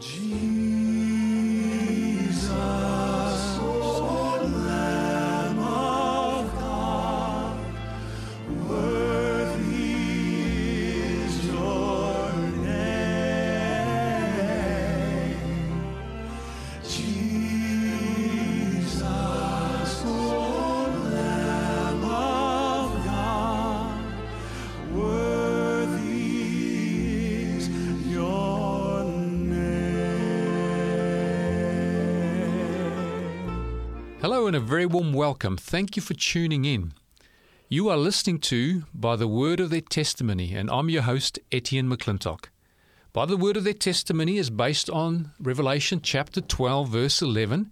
dia. 0.00 0.79
And 34.46 34.56
a 34.56 34.60
very 34.60 34.86
warm 34.86 35.12
welcome. 35.12 35.56
Thank 35.56 35.94
you 35.94 36.02
for 36.02 36.14
tuning 36.14 36.64
in. 36.64 36.94
You 37.68 37.88
are 37.88 37.96
listening 37.96 38.38
to 38.40 38.84
By 38.92 39.14
the 39.14 39.28
Word 39.28 39.60
of 39.60 39.70
Their 39.70 39.82
Testimony, 39.82 40.54
and 40.54 40.68
I'm 40.70 40.88
your 40.88 41.02
host, 41.02 41.38
Etienne 41.52 41.88
McClintock. 41.88 42.46
By 43.12 43.26
the 43.26 43.36
Word 43.36 43.56
of 43.56 43.64
Their 43.64 43.74
Testimony 43.74 44.38
is 44.38 44.50
based 44.50 44.90
on 44.90 45.30
Revelation 45.38 46.00
chapter 46.02 46.40
12, 46.40 46.88
verse 46.88 47.22
11, 47.22 47.70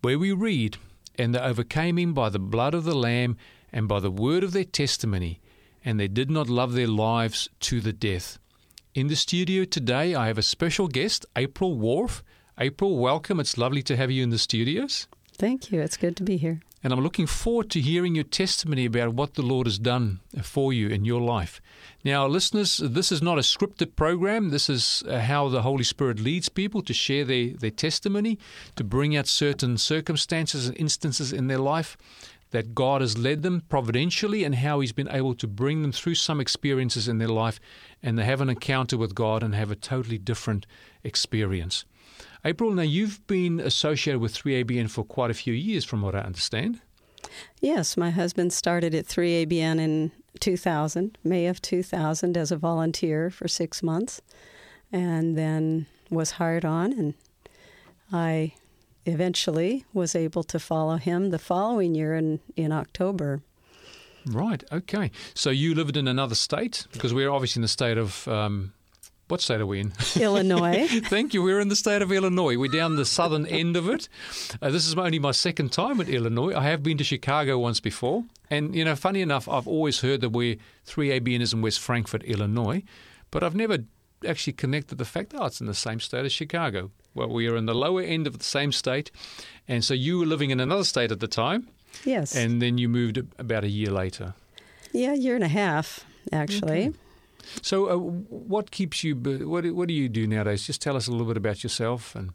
where 0.00 0.18
we 0.18 0.32
read, 0.32 0.78
And 1.16 1.34
they 1.34 1.38
overcame 1.38 1.98
him 1.98 2.14
by 2.14 2.30
the 2.30 2.40
blood 2.40 2.74
of 2.74 2.82
the 2.82 2.96
Lamb 2.96 3.36
and 3.70 3.86
by 3.86 4.00
the 4.00 4.10
word 4.10 4.42
of 4.42 4.52
their 4.52 4.64
testimony, 4.64 5.40
and 5.84 6.00
they 6.00 6.08
did 6.08 6.30
not 6.30 6.48
love 6.48 6.72
their 6.72 6.88
lives 6.88 7.48
to 7.60 7.80
the 7.80 7.92
death. 7.92 8.38
In 8.94 9.06
the 9.06 9.14
studio 9.14 9.64
today, 9.64 10.16
I 10.16 10.26
have 10.26 10.38
a 10.38 10.42
special 10.42 10.88
guest, 10.88 11.26
April 11.36 11.74
Wharf. 11.74 12.24
April, 12.58 12.96
welcome. 12.98 13.38
It's 13.38 13.58
lovely 13.58 13.82
to 13.82 13.96
have 13.96 14.10
you 14.10 14.24
in 14.24 14.30
the 14.30 14.38
studios. 14.38 15.06
Thank 15.38 15.70
you. 15.70 15.80
It's 15.80 15.96
good 15.96 16.16
to 16.16 16.24
be 16.24 16.36
here. 16.36 16.60
And 16.82 16.92
I'm 16.92 17.00
looking 17.00 17.26
forward 17.26 17.70
to 17.70 17.80
hearing 17.80 18.14
your 18.16 18.24
testimony 18.24 18.86
about 18.86 19.14
what 19.14 19.34
the 19.34 19.42
Lord 19.42 19.66
has 19.66 19.78
done 19.78 20.20
for 20.42 20.72
you 20.72 20.88
in 20.88 21.04
your 21.04 21.20
life. 21.20 21.60
Now, 22.04 22.26
listeners, 22.26 22.78
this 22.78 23.12
is 23.12 23.22
not 23.22 23.38
a 23.38 23.42
scripted 23.42 23.94
program. 23.94 24.50
This 24.50 24.68
is 24.68 25.02
uh, 25.08 25.20
how 25.20 25.48
the 25.48 25.62
Holy 25.62 25.84
Spirit 25.84 26.20
leads 26.20 26.48
people 26.48 26.82
to 26.82 26.92
share 26.92 27.24
their, 27.24 27.50
their 27.50 27.70
testimony, 27.70 28.38
to 28.76 28.84
bring 28.84 29.16
out 29.16 29.26
certain 29.28 29.78
circumstances 29.78 30.68
and 30.68 30.76
instances 30.76 31.32
in 31.32 31.46
their 31.46 31.58
life 31.58 31.96
that 32.50 32.74
God 32.74 33.00
has 33.00 33.18
led 33.18 33.42
them 33.42 33.62
providentially 33.68 34.42
and 34.42 34.54
how 34.56 34.80
He's 34.80 34.92
been 34.92 35.10
able 35.10 35.34
to 35.34 35.46
bring 35.46 35.82
them 35.82 35.92
through 35.92 36.14
some 36.14 36.40
experiences 36.40 37.06
in 37.06 37.18
their 37.18 37.28
life 37.28 37.60
and 38.02 38.18
they 38.18 38.24
have 38.24 38.40
an 38.40 38.48
encounter 38.48 38.96
with 38.96 39.14
God 39.14 39.42
and 39.42 39.54
have 39.54 39.70
a 39.70 39.76
totally 39.76 40.18
different 40.18 40.66
experience. 41.04 41.84
April, 42.44 42.70
now 42.70 42.82
you've 42.82 43.26
been 43.26 43.60
associated 43.60 44.20
with 44.20 44.34
3ABN 44.34 44.90
for 44.90 45.04
quite 45.04 45.30
a 45.30 45.34
few 45.34 45.52
years, 45.52 45.84
from 45.84 46.02
what 46.02 46.14
I 46.14 46.20
understand. 46.20 46.80
Yes, 47.60 47.96
my 47.96 48.10
husband 48.10 48.52
started 48.52 48.94
at 48.94 49.06
3ABN 49.06 49.78
in 49.80 50.12
2000, 50.40 51.18
May 51.24 51.46
of 51.46 51.60
2000, 51.60 52.36
as 52.36 52.52
a 52.52 52.56
volunteer 52.56 53.30
for 53.30 53.48
six 53.48 53.82
months, 53.82 54.20
and 54.92 55.36
then 55.36 55.86
was 56.10 56.32
hired 56.32 56.64
on. 56.64 56.92
And 56.92 57.14
I 58.12 58.54
eventually 59.04 59.84
was 59.92 60.14
able 60.14 60.44
to 60.44 60.58
follow 60.58 60.96
him 60.96 61.30
the 61.30 61.38
following 61.38 61.94
year 61.94 62.14
in, 62.14 62.40
in 62.56 62.72
October. 62.72 63.42
Right, 64.26 64.62
okay. 64.70 65.10
So 65.34 65.50
you 65.50 65.74
lived 65.74 65.96
in 65.96 66.06
another 66.06 66.34
state? 66.34 66.86
Because 66.92 67.14
we're 67.14 67.30
obviously 67.30 67.60
in 67.60 67.62
the 67.62 67.68
state 67.68 67.98
of 67.98 68.28
um, 68.28 68.72
what 69.28 69.40
state 69.40 69.60
are 69.60 69.66
we 69.66 69.80
in? 69.80 69.92
Illinois. 70.20 70.86
Thank 70.88 71.34
you. 71.34 71.42
We're 71.42 71.60
in 71.60 71.68
the 71.68 71.76
state 71.76 72.02
of 72.02 72.10
Illinois. 72.10 72.56
We're 72.56 72.70
down 72.70 72.96
the 72.96 73.04
southern 73.04 73.46
end 73.46 73.76
of 73.76 73.88
it. 73.88 74.08
Uh, 74.60 74.70
this 74.70 74.86
is 74.86 74.94
only 74.94 75.18
my 75.18 75.32
second 75.32 75.70
time 75.70 76.00
at 76.00 76.08
Illinois. 76.08 76.54
I 76.54 76.64
have 76.64 76.82
been 76.82 76.98
to 76.98 77.04
Chicago 77.04 77.58
once 77.58 77.80
before. 77.80 78.24
And, 78.50 78.74
you 78.74 78.84
know, 78.84 78.96
funny 78.96 79.20
enough, 79.20 79.48
I've 79.48 79.68
always 79.68 80.00
heard 80.00 80.22
that 80.22 80.30
we're 80.30 80.56
3ABN 80.86 81.40
is 81.40 81.52
in 81.52 81.60
West 81.60 81.80
Frankfort, 81.80 82.22
Illinois. 82.24 82.82
But 83.30 83.42
I've 83.44 83.54
never 83.54 83.78
actually 84.26 84.54
connected 84.54 84.98
the 84.98 85.04
fact, 85.04 85.34
oh, 85.36 85.46
it's 85.46 85.60
in 85.60 85.66
the 85.66 85.74
same 85.74 86.00
state 86.00 86.24
as 86.24 86.32
Chicago. 86.32 86.90
Well, 87.14 87.28
we 87.28 87.46
are 87.48 87.56
in 87.56 87.66
the 87.66 87.74
lower 87.74 88.02
end 88.02 88.26
of 88.26 88.38
the 88.38 88.44
same 88.44 88.72
state. 88.72 89.10
And 89.66 89.84
so 89.84 89.92
you 89.94 90.18
were 90.20 90.26
living 90.26 90.50
in 90.50 90.60
another 90.60 90.84
state 90.84 91.12
at 91.12 91.20
the 91.20 91.28
time. 91.28 91.68
Yes. 92.04 92.34
And 92.34 92.62
then 92.62 92.78
you 92.78 92.88
moved 92.88 93.18
about 93.38 93.64
a 93.64 93.68
year 93.68 93.90
later. 93.90 94.34
Yeah, 94.92 95.12
a 95.12 95.16
year 95.16 95.34
and 95.34 95.44
a 95.44 95.48
half, 95.48 96.04
actually. 96.32 96.88
Okay. 96.88 96.92
So, 97.62 97.88
uh, 97.90 97.96
what 97.96 98.70
keeps 98.70 99.04
you? 99.04 99.14
What 99.14 99.64
What 99.66 99.88
do 99.88 99.94
you 99.94 100.08
do 100.08 100.26
nowadays? 100.26 100.66
Just 100.66 100.82
tell 100.82 100.96
us 100.96 101.06
a 101.06 101.10
little 101.10 101.26
bit 101.26 101.36
about 101.36 101.62
yourself. 101.62 102.14
And 102.14 102.32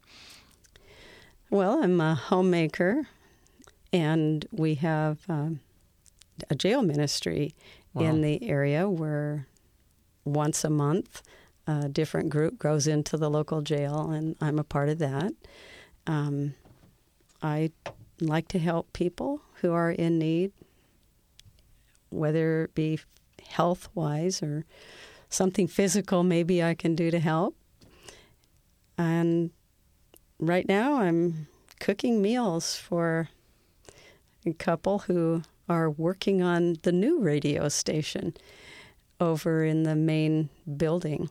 well, 1.49 1.83
I'm 1.83 2.01
a 2.01 2.15
homemaker, 2.15 3.07
and 3.91 4.45
we 4.51 4.75
have 4.75 5.19
um, 5.29 5.59
a 6.49 6.55
jail 6.55 6.81
ministry 6.81 7.53
wow. 7.93 8.03
in 8.03 8.21
the 8.21 8.43
area 8.43 8.89
where 8.89 9.47
once 10.25 10.63
a 10.63 10.69
month 10.69 11.21
a 11.67 11.87
different 11.87 12.29
group 12.29 12.59
goes 12.59 12.87
into 12.87 13.17
the 13.17 13.29
local 13.29 13.61
jail, 13.61 14.11
and 14.11 14.35
I'm 14.41 14.59
a 14.59 14.63
part 14.63 14.89
of 14.89 14.99
that. 14.99 15.33
Um, 16.07 16.55
I 17.41 17.71
like 18.19 18.47
to 18.49 18.59
help 18.59 18.91
people 18.93 19.41
who 19.61 19.71
are 19.71 19.91
in 19.91 20.19
need, 20.19 20.51
whether 22.09 22.63
it 22.63 22.75
be 22.75 22.99
health 23.53 23.89
wise 23.93 24.43
or 24.43 24.65
something 25.29 25.67
physical 25.67 26.23
maybe 26.23 26.63
I 26.63 26.73
can 26.73 26.95
do 26.95 27.09
to 27.11 27.19
help. 27.19 27.55
And 28.97 29.51
right 30.39 30.67
now 30.67 30.99
I'm 30.99 31.47
cooking 31.79 32.21
meals 32.21 32.75
for 32.75 33.29
a 34.45 34.53
couple 34.53 34.99
who 34.99 35.41
are 35.69 35.89
working 35.89 36.41
on 36.41 36.77
the 36.83 36.91
new 36.91 37.19
radio 37.19 37.69
station 37.69 38.33
over 39.19 39.63
in 39.63 39.83
the 39.83 39.95
main 39.95 40.49
building. 40.77 41.29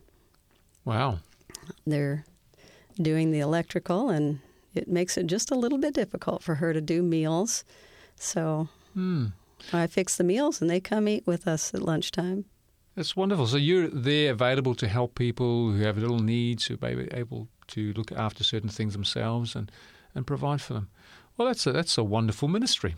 Wow. 0.85 1.19
They're 1.87 2.25
doing 3.01 3.31
the 3.31 3.41
electrical, 3.41 4.09
and 4.09 4.41
it 4.75 4.89
makes 4.89 5.17
it 5.17 5.27
just 5.27 5.51
a 5.51 5.55
little 5.55 5.79
bit 5.79 5.95
difficult 5.95 6.43
for 6.43 6.57
her 6.57 6.73
to 6.73 6.81
do 6.81 7.03
meals. 7.03 7.65
So 8.17 8.69
hmm. 8.95 9.27
I 9.73 9.87
fix 9.87 10.17
the 10.17 10.25
meals, 10.25 10.61
and 10.61 10.71
they 10.71 10.81
come 10.81 11.09
eat 11.09 11.27
with 11.27 11.47
us 11.47 11.75
at 11.75 11.83
lunchtime. 11.83 12.45
That's 12.95 13.17
wonderful. 13.17 13.47
So 13.47 13.57
you're 13.57 13.89
there 13.89 14.33
available 14.33 14.75
to 14.75 14.89
help 14.89 15.15
people 15.15 15.73
who 15.73 15.83
have 15.83 15.97
little 15.97 16.19
needs, 16.19 16.67
who 16.67 16.77
may 16.81 16.95
be 16.95 17.09
able 17.13 17.49
to 17.69 17.93
look 17.95 18.13
after 18.13 18.45
certain 18.45 18.69
things 18.69 18.93
themselves 18.93 19.57
and, 19.57 19.73
and 20.15 20.27
provide 20.27 20.61
for 20.61 20.75
them. 20.75 20.91
Well, 21.37 21.49
that's 21.49 21.67
a, 21.67 21.73
that's 21.73 21.97
a 21.97 22.05
wonderful 22.05 22.49
ministry. 22.49 22.97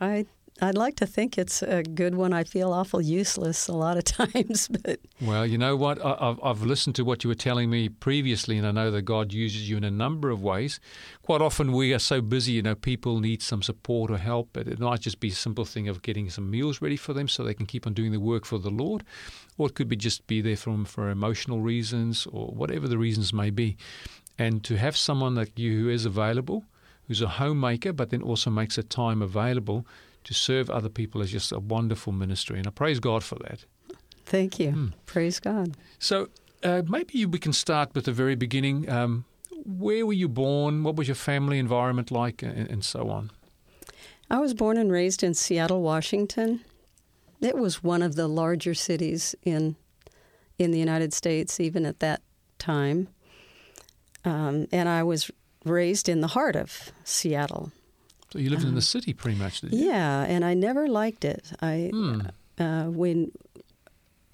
I 0.00 0.26
I'd 0.62 0.76
like 0.76 0.94
to 0.96 1.06
think 1.06 1.38
it's 1.38 1.60
a 1.60 1.82
good 1.82 2.14
one. 2.14 2.32
I 2.32 2.44
feel 2.44 2.72
awful 2.72 3.02
useless 3.02 3.66
a 3.66 3.72
lot 3.72 3.96
of 3.96 4.04
times, 4.32 4.68
but 4.68 5.00
well, 5.20 5.44
you 5.44 5.58
know 5.58 5.74
what? 5.74 5.98
I've, 6.04 6.38
I've 6.40 6.62
listened 6.62 6.94
to 6.96 7.04
what 7.04 7.24
you 7.24 7.28
were 7.28 7.34
telling 7.34 7.68
me 7.68 7.88
previously, 7.88 8.58
and 8.58 8.66
I 8.66 8.70
know 8.70 8.92
that 8.92 9.02
God 9.02 9.32
uses 9.32 9.68
you 9.68 9.76
in 9.76 9.82
a 9.82 9.90
number 9.90 10.30
of 10.30 10.40
ways. 10.40 10.78
Quite 11.22 11.42
often, 11.42 11.72
we 11.72 11.92
are 11.92 11.98
so 11.98 12.20
busy. 12.20 12.52
You 12.52 12.62
know, 12.62 12.76
people 12.76 13.18
need 13.18 13.42
some 13.42 13.60
support 13.60 14.08
or 14.12 14.18
help. 14.18 14.50
But 14.52 14.68
it 14.68 14.78
might 14.78 15.00
just 15.00 15.18
be 15.18 15.28
a 15.28 15.34
simple 15.34 15.64
thing 15.64 15.88
of 15.88 16.00
getting 16.00 16.30
some 16.30 16.48
meals 16.48 16.80
ready 16.80 16.96
for 16.96 17.12
them 17.12 17.26
so 17.26 17.42
they 17.42 17.54
can 17.54 17.66
keep 17.66 17.84
on 17.84 17.92
doing 17.92 18.12
the 18.12 18.20
work 18.20 18.44
for 18.44 18.60
the 18.60 18.70
Lord, 18.70 19.02
or 19.58 19.66
it 19.66 19.74
could 19.74 19.88
be 19.88 19.96
just 19.96 20.28
be 20.28 20.40
there 20.40 20.56
from 20.56 20.84
for 20.84 21.10
emotional 21.10 21.60
reasons 21.60 22.24
or 22.30 22.46
whatever 22.46 22.86
the 22.86 22.98
reasons 22.98 23.32
may 23.32 23.50
be. 23.50 23.76
And 24.38 24.62
to 24.62 24.76
have 24.76 24.96
someone 24.96 25.34
like 25.34 25.58
you 25.58 25.76
who 25.82 25.88
is 25.88 26.04
available, 26.04 26.66
who's 27.08 27.20
a 27.20 27.28
homemaker, 27.28 27.92
but 27.92 28.10
then 28.10 28.22
also 28.22 28.48
makes 28.48 28.78
a 28.78 28.84
time 28.84 29.22
available 29.22 29.84
to 30.24 30.34
serve 30.34 30.70
other 30.70 30.88
people 30.88 31.20
is 31.20 31.30
just 31.30 31.52
a 31.52 31.58
wonderful 31.58 32.12
ministry, 32.12 32.58
and 32.58 32.66
I 32.66 32.70
praise 32.70 33.00
God 33.00 33.22
for 33.24 33.36
that. 33.36 33.64
Thank 34.24 34.58
you. 34.58 34.70
Mm. 34.70 34.92
Praise 35.06 35.40
God. 35.40 35.76
So 35.98 36.28
uh, 36.62 36.82
maybe 36.88 37.26
we 37.26 37.38
can 37.38 37.52
start 37.52 37.94
with 37.94 38.04
the 38.04 38.12
very 38.12 38.34
beginning. 38.34 38.88
Um, 38.88 39.24
where 39.64 40.06
were 40.06 40.12
you 40.12 40.28
born? 40.28 40.82
What 40.82 40.96
was 40.96 41.08
your 41.08 41.14
family 41.14 41.58
environment 41.58 42.10
like, 42.10 42.42
and, 42.42 42.70
and 42.70 42.84
so 42.84 43.10
on? 43.10 43.30
I 44.30 44.38
was 44.38 44.54
born 44.54 44.78
and 44.78 44.90
raised 44.90 45.22
in 45.22 45.34
Seattle, 45.34 45.82
Washington. 45.82 46.64
It 47.40 47.56
was 47.56 47.82
one 47.82 48.02
of 48.02 48.14
the 48.14 48.28
larger 48.28 48.74
cities 48.74 49.34
in 49.42 49.76
in 50.58 50.70
the 50.70 50.78
United 50.78 51.12
States, 51.12 51.58
even 51.58 51.84
at 51.84 52.00
that 52.00 52.22
time. 52.58 53.08
Um, 54.24 54.68
and 54.70 54.88
I 54.88 55.02
was 55.02 55.30
raised 55.64 56.08
in 56.08 56.20
the 56.20 56.28
heart 56.28 56.56
of 56.56 56.92
Seattle. 57.04 57.72
So 58.32 58.38
you 58.38 58.48
lived 58.48 58.62
in 58.62 58.70
the 58.70 58.76
uh-huh. 58.76 58.80
city 58.80 59.12
pretty 59.12 59.38
much, 59.38 59.60
did 59.60 59.74
you? 59.74 59.86
Yeah, 59.86 60.22
and 60.22 60.42
I 60.42 60.54
never 60.54 60.88
liked 60.88 61.24
it. 61.24 61.52
I 61.60 61.90
hmm. 61.92 62.22
uh, 62.58 62.84
when 62.84 63.30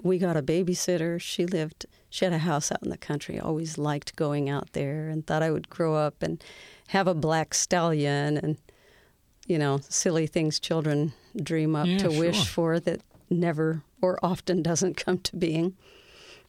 we 0.01 0.17
got 0.17 0.37
a 0.37 0.41
babysitter, 0.41 1.19
she 1.19 1.45
lived. 1.45 1.85
She 2.09 2.23
had 2.23 2.33
a 2.33 2.39
house 2.39 2.71
out 2.71 2.81
in 2.81 2.89
the 2.89 2.97
country. 2.97 3.37
Always 3.39 3.77
liked 3.77 4.15
going 4.15 4.49
out 4.49 4.71
there, 4.71 5.09
and 5.09 5.27
thought 5.27 5.43
I 5.43 5.51
would 5.51 5.69
grow 5.69 5.95
up 5.95 6.23
and 6.23 6.41
have 6.87 7.07
a 7.07 7.13
black 7.13 7.53
stallion, 7.53 8.37
and 8.37 8.57
you 9.47 9.57
know, 9.57 9.81
silly 9.89 10.27
things 10.27 10.61
children 10.61 11.11
dream 11.35 11.75
up 11.75 11.87
yeah, 11.87 11.97
to 11.97 12.11
sure. 12.11 12.19
wish 12.19 12.47
for 12.47 12.79
that 12.79 13.01
never 13.29 13.83
or 14.01 14.17
often 14.23 14.63
doesn't 14.71 14.95
come 14.95 15.17
to 15.19 15.35
being. 15.35 15.75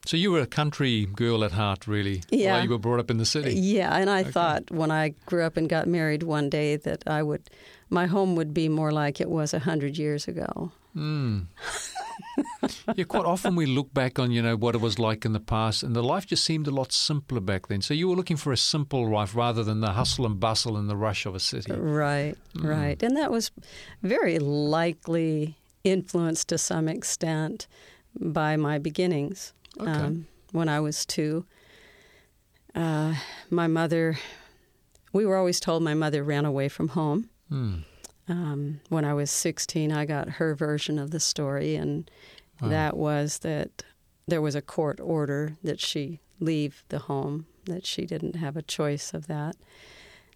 So 0.06 0.17
you 0.17 0.32
were 0.32 0.41
a 0.41 0.47
country 0.47 1.06
girl 1.06 1.44
at 1.44 1.52
heart, 1.52 1.87
really. 1.87 2.23
Yeah. 2.31 2.52
While 2.55 2.64
you 2.64 2.70
were 2.70 2.79
brought 2.79 3.00
up 3.00 3.11
in 3.11 3.19
the 3.19 3.26
city. 3.26 3.52
Yeah, 3.55 3.94
and 3.94 4.08
I 4.08 4.20
Okay. 4.23 4.31
thought 4.31 4.70
when 4.70 4.91
I 4.91 5.14
grew 5.26 5.43
up 5.44 5.56
and 5.58 5.69
got 5.69 5.87
married 5.87 6.23
one 6.23 6.49
day 6.49 6.76
that 6.76 7.02
I 7.06 7.23
would, 7.23 7.43
my 7.91 8.06
home 8.06 8.35
would 8.37 8.55
be 8.55 8.69
more 8.69 8.93
like 8.93 9.20
it 9.20 9.29
was 9.29 9.52
a 9.55 9.58
hundred 9.58 9.99
years 9.99 10.26
ago. 10.26 10.73
Mm. 10.97 11.47
yeah, 12.97 13.05
quite 13.05 13.25
often 13.26 13.55
we 13.56 13.67
look 13.67 13.93
back 13.94 14.19
on, 14.19 14.31
you 14.31 14.43
know, 14.43 14.56
what 14.56 14.75
it 14.75 14.81
was 14.81 14.99
like 14.99 15.25
in 15.26 15.32
the 15.35 15.41
past, 15.41 15.82
and 15.82 15.94
the 15.94 16.02
life 16.02 16.26
just 16.26 16.44
seemed 16.44 16.67
a 16.67 16.70
lot 16.73 16.93
simpler 16.93 17.41
back 17.41 17.69
then. 17.69 17.82
So 17.82 17.94
you 17.94 18.08
were 18.08 18.17
looking 18.17 18.37
for 18.38 18.52
a 18.52 18.56
simple 18.56 19.08
life 19.08 19.37
rather 19.37 19.62
than 19.62 19.81
the 19.81 19.93
hustle 19.93 20.25
and 20.26 20.41
bustle 20.41 20.76
and 20.79 20.88
the 20.88 20.97
rush 20.97 21.26
of 21.26 21.35
a 21.35 21.41
city. 21.41 21.73
Right, 21.73 22.37
Mm. 22.56 22.64
right, 22.69 23.02
and 23.02 23.17
that 23.17 23.31
was 23.31 23.50
very 24.02 24.38
likely 24.38 25.56
influenced 25.85 26.49
to 26.49 26.58
some 26.58 26.88
extent 26.88 27.67
by 28.19 28.56
my 28.56 28.79
beginnings. 28.79 29.52
Okay. 29.78 29.90
Um, 29.90 30.26
when 30.52 30.69
I 30.69 30.81
was 30.81 31.05
two, 31.06 31.44
uh, 32.75 33.14
my 33.50 33.67
mother, 33.67 34.19
we 35.12 35.26
were 35.26 35.37
always 35.37 35.61
told 35.61 35.82
my 35.82 35.94
mother 35.94 36.22
ran 36.25 36.44
away 36.44 36.69
from 36.69 36.88
home. 36.88 37.31
Mm. 37.50 37.84
Um, 38.28 38.81
when 38.88 39.05
I 39.05 39.12
was 39.14 39.31
16, 39.31 39.90
I 39.93 40.05
got 40.05 40.28
her 40.28 40.55
version 40.55 40.99
of 40.99 41.11
the 41.11 41.20
story, 41.20 41.75
and 41.75 42.08
Wow. 42.61 42.69
that 42.69 42.96
was 42.96 43.38
that 43.38 43.82
there 44.28 44.43
was 44.43 44.55
a 44.55 44.62
court 44.62 45.00
order 45.00 45.56
that 45.64 45.81
she 45.81 46.20
leave 46.38 46.84
the 46.90 47.00
home, 47.00 47.46
that 47.64 47.84
she 47.87 48.06
didn't 48.06 48.37
have 48.37 48.56
a 48.56 48.62
choice 48.62 49.12
of 49.14 49.26
that. 49.26 49.56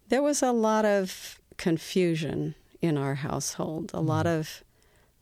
There 0.09 0.21
was 0.23 0.41
a 0.43 0.51
lot 0.51 0.85
of 0.85 1.39
confusion 1.57 2.55
in 2.81 2.97
our 2.97 3.15
household, 3.15 3.91
a 3.93 4.01
lot 4.01 4.27
of 4.27 4.63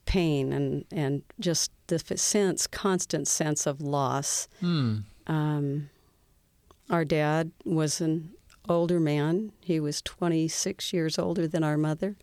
pain, 0.05 0.53
and, 0.53 0.85
and 0.91 1.23
just 1.39 1.71
the 1.87 1.99
sense, 2.17 2.67
constant 2.67 3.27
sense 3.27 3.65
of 3.65 3.81
loss. 3.81 4.47
Mm. 4.61 5.03
Um, 5.27 5.89
our 6.89 7.05
dad 7.05 7.51
was 7.65 8.01
an 8.01 8.31
older 8.69 8.99
man. 8.99 9.51
He 9.61 9.79
was 9.79 10.01
26 10.01 10.93
years 10.93 11.17
older 11.17 11.47
than 11.47 11.63
our 11.63 11.77
mother. 11.77 12.15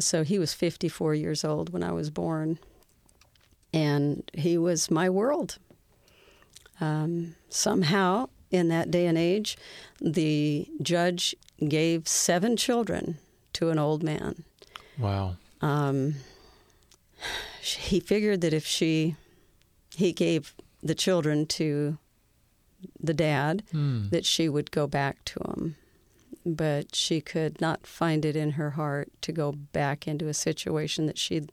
So 0.00 0.22
he 0.24 0.38
was 0.38 0.54
54 0.54 1.14
years 1.14 1.44
old 1.44 1.72
when 1.72 1.82
I 1.82 1.92
was 1.92 2.10
born. 2.10 2.58
And 3.72 4.30
he 4.34 4.58
was 4.58 4.90
my 4.90 5.08
world. 5.08 5.58
Um, 6.80 7.36
somehow, 7.48 8.28
in 8.50 8.68
that 8.68 8.90
day 8.90 9.06
and 9.06 9.16
age, 9.16 9.56
the 10.00 10.68
judge 10.82 11.34
gave 11.68 12.08
seven 12.08 12.56
children 12.56 13.18
to 13.54 13.70
an 13.70 13.78
old 13.78 14.02
man. 14.02 14.44
Wow. 14.98 15.36
Um, 15.60 16.16
he 17.60 18.00
figured 18.00 18.40
that 18.40 18.52
if 18.52 18.66
she, 18.66 19.16
he 19.94 20.12
gave 20.12 20.54
the 20.82 20.94
children 20.94 21.46
to 21.46 21.98
the 22.98 23.14
dad, 23.14 23.62
Mm. 23.72 24.10
that 24.10 24.24
she 24.26 24.48
would 24.48 24.70
go 24.70 24.86
back 24.86 25.24
to 25.26 25.40
him. 25.40 25.76
But 26.44 26.96
she 26.96 27.20
could 27.20 27.60
not 27.60 27.86
find 27.86 28.24
it 28.24 28.34
in 28.34 28.52
her 28.52 28.70
heart 28.70 29.10
to 29.22 29.30
go 29.32 29.52
back 29.52 30.08
into 30.08 30.26
a 30.26 30.34
situation 30.34 31.06
that 31.06 31.16
she'd 31.18 31.52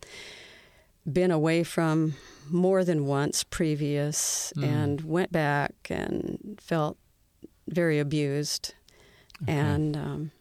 been 1.12 1.30
away 1.32 1.64
from 1.64 2.16
more 2.50 2.84
than 2.84 3.06
once 3.06 3.44
previous 3.44 4.52
Mm. 4.58 4.64
and 4.64 5.02
went 5.02 5.32
back 5.32 5.74
and 5.92 6.60
felt 6.60 6.98
very 7.68 8.00
abused. 8.00 8.74
Okay. 9.44 9.54
And 9.54 9.96
um, 9.96 10.32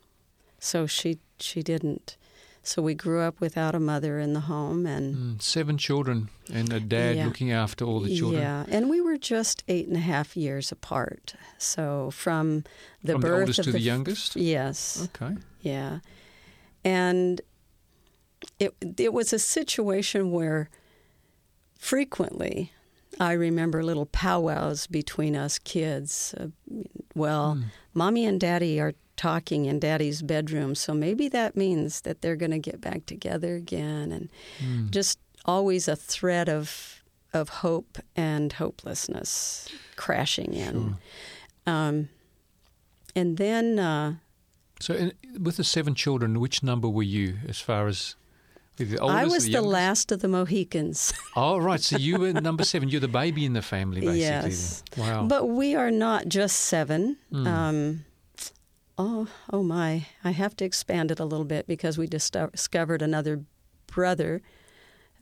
so 0.58 0.86
she 0.86 1.18
she 1.38 1.62
didn't. 1.62 2.16
So 2.68 2.82
we 2.82 2.94
grew 2.94 3.20
up 3.22 3.40
without 3.40 3.74
a 3.74 3.80
mother 3.80 4.18
in 4.18 4.34
the 4.34 4.40
home, 4.40 4.84
and 4.84 5.38
Mm. 5.38 5.42
Seven 5.42 5.78
children 5.78 6.28
and 6.52 6.70
a 6.70 6.78
dad 6.80 7.16
Yeah. 7.16 7.24
looking 7.24 7.50
after 7.50 7.86
all 7.86 8.00
the 8.00 8.14
children. 8.14 8.42
yeah, 8.42 8.66
and 8.68 8.90
we 8.90 9.00
were 9.00 9.16
just 9.16 9.64
eight 9.68 9.88
and 9.88 9.96
a 9.96 10.00
half 10.00 10.36
years 10.36 10.70
apart. 10.70 11.34
So 11.56 12.10
from 12.10 12.64
the 13.02 13.12
From 13.12 13.20
the 13.22 13.26
birth 13.26 13.40
oldest 13.40 13.58
of 13.60 13.64
to 13.66 13.72
the 13.72 13.78
f- 13.78 13.84
youngest? 13.84 14.36
yes, 14.36 15.08
Okay. 15.14 15.36
yeah, 15.62 16.00
and 16.84 17.40
it 18.60 18.74
it 18.98 19.14
was 19.14 19.32
a 19.32 19.38
situation 19.38 20.30
where 20.30 20.68
frequently 21.78 22.72
I 23.18 23.32
remember 23.32 23.82
little 23.82 24.06
powwows 24.06 24.86
between 24.86 25.34
us 25.36 25.58
kids. 25.58 26.34
Uh, 26.38 26.48
well, 27.14 27.54
Mm. 27.56 27.64
mommy 27.94 28.26
and 28.26 28.38
daddy 28.38 28.78
are 28.78 28.92
talking 29.18 29.66
in 29.66 29.78
daddy's 29.80 30.22
bedroom, 30.22 30.74
so 30.74 30.94
maybe 30.94 31.28
that 31.28 31.54
means 31.56 32.00
that 32.02 32.22
they're 32.22 32.36
going 32.36 32.52
to 32.52 32.58
get 32.70 32.80
back 32.80 33.04
together 33.04 33.54
again, 33.56 34.10
and 34.12 34.28
Mm. 34.64 34.90
just 34.90 35.18
always 35.44 35.88
a 35.88 35.96
thread 35.96 36.48
of 36.48 36.94
of 37.34 37.48
hope 37.60 37.98
and 38.16 38.54
hopelessness 38.54 39.68
crashing 39.96 40.54
in. 40.54 40.72
Sure. 41.66 41.74
Um, 41.74 42.08
and 43.14 43.36
then 43.36 43.78
uh, 43.78 44.14
So, 44.80 44.94
in, 44.94 45.12
with 45.38 45.56
the 45.58 45.64
seven 45.64 45.94
children, 45.94 46.40
which 46.40 46.62
number 46.62 46.88
were 46.88 47.02
you 47.02 47.36
as 47.46 47.58
far 47.60 47.86
as 47.86 48.16
the 48.76 48.98
oldest? 48.98 49.18
I 49.18 49.24
was 49.26 49.44
the, 49.44 49.50
youngest? 49.50 49.72
last 49.72 50.12
of 50.12 50.20
the 50.20 50.28
Mohicans. 50.28 51.12
Oh, 51.36 51.58
right. 51.58 51.80
So 51.80 51.98
you 51.98 52.18
were 52.18 52.32
number 52.32 52.64
seven. 52.64 52.88
You're 52.88 53.00
the 53.02 53.08
baby 53.08 53.44
in 53.44 53.52
the 53.52 53.62
family, 53.62 54.00
basically. 54.00 54.20
Yes. 54.20 54.82
Wow. 54.96 55.26
But 55.26 55.46
we 55.48 55.74
are 55.76 55.90
not 55.90 56.28
just 56.28 56.56
seven. 56.60 57.16
Mm. 57.32 57.46
Um, 57.46 58.04
oh, 58.98 59.28
oh 59.52 59.62
my! 59.62 60.06
I 60.24 60.32
have 60.32 60.56
to 60.56 60.64
expand 60.64 61.10
it 61.10 61.20
a 61.20 61.24
little 61.24 61.46
bit 61.46 61.66
because 61.66 61.96
we 61.98 62.06
dis- 62.06 62.30
discovered 62.30 63.00
another 63.02 63.44
brother 63.86 64.42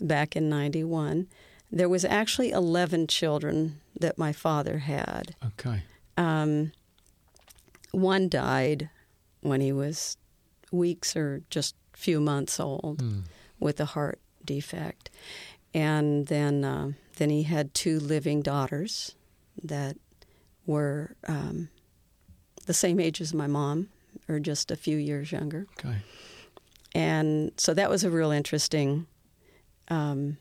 back 0.01 0.35
in 0.37 0.49
'91. 0.49 1.27
There 1.71 1.89
was 1.89 2.05
actually 2.05 2.51
eleven 2.51 3.07
children 3.07 3.81
that 4.01 4.19
my 4.19 4.33
father 4.33 4.79
had. 4.79 5.35
okay. 5.45 5.83
Um, 6.17 6.73
one 7.93 8.29
died 8.29 8.89
when 9.41 9.61
he 9.61 9.73
was 9.73 10.17
weeks 10.73 11.15
or 11.17 11.43
just 11.51 11.75
few 11.93 12.21
months 12.21 12.59
old 12.61 12.99
Mm. 13.03 13.25
with 13.59 13.81
a 13.81 13.85
heart 13.87 14.19
defect, 14.45 15.11
and 15.75 16.27
then 16.27 16.65
uh, 16.65 16.93
then 17.17 17.31
he 17.31 17.43
had 17.45 17.75
two 17.75 17.99
living 17.99 18.43
daughters 18.43 19.15
that 19.63 19.97
were 20.67 21.17
um, 21.27 21.69
the 22.67 22.75
same 22.75 23.01
age 23.01 23.21
as 23.21 23.33
my 23.35 23.47
mom, 23.47 23.89
or 24.29 24.39
just 24.39 24.71
a 24.71 24.77
few 24.77 24.97
years 24.97 25.33
younger. 25.33 25.67
Okay. 25.79 25.97
And 26.95 27.53
so 27.57 27.75
that 27.75 27.91
was 27.91 28.05
a 28.05 28.11
real 28.11 28.31
interesting 28.31 29.07
um, 29.89 30.37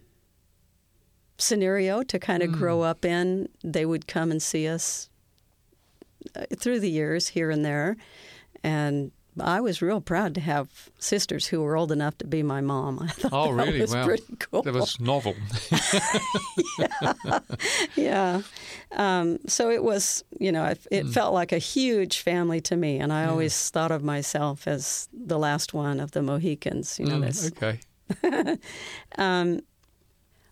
scenario 1.38 2.02
to 2.04 2.18
kind 2.20 2.42
of 2.44 2.50
Mm. 2.52 2.58
grow 2.58 2.82
up 2.82 3.04
in. 3.06 3.50
They 3.64 3.86
would 3.86 4.08
come 4.08 4.32
and 4.32 4.42
see 4.42 4.68
us 4.68 5.10
uh, 6.36 6.46
through 6.58 6.80
the 6.80 6.90
years 6.90 7.30
here 7.30 7.52
and 7.52 7.64
there. 7.66 7.98
And 8.64 9.12
I 9.40 9.60
was 9.62 9.82
real 9.82 10.00
proud 10.02 10.34
to 10.36 10.42
have 10.42 10.90
sisters 11.00 11.48
who 11.48 11.62
were 11.62 11.76
old 11.76 11.92
enough 11.92 12.18
to 12.20 12.26
be 12.28 12.42
my 12.44 12.62
mom. 12.62 13.00
I 13.04 13.08
thought 13.12 13.34
Oh, 13.34 13.56
that 13.56 13.66
really? 13.66 13.82
was 13.82 13.94
pretty 13.96 14.36
cool. 14.40 14.62
That 14.64 14.74
was 14.74 15.00
novel. 15.00 15.36
yeah. 17.96 18.42
Um, 18.92 19.40
so 19.48 19.70
it 19.70 19.84
was, 19.84 20.24
you 20.40 20.52
know, 20.52 20.66
it, 20.66 20.86
it 20.92 21.06
Mm. 21.06 21.14
felt 21.14 21.34
like 21.34 21.52
a 21.52 21.58
huge 21.58 22.20
family 22.20 22.62
to 22.62 22.76
me. 22.76 23.00
And 23.00 23.12
I 23.12 23.24
Yeah. 23.24 23.30
always 23.32 23.70
thought 23.70 23.92
of 23.92 24.04
myself 24.04 24.68
as 24.68 25.08
the 25.14 25.38
last 25.38 25.74
one 25.74 26.00
of 26.00 26.12
the 26.12 26.22
Mohicans. 26.22 27.00
You 27.00 27.06
know, 27.06 27.18
Mm, 27.20 27.22
this 27.22 27.52
okay. 27.58 27.80
Um, 29.18 29.62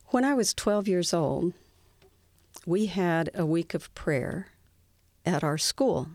when 0.07 0.23
I 0.25 0.33
was 0.33 0.53
12 0.53 0.87
years 0.87 1.13
old, 1.13 1.53
we 2.65 2.87
had 2.87 3.29
a 3.33 3.45
week 3.45 3.73
of 3.73 3.93
prayer 3.95 4.47
at 5.25 5.43
our 5.43 5.57
school, 5.57 6.07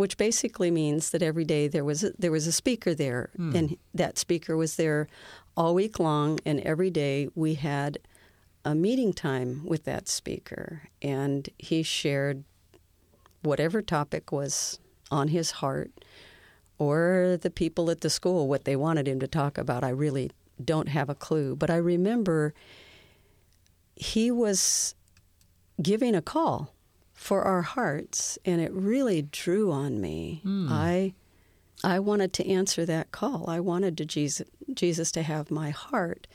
which 0.00 0.16
basically 0.16 0.70
means 0.70 1.10
that 1.10 1.22
every 1.22 1.44
day 1.44 1.68
there 1.68 1.84
was 1.84 2.02
a, 2.02 2.10
there 2.18 2.32
was 2.32 2.46
a 2.46 2.52
speaker 2.52 2.94
there, 2.94 3.28
Hmm. 3.36 3.54
and 3.54 3.76
that 3.92 4.16
speaker 4.16 4.56
was 4.56 4.76
there 4.76 5.08
all 5.58 5.74
week 5.74 5.98
long, 5.98 6.38
and 6.46 6.58
every 6.60 6.88
day 6.88 7.28
we 7.34 7.52
had 7.56 7.98
a 8.64 8.74
meeting 8.74 9.12
time 9.12 9.62
with 9.66 9.84
that 9.84 10.08
speaker, 10.08 10.88
and 11.02 11.50
he 11.58 11.82
shared 11.82 12.44
whatever 13.42 13.82
topic 13.82 14.32
was 14.32 14.78
on 15.10 15.28
his 15.28 15.50
heart 15.50 15.90
or 16.78 17.36
the 17.38 17.50
people 17.50 17.90
at 17.90 18.00
the 18.00 18.08
school 18.08 18.48
what 18.48 18.64
they 18.64 18.76
wanted 18.76 19.06
him 19.06 19.20
to 19.20 19.28
talk 19.28 19.58
about. 19.58 19.84
I 19.84 19.90
really 19.90 20.30
don't 20.64 20.88
have 20.88 21.10
a 21.10 21.14
clue, 21.14 21.54
but 21.54 21.68
I 21.68 21.76
remember 21.76 22.54
he 23.96 24.30
was 24.30 24.94
giving 25.82 26.14
a 26.14 26.22
call 26.22 26.72
for 27.20 27.42
our 27.42 27.60
hearts 27.60 28.38
and 28.46 28.62
it 28.62 28.72
really 28.72 29.20
drew 29.20 29.70
on 29.70 30.00
me. 30.00 30.40
Hmm. 30.42 30.68
I 30.70 31.12
I 31.84 31.98
wanted 31.98 32.32
to 32.32 32.48
answer 32.48 32.86
that 32.86 33.12
call. 33.12 33.44
I 33.48 33.60
wanted 33.60 33.98
to 33.98 34.06
Jesus 34.06 34.48
Jesus 34.72 35.12
to 35.12 35.22
have 35.22 35.50
my 35.50 35.68
heart. 35.68 36.26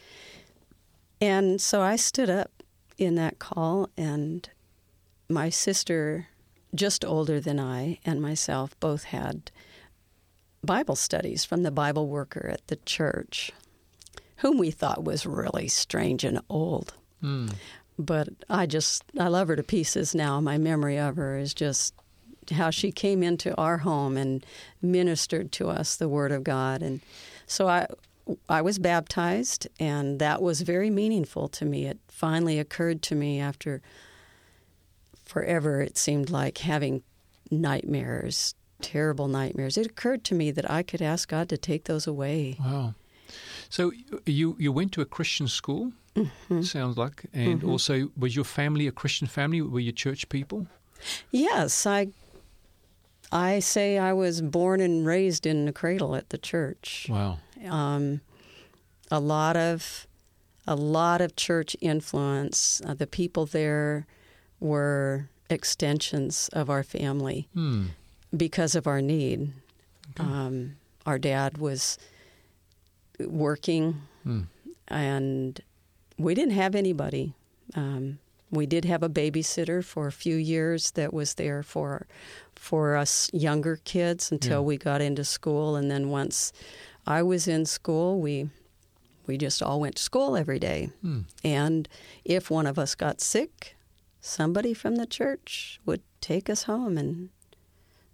And 1.20 1.60
so 1.60 1.82
I 1.82 1.96
stood 1.96 2.30
up 2.30 2.62
in 3.00 3.16
that 3.16 3.40
call 3.40 3.90
and 3.98 4.48
my 5.28 5.50
sister 5.50 6.28
just 6.76 7.04
older 7.04 7.40
than 7.40 7.60
I 7.60 7.98
and 8.06 8.22
myself 8.22 8.80
both 8.80 9.06
had 9.06 9.50
Bible 10.64 10.96
studies 10.96 11.44
from 11.44 11.64
the 11.64 11.72
Bible 11.72 12.08
worker 12.08 12.48
at 12.54 12.68
the 12.68 12.76
church, 12.76 13.52
whom 14.38 14.60
we 14.60 14.70
thought 14.70 15.04
was 15.04 15.26
really 15.26 15.68
strange 15.68 16.24
and 16.24 16.42
old. 16.48 16.94
Mm. 17.24 17.56
But 17.98 18.30
I 18.50 18.66
just 18.66 19.04
I 19.20 19.28
love 19.28 19.48
her 19.48 19.56
to 19.56 19.64
pieces 19.64 20.14
now. 20.16 20.40
My 20.42 20.58
memory 20.58 20.98
of 20.98 21.16
her 21.16 21.38
is 21.38 21.54
just 21.54 21.94
how 22.52 22.70
she 22.70 22.92
came 22.92 23.24
into 23.24 23.56
our 23.56 23.80
home 23.80 24.18
and 24.18 24.46
ministered 24.82 25.52
to 25.54 25.70
us 25.70 25.96
the 25.96 26.10
Word 26.10 26.32
of 26.32 26.44
God, 26.44 26.82
and 26.82 27.02
so 27.48 27.68
I 27.68 27.88
I 28.50 28.62
was 28.62 28.80
baptized, 28.80 29.68
and 29.80 30.20
that 30.20 30.42
was 30.42 30.62
very 30.62 30.90
meaningful 30.90 31.48
to 31.50 31.66
me. 31.66 31.86
It 31.86 32.00
finally 32.08 32.60
occurred 32.60 33.02
to 33.04 33.16
me 33.16 33.40
after 33.40 33.82
forever. 35.26 35.82
It 35.82 35.98
seemed 35.98 36.30
like 36.30 36.60
having 36.60 37.04
nightmares, 37.52 38.56
terrible 38.82 39.28
nightmares. 39.28 39.78
It 39.78 39.86
occurred 39.86 40.24
to 40.26 40.36
me 40.36 40.52
that 40.52 40.70
I 40.70 40.84
could 40.84 41.02
ask 41.02 41.30
God 41.30 41.50
to 41.50 41.58
take 41.58 41.86
those 41.86 42.08
away. 42.08 42.58
Wow. 42.60 42.96
So 43.70 43.92
you 44.26 44.56
you 44.60 44.72
went 44.72 44.92
to 44.94 45.02
a 45.02 45.06
Christian 45.06 45.48
school, 45.48 45.92
mm-hmm. 46.16 46.62
sounds 46.62 46.98
like, 46.98 47.26
and 47.34 47.60
mm-hmm. 47.60 47.70
also 47.70 48.10
was 48.18 48.36
your 48.36 48.46
family 48.46 48.88
a 48.88 48.92
Christian 48.92 49.28
family? 49.28 49.62
Were 49.62 49.80
you 49.80 49.92
church 49.92 50.30
people? 50.30 50.68
Yes, 51.32 51.86
I. 51.86 52.08
I 53.32 53.60
say 53.60 53.98
I 53.98 54.14
was 54.14 54.42
born 54.42 54.80
and 54.80 55.06
raised 55.06 55.48
in 55.48 55.66
the 55.66 55.74
cradle 55.74 56.16
at 56.16 56.30
the 56.30 56.38
church. 56.38 57.08
Wow. 57.10 57.40
Um, 57.68 58.22
a 59.10 59.20
lot 59.20 59.58
of 59.58 60.08
a 60.68 60.76
lot 60.76 61.22
of 61.22 61.36
church 61.36 61.76
influence. 61.82 62.82
Uh, 62.86 62.94
the 62.94 63.08
people 63.08 63.46
there 63.46 64.06
were 64.60 65.30
extensions 65.50 66.50
of 66.54 66.70
our 66.70 66.84
family 66.84 67.48
hmm. 67.54 67.88
because 68.36 68.76
of 68.76 68.88
our 68.88 69.02
need. 69.02 69.52
Okay. 70.20 70.28
Um, 70.28 70.76
our 71.06 71.20
dad 71.20 71.58
was 71.58 71.98
working, 73.20 74.02
hmm. 74.24 74.42
and 74.88 75.62
we 76.18 76.34
didn't 76.34 76.54
have 76.54 76.76
anybody. 76.76 77.34
Um, 77.76 78.20
we 78.52 78.66
did 78.66 78.86
have 78.86 79.04
a 79.04 79.10
babysitter 79.10 79.84
for 79.84 80.08
a 80.08 80.12
few 80.12 80.36
years 80.36 80.92
that 80.92 81.14
was 81.14 81.34
there 81.36 81.64
for 81.64 82.08
for 82.56 82.96
us 82.96 83.30
younger 83.34 83.80
kids 83.84 84.32
until 84.32 84.62
yeah. 84.62 84.66
we 84.66 84.78
got 84.78 85.02
into 85.02 85.24
school, 85.24 85.76
and 85.76 85.90
then 85.92 86.10
once 86.10 86.54
I 87.06 87.22
was 87.24 87.48
in 87.48 87.66
school, 87.66 88.20
we 88.20 88.50
we 89.28 89.38
just 89.38 89.62
all 89.62 89.80
went 89.80 89.96
to 89.96 90.04
school 90.04 90.36
every 90.36 90.60
day. 90.60 90.90
Hmm. 91.02 91.22
And 91.44 91.88
if 92.24 92.50
one 92.50 92.68
of 92.68 92.78
us 92.78 92.96
got 92.96 93.22
sick, 93.22 93.76
somebody 94.22 94.74
from 94.74 94.96
the 94.96 95.06
church 95.06 95.80
would 95.86 96.02
take 96.22 96.50
us 96.50 96.64
home 96.64 96.98
and 96.98 97.30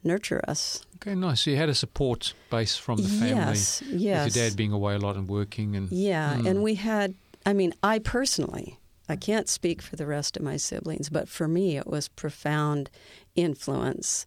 nurture 0.03 0.41
us. 0.47 0.85
Okay, 0.97 1.15
nice. 1.15 1.41
So 1.41 1.51
you 1.51 1.57
had 1.57 1.69
a 1.69 1.75
support 1.75 2.33
base 2.49 2.77
from 2.77 2.97
the 2.97 3.07
family. 3.07 3.53
Yes, 3.53 3.83
yes. 3.87 4.25
With 4.25 4.35
your 4.35 4.49
dad 4.49 4.57
being 4.57 4.71
away 4.71 4.95
a 4.95 4.99
lot 4.99 5.15
and 5.15 5.27
working, 5.27 5.75
and 5.75 5.91
yeah, 5.91 6.35
mm. 6.35 6.47
and 6.47 6.63
we 6.63 6.75
had. 6.75 7.15
I 7.45 7.53
mean, 7.53 7.73
I 7.81 7.97
personally, 7.97 8.77
I 9.09 9.15
can't 9.15 9.49
speak 9.49 9.81
for 9.81 9.95
the 9.95 10.05
rest 10.05 10.37
of 10.37 10.43
my 10.43 10.57
siblings, 10.57 11.09
but 11.09 11.27
for 11.27 11.47
me, 11.47 11.77
it 11.77 11.87
was 11.87 12.07
profound 12.07 12.89
influence. 13.35 14.25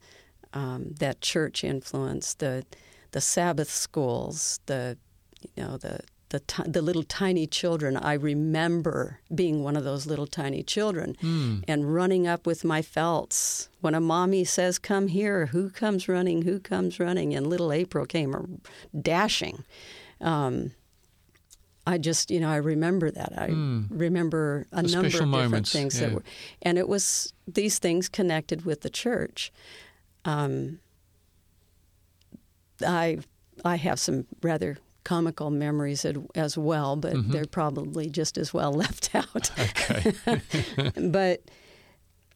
Um, 0.53 0.95
that 1.01 1.21
church 1.21 1.65
influence, 1.65 2.35
the 2.35 2.65
the 3.11 3.21
Sabbath 3.21 3.71
schools, 3.71 4.61
the 4.67 4.97
you 5.41 5.63
know 5.63 5.77
the 5.77 6.01
the, 6.31 6.41
t- 6.41 6.63
the 6.67 6.83
little 6.83 7.03
tiny 7.03 7.47
children. 7.47 7.97
I 7.97 8.15
remember 8.15 9.21
being 9.35 9.63
one 9.63 9.77
of 9.77 9.85
those 9.85 10.07
little 10.07 10.27
tiny 10.27 10.63
children 10.63 11.17
mm. 11.23 11.65
and 11.69 11.95
running 11.95 12.27
up 12.27 12.47
with 12.47 12.65
my 12.65 12.83
felts. 12.83 13.69
When 13.81 13.95
a 13.95 14.01
mommy 14.01 14.45
says, 14.45 14.79
Come 14.79 15.09
here, 15.09 15.47
who 15.47 15.71
comes 15.71 16.09
running? 16.09 16.43
Who 16.43 16.59
comes 16.59 16.99
running? 16.99 17.35
And 17.35 17.47
little 17.47 17.73
April 17.73 18.07
came 18.07 18.61
dashing. 19.01 19.65
Um, 20.21 20.73
I 21.87 21.99
just, 21.99 22.31
you 22.31 22.41
know, 22.41 22.51
I 22.51 22.57
remember 22.57 23.11
that. 23.11 23.33
I 23.37 23.49
mm. 23.49 23.87
remember 23.91 24.67
a 24.73 24.83
the 24.83 24.89
number 24.89 25.07
of 25.07 25.13
different 25.13 25.33
moments, 25.33 25.73
things 25.73 26.01
yeah. 26.01 26.07
that 26.07 26.15
were, 26.15 26.23
and 26.63 26.79
it 26.79 26.89
was 26.89 27.35
these 27.47 27.79
things 27.79 28.09
connected 28.09 28.65
with 28.65 28.81
the 28.81 28.91
church. 28.91 29.53
Um, 30.25 30.81
I 32.85 33.19
I 33.65 33.77
have 33.77 34.01
some 34.01 34.27
rather 34.43 34.79
comical 35.05 35.51
memories 35.51 36.05
as 36.35 36.59
well, 36.59 36.97
but 36.97 37.15
mm-hmm. 37.15 37.31
they're 37.31 37.45
probably 37.45 38.09
just 38.09 38.37
as 38.39 38.53
well 38.53 38.73
left 38.85 39.15
out. 39.15 39.51
Okay. 39.59 40.13
but 41.11 41.43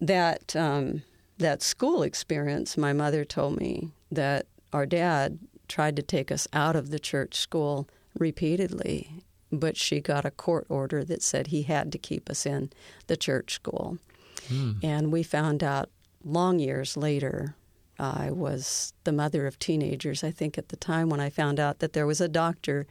that 0.00 0.54
um, 0.54 1.02
that 1.38 1.62
school 1.62 2.02
experience, 2.02 2.76
my 2.76 2.92
mother 2.92 3.24
told 3.24 3.58
me 3.58 3.90
that 4.10 4.46
our 4.72 4.86
dad 4.86 5.38
tried 5.66 5.96
to 5.96 6.02
take 6.02 6.30
us 6.30 6.48
out 6.52 6.76
of 6.76 6.90
the 6.90 6.98
church 6.98 7.34
school 7.34 7.88
repeatedly, 8.18 9.24
but 9.52 9.76
she 9.76 10.00
got 10.00 10.24
a 10.24 10.30
court 10.30 10.66
order 10.68 11.04
that 11.04 11.22
said 11.22 11.48
he 11.48 11.62
had 11.62 11.92
to 11.92 11.98
keep 11.98 12.28
us 12.30 12.46
in 12.46 12.70
the 13.06 13.16
church 13.16 13.54
school. 13.54 13.98
Mm. 14.48 14.82
And 14.82 15.12
we 15.12 15.22
found 15.22 15.62
out 15.62 15.90
long 16.24 16.58
years 16.58 16.96
later 16.96 17.54
I 17.98 18.30
was 18.30 18.92
the 19.04 19.12
mother 19.12 19.46
of 19.46 19.58
teenagers, 19.58 20.22
I 20.22 20.30
think, 20.30 20.56
at 20.56 20.68
the 20.68 20.76
time 20.76 21.08
when 21.08 21.20
I 21.20 21.30
found 21.30 21.58
out 21.58 21.80
that 21.80 21.94
there 21.94 22.06
was 22.06 22.20
a 22.20 22.28
doctor 22.28 22.86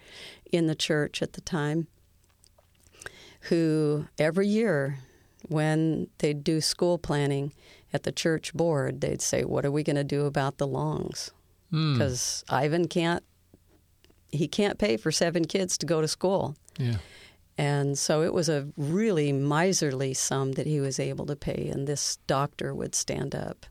in 0.52 0.68
the 0.68 0.76
church 0.76 1.22
at 1.22 1.34
the 1.34 1.42
time 1.42 1.88
who 3.42 4.08
every 4.18 4.48
year 4.48 5.00
when 5.48 6.08
they'd 6.18 6.44
do 6.44 6.60
school 6.60 6.98
planning 6.98 7.54
at 7.94 8.04
the 8.04 8.12
church 8.12 8.54
board, 8.54 9.00
they'd 9.00 9.22
say, 9.22 9.44
What 9.44 9.66
are 9.66 9.72
we 9.72 9.84
going 9.84 9.96
to 9.96 10.04
do 10.04 10.26
about 10.26 10.58
the 10.58 10.68
longs? 10.68 11.32
Because 11.72 12.44
hmm. 12.48 12.56
mm. 12.56 12.58
Ivan 12.58 12.88
can't, 12.88 13.24
he 14.32 14.48
can't 14.48 14.78
pay 14.78 14.98
for 14.98 15.12
seven 15.12 15.46
kids 15.46 15.78
to 15.78 15.86
go 15.86 16.02
to 16.02 16.08
school. 16.08 16.56
Yeah. 16.78 16.98
And 17.58 17.98
so 17.98 18.22
it 18.22 18.34
was 18.34 18.50
a 18.50 18.68
really 18.78 19.32
miserly 19.32 20.14
sum 20.14 20.52
that 20.54 20.68
he 20.68 20.80
was 20.80 21.00
able 21.00 21.26
to 21.26 21.36
pay, 21.36 21.70
and 21.72 21.88
this 21.88 22.18
doctor 22.28 22.76
would 22.76 22.94
stand 22.94 23.34
up 23.34 23.66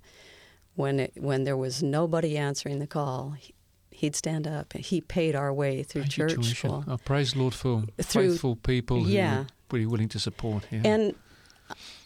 when 0.76 1.00
it, 1.00 1.12
when 1.16 1.44
there 1.44 1.56
was 1.56 1.82
nobody 1.82 2.38
answering 2.38 2.78
the 2.78 2.86
call, 2.86 3.30
he, 3.30 3.54
he'd 3.90 4.14
stand 4.14 4.46
up. 4.46 4.72
He 4.74 5.00
paid 5.00 5.34
our 5.34 5.52
way 5.52 5.82
through 5.82 6.02
Thank 6.02 6.12
church 6.12 6.44
school. 6.44 6.84
Oh, 6.86 6.98
praise 6.98 7.34
Lord 7.34 7.54
for 7.54 7.84
through, 8.00 8.30
faithful 8.30 8.56
people 8.56 9.04
who 9.04 9.10
yeah. 9.10 9.40
are 9.40 9.46
pretty 9.68 9.86
willing 9.86 10.08
to 10.10 10.18
support. 10.18 10.66
Yeah. 10.70 10.82
And 10.84 11.14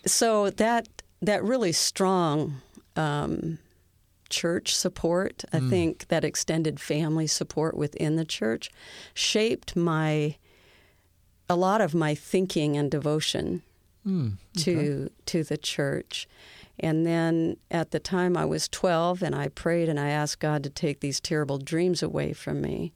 so 0.06 0.50
that 0.50 0.88
that 1.20 1.44
really 1.44 1.72
strong 1.72 2.62
um, 2.96 3.58
church 4.30 4.74
support, 4.74 5.44
I 5.52 5.58
mm. 5.58 5.68
think 5.68 6.08
that 6.08 6.24
extended 6.24 6.80
family 6.80 7.26
support 7.26 7.76
within 7.76 8.16
the 8.16 8.24
church, 8.24 8.70
shaped 9.12 9.76
my 9.76 10.36
a 11.48 11.56
lot 11.56 11.80
of 11.80 11.94
my 11.94 12.14
thinking 12.14 12.76
and 12.76 12.90
devotion 12.90 13.62
mm, 14.06 14.34
okay. 14.56 14.74
to 14.74 15.10
to 15.26 15.42
the 15.42 15.58
church. 15.58 16.28
And 16.82 17.06
then 17.06 17.58
at 17.70 17.90
the 17.90 18.00
time 18.00 18.36
I 18.36 18.46
was 18.46 18.68
12 18.68 19.22
and 19.22 19.34
I 19.34 19.48
prayed 19.48 19.88
and 19.88 20.00
I 20.00 20.08
asked 20.08 20.40
God 20.40 20.64
to 20.64 20.70
take 20.70 21.00
these 21.00 21.20
terrible 21.20 21.58
dreams 21.58 22.02
away 22.02 22.32
from 22.32 22.62
me. 22.62 22.92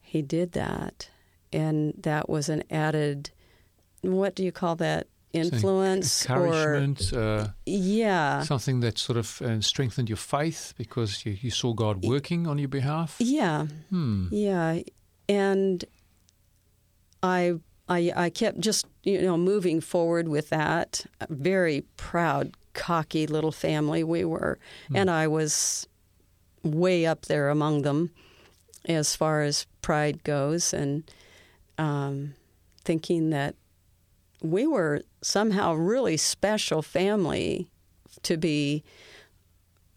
He 0.00 0.22
did 0.22 0.52
that. 0.52 1.10
And 1.52 1.94
that 1.98 2.28
was 2.28 2.48
an 2.48 2.62
added, 2.70 3.30
what 4.02 4.36
do 4.36 4.44
you 4.44 4.52
call 4.52 4.76
that? 4.76 5.08
Influence 5.32 6.28
encouragement, 6.28 7.12
or 7.12 7.20
uh, 7.20 7.48
yeah, 7.64 8.42
something 8.42 8.80
that 8.80 8.98
sort 8.98 9.16
of 9.16 9.40
uh, 9.42 9.60
strengthened 9.60 10.08
your 10.08 10.16
faith 10.16 10.74
because 10.76 11.24
you, 11.24 11.38
you, 11.40 11.52
saw 11.52 11.72
God 11.72 12.04
working 12.04 12.48
on 12.48 12.58
your 12.58 12.66
behalf. 12.66 13.14
Yeah, 13.20 13.66
hmm. 13.90 14.26
yeah, 14.32 14.80
and 15.28 15.84
I 17.22 17.60
I, 17.88 18.12
I 18.16 18.30
kept 18.30 18.58
just 18.58 18.86
you 19.04 19.22
know 19.22 19.36
moving 19.36 19.80
forward 19.80 20.26
with 20.26 20.48
that. 20.50 21.06
Very 21.28 21.82
proud 21.96 22.56
cocky 22.74 23.26
little 23.26 23.52
family 23.52 24.04
we 24.04 24.24
were. 24.24 24.58
Mm. 24.90 25.00
And 25.00 25.10
I 25.10 25.26
was 25.26 25.86
way 26.62 27.06
up 27.06 27.26
there 27.26 27.48
among 27.48 27.82
them 27.82 28.10
as 28.86 29.14
far 29.14 29.42
as 29.42 29.66
pride 29.82 30.24
goes, 30.24 30.72
and 30.72 31.10
um, 31.78 32.34
thinking 32.84 33.30
that 33.30 33.54
we 34.42 34.66
were 34.66 35.02
somehow 35.22 35.74
really 35.74 36.16
special 36.16 36.82
family 36.82 37.70
to 38.22 38.36
be 38.36 38.82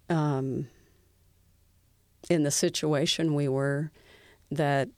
um, 0.09 0.67
in 2.29 2.43
the 2.43 2.51
situation 2.51 3.35
we 3.35 3.47
were. 3.47 3.91
That 4.51 4.89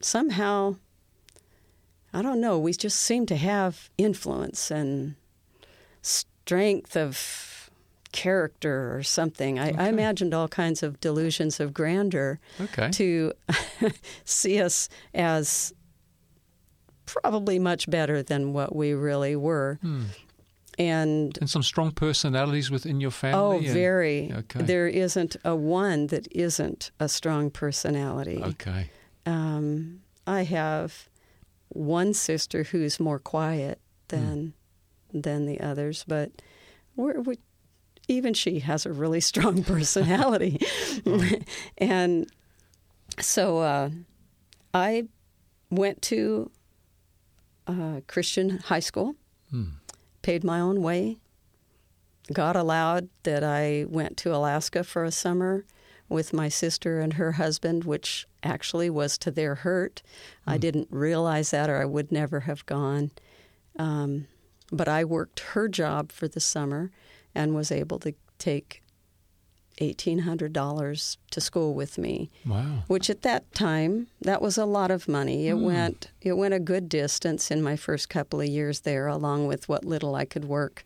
somehow, 0.00 0.76
I 2.12 2.22
don't 2.22 2.40
know, 2.40 2.58
we 2.58 2.72
just 2.72 2.98
seemed 2.98 3.28
to 3.28 3.36
have 3.36 3.90
influence 3.96 4.70
and 4.70 5.14
strength 6.44 6.94
of 6.94 7.70
character 8.12 8.94
or 8.94 9.02
something. 9.02 9.58
I, 9.58 9.70
okay. 9.70 9.78
I, 9.78 9.88
imagined 9.88 10.34
all 10.34 10.46
kinds 10.46 10.82
of 10.82 11.00
delusions 11.00 11.58
of 11.58 11.72
grandeur 11.72 12.38
okay. 12.60 12.90
to 12.92 13.32
see 14.24 14.60
us 14.60 14.90
as 15.14 15.72
probably 17.06 17.58
much 17.58 17.88
better 17.88 18.22
than 18.22 18.52
what 18.52 18.76
we 18.76 18.92
really 18.92 19.36
were. 19.36 19.78
Hmm. 19.80 20.02
And, 20.78 21.38
and 21.38 21.48
some 21.48 21.62
strong 21.62 21.92
personalities 21.92 22.70
within 22.70 23.00
your 23.00 23.10
family. 23.10 23.40
Oh, 23.40 23.58
and, 23.58 23.66
very. 23.68 24.32
Okay. 24.32 24.62
There 24.62 24.86
isn't 24.86 25.36
a 25.44 25.56
one 25.56 26.08
that 26.08 26.28
isn't 26.30 26.90
a 27.00 27.08
strong 27.08 27.50
personality. 27.50 28.42
Okay. 28.42 28.90
Um, 29.24 30.00
I 30.26 30.42
have 30.42 31.08
one 31.68 32.12
sister 32.12 32.64
who's 32.64 33.00
more 33.00 33.18
quiet 33.18 33.80
than 34.08 34.52
than 35.22 35.46
the 35.46 35.60
others, 35.60 36.04
but 36.06 36.30
we're, 36.96 37.20
we 37.20 37.38
even 38.08 38.34
she 38.34 38.58
has 38.60 38.84
a 38.84 38.92
really 38.92 39.20
strong 39.20 39.62
personality. 39.74 40.60
and 41.78 42.26
so 43.20 43.58
uh, 43.58 43.90
I 44.74 45.04
went 45.70 46.02
to 46.02 46.50
uh, 47.66 48.00
Christian 48.06 48.58
high 48.58 48.80
school, 48.80 49.14
Hmm. 49.50 49.64
paid 50.22 50.42
my 50.44 50.60
own 50.60 50.82
way. 50.82 51.18
God 52.32 52.56
allowed 52.56 53.08
that 53.24 53.44
I 53.44 53.84
went 53.88 54.16
to 54.18 54.34
Alaska 54.34 54.82
for 54.82 55.04
a 55.04 55.10
summer 55.12 55.64
with 56.08 56.32
my 56.32 56.48
sister 56.48 57.00
and 57.00 57.14
her 57.14 57.32
husband, 57.32 57.84
which 57.84 58.26
actually 58.42 58.88
was 58.90 59.16
to 59.18 59.30
their 59.30 59.56
hurt. 59.56 60.02
I 60.46 60.58
didn't 60.58 60.88
realize 60.90 61.50
that, 61.50 61.68
or 61.70 61.80
I 61.80 61.84
would 61.84 62.10
never 62.12 62.40
have 62.40 62.64
gone. 62.66 63.10
Um, 63.78 64.26
but 64.76 64.88
I 64.88 65.04
worked 65.04 65.40
her 65.54 65.68
job 65.68 66.12
for 66.12 66.28
the 66.28 66.40
summer 66.40 66.90
and 67.34 67.54
was 67.54 67.70
able 67.72 67.98
to 68.00 68.14
take 68.38 68.82
$1,800 69.80 71.16
to 71.30 71.40
school 71.40 71.74
with 71.74 71.98
me 71.98 72.30
Wow. 72.46 72.84
which 72.86 73.10
at 73.10 73.22
that 73.22 73.52
time 73.54 74.06
that 74.20 74.40
was 74.40 74.56
a 74.58 74.64
lot 74.64 74.90
of 74.90 75.08
money. 75.08 75.48
It 75.48 75.56
Mm. 75.56 75.62
went 75.62 76.10
it 76.20 76.34
went 76.36 76.54
a 76.54 76.60
good 76.60 76.88
distance 76.88 77.50
in 77.50 77.60
my 77.62 77.76
first 77.76 78.08
couple 78.08 78.40
of 78.40 78.46
years 78.48 78.80
there, 78.80 79.06
along 79.08 79.46
with 79.46 79.68
what 79.68 79.84
little 79.84 80.14
I 80.14 80.24
could 80.24 80.44
work. 80.44 80.84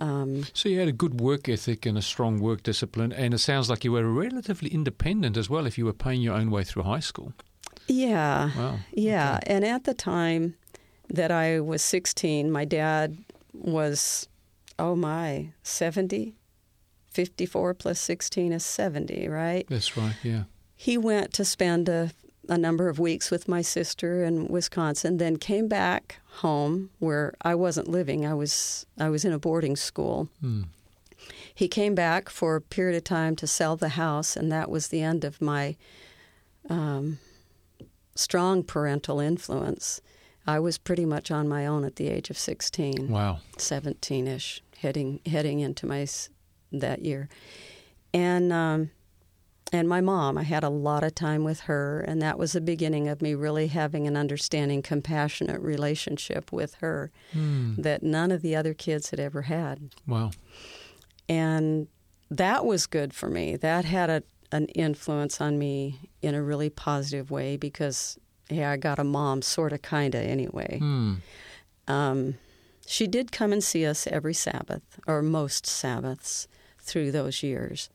Um, 0.00 0.44
So 0.52 0.68
you 0.68 0.78
had 0.78 0.88
a 0.88 0.92
good 0.92 1.20
work 1.20 1.48
ethic 1.48 1.86
and 1.86 1.96
a 1.98 2.02
strong 2.02 2.38
work 2.40 2.62
discipline, 2.62 3.12
and 3.12 3.34
it 3.34 3.38
sounds 3.38 3.68
like 3.70 3.84
you 3.84 3.92
were 3.92 4.06
relatively 4.12 4.70
independent 4.70 5.36
as 5.36 5.48
well. 5.50 5.66
If 5.66 5.76
you 5.78 5.84
were 5.86 5.92
paying 6.04 6.20
your 6.22 6.34
own 6.34 6.50
way 6.50 6.64
through 6.64 6.84
high 6.84 7.00
school. 7.00 7.32
yeah, 7.88 8.50
Wow. 8.56 8.78
yeah. 8.92 9.38
And 9.46 9.64
at 9.64 9.84
the 9.84 9.94
time 9.94 10.54
that 11.08 11.30
I 11.30 11.60
was 11.60 11.82
16, 11.82 12.50
my 12.50 12.64
dad 12.64 13.18
was, 13.52 14.28
oh 14.78 14.94
my, 14.94 15.52
70, 15.62 16.34
54 17.10 17.74
plus 17.74 18.00
16 18.00 18.52
is 18.52 18.64
70, 18.64 19.28
right? 19.28 19.66
That's 19.68 19.96
right. 19.96 20.14
Yeah. 20.22 20.44
he 20.76 20.96
went 20.96 21.32
to 21.34 21.44
spend 21.44 21.88
a, 21.88 22.10
a 22.48 22.56
number 22.56 22.88
of 22.88 22.98
weeks 22.98 23.30
with 23.30 23.48
my 23.48 23.62
sister 23.62 24.22
in 24.24 24.46
Wisconsin, 24.48 25.16
then 25.16 25.36
came 25.36 25.66
back 25.68 26.20
home 26.36 26.90
where 26.98 27.34
I 27.42 27.54
wasn't 27.54 27.88
living. 27.88 28.24
I 28.24 28.34
was 28.34 28.86
I 28.98 29.08
was 29.08 29.24
in 29.24 29.32
a 29.32 29.38
boarding 29.38 29.76
school. 29.76 30.28
Hmm. 30.40 30.62
He 31.52 31.66
came 31.68 31.94
back 31.94 32.28
for 32.28 32.54
a 32.54 32.60
period 32.60 32.96
of 32.96 33.04
time 33.04 33.34
to 33.36 33.46
sell 33.46 33.76
the 33.76 33.90
house, 33.90 34.36
and 34.36 34.52
that 34.52 34.70
was 34.70 34.88
the 34.88 35.02
end 35.02 35.24
of 35.24 35.42
my 35.42 35.76
um, 36.70 37.18
strong 38.14 38.62
parental 38.62 39.18
influence. 39.18 40.00
I 40.48 40.58
was 40.58 40.78
pretty 40.78 41.04
much 41.04 41.30
on 41.30 41.46
my 41.48 41.66
own 41.66 41.84
at 41.84 41.96
the 41.96 42.08
age 42.08 42.30
of 42.30 42.38
16. 42.38 43.08
Wow. 43.08 43.40
17ish, 43.58 44.60
heading 44.78 45.20
heading 45.26 45.60
into 45.60 45.84
my 45.86 46.06
that 46.72 47.04
year, 47.04 47.28
and 48.14 48.52
um, 48.52 48.90
and 49.72 49.86
my 49.88 50.00
mom. 50.00 50.38
I 50.38 50.44
had 50.44 50.64
a 50.64 50.70
lot 50.70 51.04
of 51.04 51.14
time 51.14 51.44
with 51.44 51.60
her, 51.60 52.00
and 52.00 52.22
that 52.22 52.38
was 52.38 52.52
the 52.52 52.60
beginning 52.62 53.08
of 53.08 53.20
me 53.20 53.34
really 53.34 53.66
having 53.66 54.06
an 54.06 54.16
understanding, 54.16 54.80
compassionate 54.82 55.60
relationship 55.60 56.50
with 56.52 56.74
her 56.76 57.10
Hmm. 57.32 57.74
that 57.82 58.02
none 58.02 58.30
of 58.32 58.40
the 58.40 58.56
other 58.56 58.72
kids 58.74 59.10
had 59.10 59.20
ever 59.20 59.42
had, 59.42 59.90
Wow. 60.06 60.30
and 61.28 61.88
that 62.30 62.64
was 62.64 62.86
good 62.86 63.12
for 63.12 63.28
me. 63.28 63.56
That 63.56 63.84
had 63.84 64.08
a 64.10 64.22
an 64.50 64.64
influence 64.68 65.42
on 65.42 65.58
me 65.58 66.08
in 66.22 66.34
a 66.34 66.42
really 66.42 66.70
positive 66.70 67.30
way 67.30 67.58
because 67.58 68.18
hey, 68.48 68.64
I 68.64 68.76
got 68.76 68.98
a 68.98 69.04
mom, 69.04 69.42
sort 69.42 69.72
of, 69.72 69.82
kind 69.82 70.14
of, 70.14 70.22
anyway. 70.22 70.78
Hmm. 70.78 71.14
Um, 71.86 72.34
she 72.86 73.06
did 73.06 73.32
come 73.32 73.52
and 73.52 73.62
see 73.62 73.84
us 73.86 74.06
every 74.06 74.34
Sabbath, 74.34 74.82
or 75.06 75.22
most 75.22 75.66
Sabbaths, 75.66 76.48
through 76.78 77.12
those 77.12 77.42
years. 77.42 77.90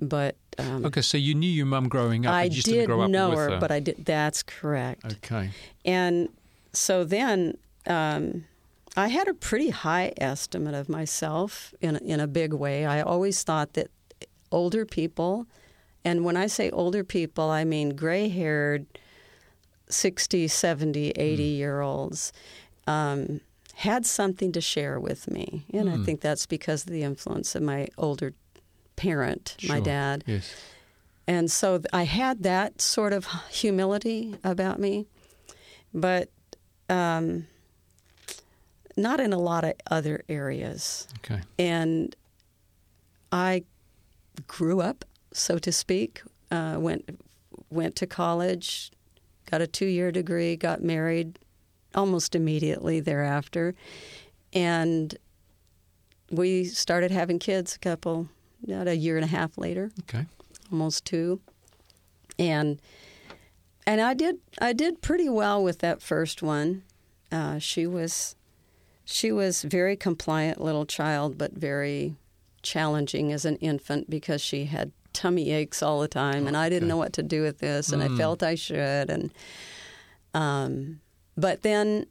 But 0.00 0.36
um, 0.58 0.84
Okay, 0.86 1.00
so 1.02 1.16
you 1.18 1.34
knew 1.34 1.50
your 1.50 1.66
mum 1.66 1.88
growing 1.88 2.26
up. 2.26 2.34
I 2.34 2.44
you 2.44 2.50
just 2.50 2.66
did 2.66 2.72
didn't 2.72 2.86
grow 2.86 3.00
up 3.02 3.10
know 3.10 3.30
with 3.30 3.38
her, 3.38 3.50
her. 3.52 3.58
but 3.60 3.70
I 3.72 3.80
did. 3.80 4.04
That's 4.04 4.42
correct. 4.42 5.04
okay. 5.04 5.50
And 5.84 6.28
so 6.72 7.04
then 7.04 7.56
um, 7.86 8.44
I 8.96 9.08
had 9.08 9.28
a 9.28 9.34
pretty 9.34 9.70
high 9.70 10.12
estimate 10.18 10.74
of 10.74 10.88
myself 10.88 11.74
in 11.80 11.96
in 11.96 12.20
a 12.20 12.26
big 12.26 12.52
way. 12.52 12.84
I 12.86 13.00
always 13.00 13.42
thought 13.42 13.72
that 13.72 13.88
older 14.52 14.84
people, 14.86 15.46
and 16.04 16.24
when 16.24 16.36
I 16.36 16.46
say 16.46 16.70
older 16.70 17.02
people, 17.02 17.50
I 17.50 17.64
mean 17.64 17.96
gray 17.96 18.28
haired, 18.28 18.86
60, 19.90 20.48
70, 20.48 21.10
80 21.10 21.42
year 21.42 21.80
olds, 21.80 22.32
um, 22.86 23.40
had 23.74 24.04
something 24.06 24.52
to 24.52 24.60
share 24.60 24.98
with 24.98 25.30
me. 25.30 25.64
And 25.72 25.88
I 25.88 25.96
Hmm. 25.96 26.04
think 26.04 26.20
that's 26.20 26.46
because 26.46 26.84
of 26.84 26.90
the 26.90 27.02
influence 27.02 27.54
of 27.54 27.62
my 27.62 27.88
older 27.96 28.34
parent, 28.96 29.56
my 29.68 29.78
dad. 29.80 30.24
Yes. 30.26 30.52
And 31.26 31.50
so 31.50 31.78
th- 31.78 31.86
I 31.92 32.04
had 32.04 32.42
that 32.42 32.80
sort 32.80 33.12
of 33.12 33.26
humility 33.50 34.36
about 34.42 34.80
me, 34.80 35.06
but 35.94 36.28
um, 36.88 37.46
not 38.96 39.20
in 39.20 39.32
a 39.32 39.38
lot 39.38 39.62
of 39.64 39.74
other 39.90 40.24
areas. 40.28 41.06
Okay. 41.18 41.40
And 41.58 42.16
I 43.30 43.64
grew 44.46 44.80
up, 44.80 45.04
so 45.32 45.58
to 45.58 45.70
speak, 45.70 46.22
uh, 46.50 46.76
went 46.80 47.20
went 47.70 47.94
to 47.96 48.06
college, 48.06 48.90
got 49.50 49.60
a 49.60 49.66
two 49.66 49.86
year 49.86 50.10
degree, 50.12 50.56
got 50.56 50.82
married 50.82 51.38
almost 51.94 52.34
immediately 52.34 53.00
thereafter, 53.00 53.74
and 54.52 55.16
we 56.30 56.64
started 56.64 57.10
having 57.10 57.38
kids 57.38 57.74
a 57.74 57.78
couple, 57.78 58.28
not 58.66 58.86
a 58.86 58.96
year 58.96 59.16
and 59.16 59.24
a 59.24 59.28
half 59.28 59.56
later 59.56 59.90
Okay. 60.00 60.26
almost 60.70 61.04
two, 61.04 61.40
and 62.38 62.80
and 63.86 64.00
I 64.00 64.14
did 64.14 64.36
I 64.60 64.72
did 64.72 65.00
pretty 65.00 65.28
well 65.28 65.62
with 65.62 65.78
that 65.78 66.02
first 66.02 66.42
one. 66.42 66.82
Uh, 67.32 67.58
she 67.58 67.86
was 67.86 68.36
she 69.04 69.32
was 69.32 69.62
very 69.62 69.96
compliant 69.96 70.60
little 70.60 70.84
child, 70.84 71.38
but 71.38 71.52
very 71.52 72.16
challenging 72.62 73.32
as 73.32 73.46
an 73.46 73.56
infant 73.56 74.10
because 74.10 74.42
she 74.42 74.66
had 74.66 74.92
tummy 75.18 75.50
aches 75.60 75.82
all 75.82 76.00
the 76.00 76.08
time, 76.08 76.46
and 76.46 76.56
I 76.56 76.68
didn't 76.68 76.84
Okay. 76.84 76.90
know 76.90 76.96
what 77.04 77.12
to 77.14 77.22
do 77.22 77.42
with 77.42 77.58
this, 77.58 77.92
and 77.92 78.02
I 78.02 78.08
felt 78.16 78.42
I 78.42 78.54
should, 78.54 79.10
and 79.10 79.32
um, 80.34 81.00
but 81.36 81.62
then 81.62 82.06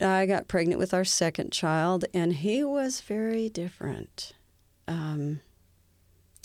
I 0.00 0.26
got 0.26 0.48
pregnant 0.48 0.78
with 0.78 0.92
our 0.92 1.04
second 1.04 1.52
child, 1.52 2.04
and 2.12 2.32
he 2.34 2.62
was 2.64 3.00
very 3.00 3.48
different. 3.48 4.32
Um, 4.88 5.40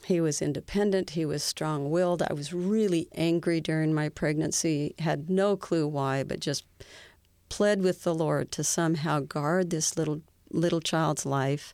he 0.05 0.19
was 0.21 0.41
independent. 0.41 1.11
He 1.11 1.25
was 1.25 1.43
strong 1.43 1.91
willed. 1.91 2.21
I 2.23 2.33
was 2.33 2.53
really 2.53 3.07
angry 3.13 3.59
during 3.61 3.93
my 3.93 4.09
pregnancy, 4.09 4.95
had 4.99 5.29
no 5.29 5.55
clue 5.57 5.87
why, 5.87 6.23
but 6.23 6.39
just 6.39 6.63
pled 7.49 7.81
with 7.81 8.03
the 8.03 8.15
Lord 8.15 8.51
to 8.53 8.63
somehow 8.63 9.19
guard 9.19 9.69
this 9.69 9.97
little 9.97 10.21
little 10.53 10.81
child's 10.81 11.25
life, 11.25 11.73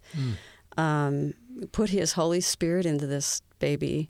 um, 0.78 1.34
put 1.72 1.90
His 1.90 2.14
Holy 2.14 2.42
Spirit 2.42 2.86
into 2.86 3.08
this 3.08 3.42
baby 3.60 4.10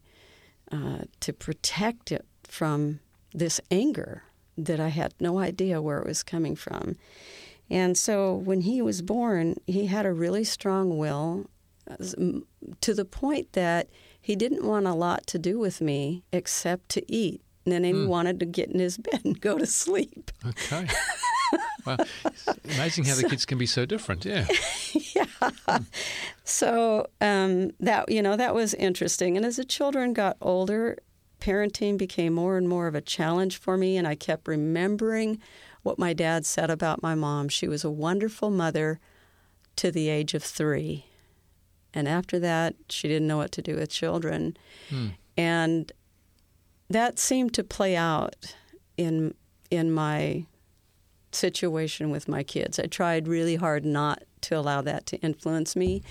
uh, 0.72 1.00
to 1.22 1.34
protect 1.34 2.12
it 2.12 2.26
from 2.44 3.00
this 3.34 3.60
anger 3.72 4.24
that 4.58 4.80
I 4.80 4.90
had 4.90 5.14
no 5.20 5.40
idea 5.40 5.82
where 5.82 6.00
it 6.00 6.08
was 6.08 6.24
coming 6.24 6.56
from. 6.56 6.96
And 7.70 7.98
so 7.98 8.34
when 8.34 8.62
he 8.62 8.82
was 8.82 9.02
born, 9.02 9.56
he 9.68 9.88
had 9.88 10.06
a 10.06 10.14
really 10.14 10.44
strong 10.44 10.98
will 10.98 11.50
to 12.82 12.94
the 12.94 13.06
point 13.06 13.54
that 13.54 13.88
he 14.20 14.36
didn't 14.36 14.66
want 14.66 14.88
a 14.88 14.94
lot 14.94 15.26
to 15.28 15.40
do 15.40 15.60
with 15.60 15.80
me 15.80 16.24
except 16.34 16.90
to 16.90 17.12
eat. 17.12 17.42
And 17.66 17.74
then 17.74 17.84
he 17.84 17.94
wanted 18.06 18.40
to 18.40 18.46
get 18.46 18.70
in 18.70 18.80
his 18.80 18.98
bed 18.98 19.22
and 19.26 19.40
go 19.40 19.58
to 19.58 19.66
sleep. 19.66 20.32
Okay. 20.46 20.88
well, 21.86 21.98
amazing 22.64 23.06
how 23.06 23.16
the 23.16 23.28
kids 23.30 23.46
can 23.46 23.58
be 23.58 23.66
so 23.66 23.86
different. 23.86 24.26
yeah. 24.26 24.48
Yeah. 25.16 25.26
So 26.50 27.08
um, 27.20 27.72
that 27.82 28.10
you 28.10 28.22
know 28.22 28.38
that 28.38 28.56
was 28.56 28.74
interesting. 28.74 29.36
And 29.36 29.46
as 29.46 29.58
the 29.58 29.66
children 29.66 30.14
got 30.14 30.38
older, 30.40 30.98
parenting 31.42 31.98
became 31.98 32.34
more 32.34 32.58
and 32.58 32.70
more 32.70 32.88
of 32.88 32.96
a 32.96 33.02
challenge 33.02 33.58
for 33.58 33.78
me. 33.78 33.98
And 33.98 34.08
I 34.08 34.16
kept 34.16 34.48
remembering 34.48 35.42
what 35.84 36.00
my 36.00 36.14
dad 36.14 36.46
said 36.46 36.70
about 36.70 37.04
my 37.04 37.16
mom. 37.16 37.50
She 37.50 37.68
was 37.68 37.84
a 37.84 37.92
wonderful 37.92 38.50
mother 38.50 39.02
to 39.76 39.92
the 39.92 40.08
age 40.08 40.34
of 40.34 40.42
three, 40.42 41.06
and 41.94 42.08
after 42.08 42.40
that, 42.40 42.76
she 42.88 43.10
didn't 43.10 43.28
know 43.28 43.38
what 43.38 43.52
to 43.52 43.62
do 43.62 43.76
with 43.76 43.90
children. 43.90 44.56
Hmm. 44.90 45.08
And 45.36 45.92
that 46.90 47.20
seemed 47.20 47.54
to 47.56 47.64
play 47.64 47.98
out 47.98 48.56
in 48.96 49.34
in 49.70 49.92
my 49.92 50.46
situation 51.38 52.10
with 52.10 52.28
my 52.28 52.44
kids. 52.44 52.80
I 52.80 52.88
tried 52.88 53.28
really 53.28 53.56
hard 53.56 53.86
not 53.86 54.24
to 54.42 54.58
allow 54.58 54.82
that 54.82 55.06
to 55.08 55.18
influence 55.18 55.76
me, 55.76 56.02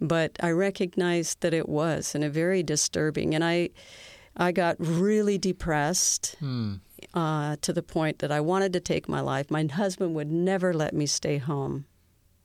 but 0.00 0.36
I 0.40 0.50
recognized 0.50 1.40
that 1.40 1.54
it 1.54 1.68
was 1.68 2.14
and 2.14 2.24
a 2.24 2.30
very 2.30 2.62
disturbing. 2.62 3.34
And 3.34 3.44
I 3.44 3.70
I 4.36 4.50
got 4.52 4.76
really 4.78 5.36
depressed 5.38 6.36
Hmm. 6.40 6.74
uh, 7.12 7.56
to 7.60 7.72
the 7.72 7.82
point 7.82 8.18
that 8.20 8.32
I 8.32 8.40
wanted 8.40 8.72
to 8.72 8.80
take 8.80 9.08
my 9.08 9.20
life. 9.20 9.50
My 9.50 9.66
husband 9.66 10.14
would 10.14 10.30
never 10.30 10.72
let 10.72 10.94
me 10.94 11.06
stay 11.06 11.36
home 11.38 11.84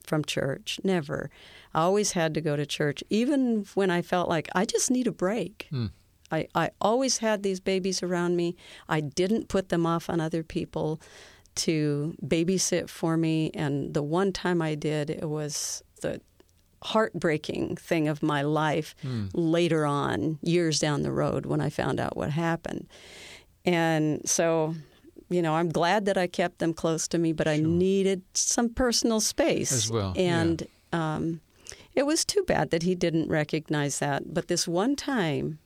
from 0.04 0.24
church. 0.26 0.80
Never. 0.84 1.30
I 1.74 1.82
always 1.82 2.12
had 2.12 2.34
to 2.34 2.42
go 2.42 2.56
to 2.58 2.66
church, 2.66 3.04
even 3.10 3.66
when 3.74 3.90
I 3.90 4.02
felt 4.02 4.28
like 4.28 4.50
I 4.54 4.66
just 4.66 4.92
need 4.92 5.08
a 5.08 5.12
break. 5.12 5.68
Hmm. 5.70 5.88
I, 6.30 6.48
I 6.54 6.72
always 6.82 7.20
had 7.20 7.42
these 7.42 7.62
babies 7.62 8.04
around 8.04 8.36
me. 8.36 8.56
I 8.90 9.00
didn't 9.00 9.48
put 9.48 9.70
them 9.70 9.86
off 9.86 10.10
on 10.10 10.20
other 10.20 10.44
people 10.44 11.00
to 11.58 12.16
babysit 12.26 12.90
for 12.90 13.18
me. 13.18 13.52
And 13.54 13.94
the 13.94 14.04
one 14.04 14.32
time 14.32 14.62
I 14.62 14.76
did, 14.76 15.10
it 15.10 15.30
was 15.30 15.84
the 16.02 16.22
heartbreaking 16.84 17.76
thing 17.76 18.08
of 18.08 18.22
my 18.22 18.42
life 18.42 18.96
later 19.34 19.86
on, 19.86 20.38
years 20.42 20.80
down 20.80 21.02
the 21.04 21.12
road, 21.12 21.46
when 21.46 21.60
I 21.60 21.70
found 21.70 22.00
out 22.00 22.16
what 22.16 22.30
happened. 22.32 22.88
And 23.66 24.22
so, 24.30 24.76
you 25.30 25.42
know, 25.42 25.56
I'm 25.56 25.70
glad 25.70 26.06
that 26.06 26.18
I 26.18 26.28
kept 26.28 26.60
them 26.60 26.74
close 26.74 27.08
to 27.10 27.18
me, 27.18 27.34
but 27.34 27.48
I 27.48 27.58
needed 27.58 28.22
some 28.34 28.70
personal 28.70 29.20
space 29.20 29.72
As 29.72 29.92
well, 29.92 30.14
yeah. 30.16 30.40
And 30.40 30.68
um, 30.94 31.42
it 31.96 32.06
was 32.06 32.24
too 32.24 32.44
bad 32.44 32.70
that 32.70 32.84
he 32.84 32.96
didn't 32.96 33.28
recognize 33.28 34.00
that. 34.00 34.34
But 34.34 34.48
this 34.48 34.68
one 34.68 34.96
time, 34.96 35.60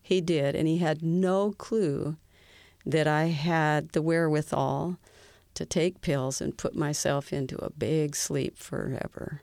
he 0.00 0.20
did, 0.20 0.54
and 0.54 0.66
he 0.66 0.78
had 0.78 1.02
no 1.02 1.52
clue 1.58 2.16
that 2.86 3.06
I 3.06 3.24
had 3.26 3.90
the 3.90 4.02
wherewithal 4.02 4.96
to 5.54 5.64
take 5.66 6.00
pills 6.00 6.40
and 6.40 6.56
put 6.56 6.74
myself 6.74 7.32
into 7.32 7.56
a 7.64 7.70
big 7.70 8.14
sleep 8.16 8.56
forever. 8.58 9.42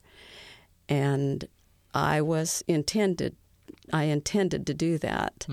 And 0.88 1.48
I 1.94 2.22
was 2.22 2.64
intended, 2.68 3.36
I 3.94 4.04
intended 4.06 4.66
to 4.68 4.74
do 4.74 4.98
that. 5.00 5.46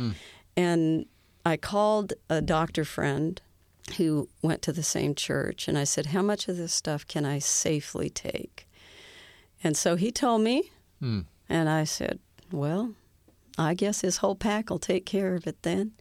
And 0.56 1.06
I 1.44 1.56
called 1.56 2.14
a 2.30 2.40
doctor 2.40 2.84
friend 2.84 3.40
who 3.98 4.28
went 4.42 4.62
to 4.62 4.72
the 4.72 4.82
same 4.82 5.14
church, 5.14 5.68
and 5.68 5.78
I 5.78 5.84
said, 5.84 6.06
How 6.06 6.22
much 6.22 6.48
of 6.48 6.56
this 6.56 6.72
stuff 6.72 7.06
can 7.06 7.24
I 7.24 7.38
safely 7.38 8.10
take? 8.10 8.66
And 9.62 9.76
so 9.76 9.96
he 9.96 10.10
told 10.10 10.42
me, 10.42 10.70
Hmm. 11.00 11.20
and 11.48 11.68
I 11.68 11.84
said, 11.84 12.18
Well, 12.50 12.94
I 13.58 13.74
guess 13.74 14.00
his 14.00 14.18
whole 14.18 14.34
pack 14.34 14.70
will 14.70 14.78
take 14.78 15.06
care 15.06 15.34
of 15.34 15.46
it 15.46 15.62
then. 15.62 15.92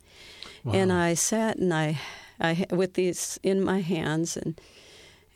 And 0.65 0.91
I 0.91 1.13
sat 1.13 1.57
and 1.57 1.71
I, 1.73 1.99
I 2.39 2.65
with 2.71 2.93
these 2.93 3.39
in 3.43 3.63
my 3.63 3.81
hands, 3.81 4.37
and 4.37 4.59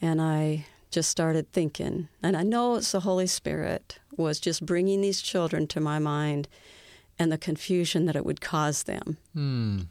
and 0.02 0.22
I 0.22 0.66
just 0.92 1.10
started 1.10 1.52
thinking. 1.52 2.08
And 2.24 2.36
I 2.36 2.44
know 2.44 2.76
it's 2.76 2.92
the 2.92 3.02
Holy 3.02 3.28
Spirit 3.28 4.00
was 4.18 4.40
just 4.40 4.66
bringing 4.66 5.02
these 5.02 5.22
children 5.22 5.68
to 5.68 5.80
my 5.80 6.00
mind, 6.00 6.48
and 7.18 7.32
the 7.32 7.38
confusion 7.38 8.06
that 8.06 8.16
it 8.16 8.26
would 8.26 8.42
cause 8.42 8.84
them 8.84 9.18
Hmm. 9.34 9.82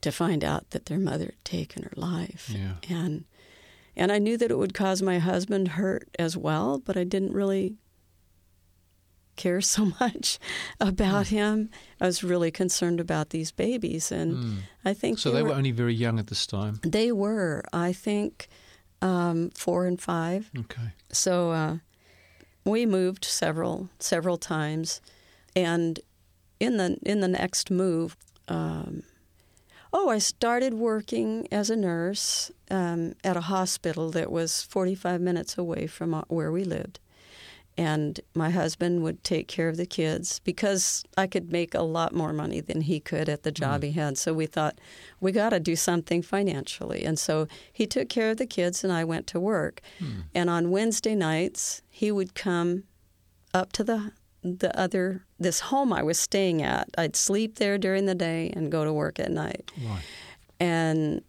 to 0.00 0.10
find 0.12 0.42
out 0.44 0.70
that 0.70 0.86
their 0.86 0.98
mother 0.98 1.26
had 1.26 1.44
taken 1.44 1.82
her 1.82 1.92
life. 1.96 2.50
Yeah. 2.52 2.74
And 2.88 3.24
and 3.98 4.12
I 4.12 4.18
knew 4.18 4.36
that 4.36 4.50
it 4.50 4.58
would 4.58 4.74
cause 4.74 5.00
my 5.02 5.18
husband 5.18 5.68
hurt 5.68 6.08
as 6.18 6.36
well, 6.36 6.78
but 6.78 6.96
I 6.96 7.04
didn't 7.04 7.32
really 7.32 7.76
care 9.36 9.60
so 9.60 9.92
much 10.00 10.38
about 10.80 11.28
him. 11.28 11.70
I 12.00 12.06
was 12.06 12.24
really 12.24 12.50
concerned 12.50 13.00
about 13.00 13.30
these 13.30 13.52
babies 13.52 14.12
and 14.12 14.62
I 14.84 14.94
think. 14.94 15.18
So 15.18 15.30
they 15.30 15.42
were 15.42 15.54
only 15.54 15.70
very 15.72 15.94
young 15.94 16.18
at 16.18 16.26
this 16.26 16.46
time. 16.46 16.80
they 16.82 17.12
were, 17.12 17.62
I 17.72 17.92
think, 17.92 18.48
um, 19.02 19.50
four 19.50 19.86
and 19.86 20.00
five. 20.00 20.50
Okay. 20.58 20.92
So 21.12 21.50
uh, 21.52 21.76
we 22.64 22.86
moved 22.86 23.24
several 23.24 23.88
several 23.98 24.38
times, 24.38 25.00
and 25.54 26.00
in 26.58 26.76
the 26.76 26.98
in 27.02 27.20
the 27.20 27.28
next 27.28 27.70
move, 27.70 28.16
um, 28.48 29.02
oh, 29.92 30.08
I 30.08 30.18
started 30.18 30.74
working 30.74 31.46
as 31.52 31.70
a 31.70 31.76
nurse 31.76 32.50
um, 32.70 33.14
at 33.22 33.36
a 33.36 33.42
hospital 33.42 34.10
that 34.10 34.30
was 34.30 34.62
forty 34.62 34.94
five 34.94 35.20
minutes 35.20 35.56
away 35.58 35.86
from 35.86 36.14
uh, 36.14 36.22
where 36.28 36.50
we 36.50 36.64
lived. 36.64 36.98
And 37.78 38.18
my 38.34 38.50
husband 38.50 39.02
would 39.02 39.22
take 39.22 39.48
care 39.48 39.68
of 39.68 39.76
the 39.76 39.84
kids 39.84 40.40
because 40.44 41.04
I 41.18 41.26
could 41.26 41.52
make 41.52 41.74
a 41.74 41.82
lot 41.82 42.14
more 42.14 42.32
money 42.32 42.60
than 42.60 42.80
he 42.80 43.00
could 43.00 43.28
at 43.28 43.42
the 43.42 43.50
hmm. 43.50 43.54
job 43.54 43.82
he 43.82 43.92
had. 43.92 44.16
So 44.16 44.32
we 44.32 44.46
thought, 44.46 44.78
we 45.20 45.30
got 45.32 45.50
to 45.50 45.60
do 45.60 45.76
something 45.76 46.22
financially. 46.22 47.04
And 47.04 47.18
so 47.18 47.46
he 47.72 47.86
took 47.86 48.08
care 48.08 48.30
of 48.30 48.38
the 48.38 48.46
kids, 48.46 48.82
and 48.82 48.92
I 48.92 49.04
went 49.04 49.26
to 49.28 49.40
work. 49.40 49.82
Hmm. 49.98 50.20
And 50.34 50.48
on 50.48 50.70
Wednesday 50.70 51.14
nights, 51.14 51.82
he 51.90 52.10
would 52.10 52.34
come 52.34 52.84
up 53.52 53.72
to 53.72 53.84
the 53.84 54.12
the 54.42 54.78
other 54.78 55.24
this 55.40 55.58
home 55.58 55.92
I 55.92 56.02
was 56.02 56.18
staying 56.18 56.62
at. 56.62 56.88
I'd 56.96 57.16
sleep 57.16 57.56
there 57.56 57.78
during 57.78 58.06
the 58.06 58.14
day 58.14 58.52
and 58.54 58.70
go 58.70 58.84
to 58.84 58.92
work 58.92 59.18
at 59.18 59.30
night. 59.30 59.72
Right. 59.76 60.02
And 60.60 61.22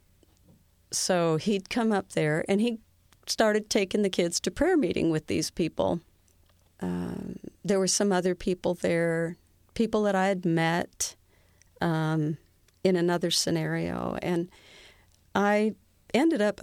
so 0.91 1.37
he'd 1.37 1.69
come 1.69 1.91
up 1.91 2.13
there 2.13 2.45
and 2.47 2.61
he 2.61 2.79
started 3.25 3.69
taking 3.69 4.03
the 4.03 4.09
kids 4.09 4.39
to 4.41 4.51
prayer 4.51 4.77
meeting 4.77 5.09
with 5.09 5.27
these 5.27 5.49
people. 5.49 5.99
Um, 6.79 7.37
there 7.63 7.79
were 7.79 7.87
some 7.87 8.11
other 8.11 8.35
people 8.35 8.73
there, 8.75 9.37
people 9.73 10.03
that 10.03 10.15
I 10.15 10.27
had 10.27 10.45
met 10.45 11.15
um, 11.81 12.37
in 12.83 12.95
another 12.95 13.31
scenario. 13.31 14.17
And 14.21 14.49
I 15.35 15.73
ended 16.13 16.41
up 16.41 16.61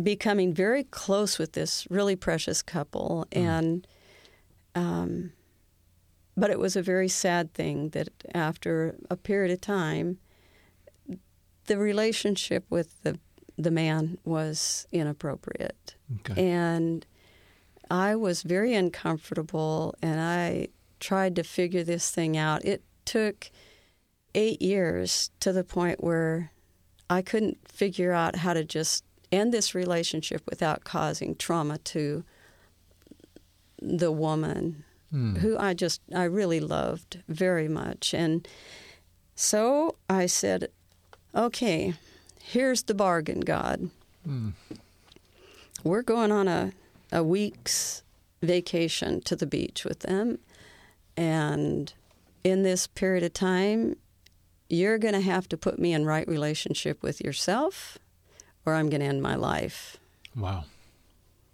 becoming 0.00 0.52
very 0.54 0.84
close 0.84 1.38
with 1.38 1.52
this 1.52 1.86
really 1.90 2.16
precious 2.16 2.62
couple. 2.62 3.26
And, 3.32 3.86
um, 4.74 5.32
but 6.36 6.50
it 6.50 6.58
was 6.58 6.76
a 6.76 6.82
very 6.82 7.08
sad 7.08 7.52
thing 7.54 7.90
that 7.90 8.08
after 8.34 8.96
a 9.10 9.16
period 9.16 9.52
of 9.52 9.60
time, 9.60 10.18
the 11.66 11.78
relationship 11.78 12.64
with 12.70 13.02
the 13.02 13.18
the 13.56 13.70
man 13.70 14.18
was 14.24 14.84
inappropriate, 14.90 15.94
Okay. 16.16 16.44
and 16.50 17.06
I 17.90 18.16
was 18.16 18.42
very 18.42 18.74
uncomfortable, 18.74 19.94
and 20.02 20.20
I 20.20 20.68
tried 21.00 21.36
to 21.36 21.42
figure 21.44 21.84
this 21.84 22.10
thing 22.10 22.36
out. 22.36 22.64
It 22.64 22.82
took 23.04 23.50
eight 24.34 24.60
years 24.62 25.30
to 25.40 25.52
the 25.52 25.64
point 25.64 26.02
where 26.02 26.50
I 27.10 27.22
couldn't 27.22 27.58
figure 27.68 28.12
out 28.12 28.36
how 28.36 28.54
to 28.54 28.64
just 28.64 29.04
end 29.30 29.52
this 29.52 29.74
relationship 29.74 30.42
without 30.48 30.84
causing 30.84 31.34
trauma 31.36 31.78
to 31.78 32.24
the 33.80 34.10
woman 34.12 34.84
Hmm. 35.10 35.36
who 35.36 35.56
I 35.58 35.74
just 35.74 36.00
I 36.14 36.24
really 36.24 36.58
loved 36.60 37.22
very 37.28 37.68
much 37.68 38.14
and 38.14 38.48
so 39.36 39.94
I 40.08 40.26
said 40.26 40.68
okay 41.34 41.94
here's 42.42 42.82
the 42.84 42.94
bargain 42.94 43.40
God 43.40 43.90
Hmm. 44.24 44.50
we're 45.84 46.02
going 46.02 46.32
on 46.32 46.48
a 46.48 46.72
a 47.14 47.22
week's 47.24 48.02
vacation 48.42 49.20
to 49.22 49.34
the 49.36 49.46
beach 49.46 49.84
with 49.84 50.00
them 50.00 50.38
and 51.16 51.94
in 52.42 52.62
this 52.62 52.86
period 52.86 53.22
of 53.24 53.32
time 53.32 53.96
you're 54.68 54.98
going 54.98 55.14
to 55.14 55.20
have 55.20 55.48
to 55.48 55.56
put 55.56 55.78
me 55.78 55.92
in 55.94 56.04
right 56.04 56.26
relationship 56.28 57.02
with 57.02 57.20
yourself 57.22 57.96
or 58.66 58.74
I'm 58.74 58.90
going 58.90 59.00
to 59.00 59.06
end 59.06 59.22
my 59.22 59.34
life 59.36 59.96
Wow. 60.36 60.64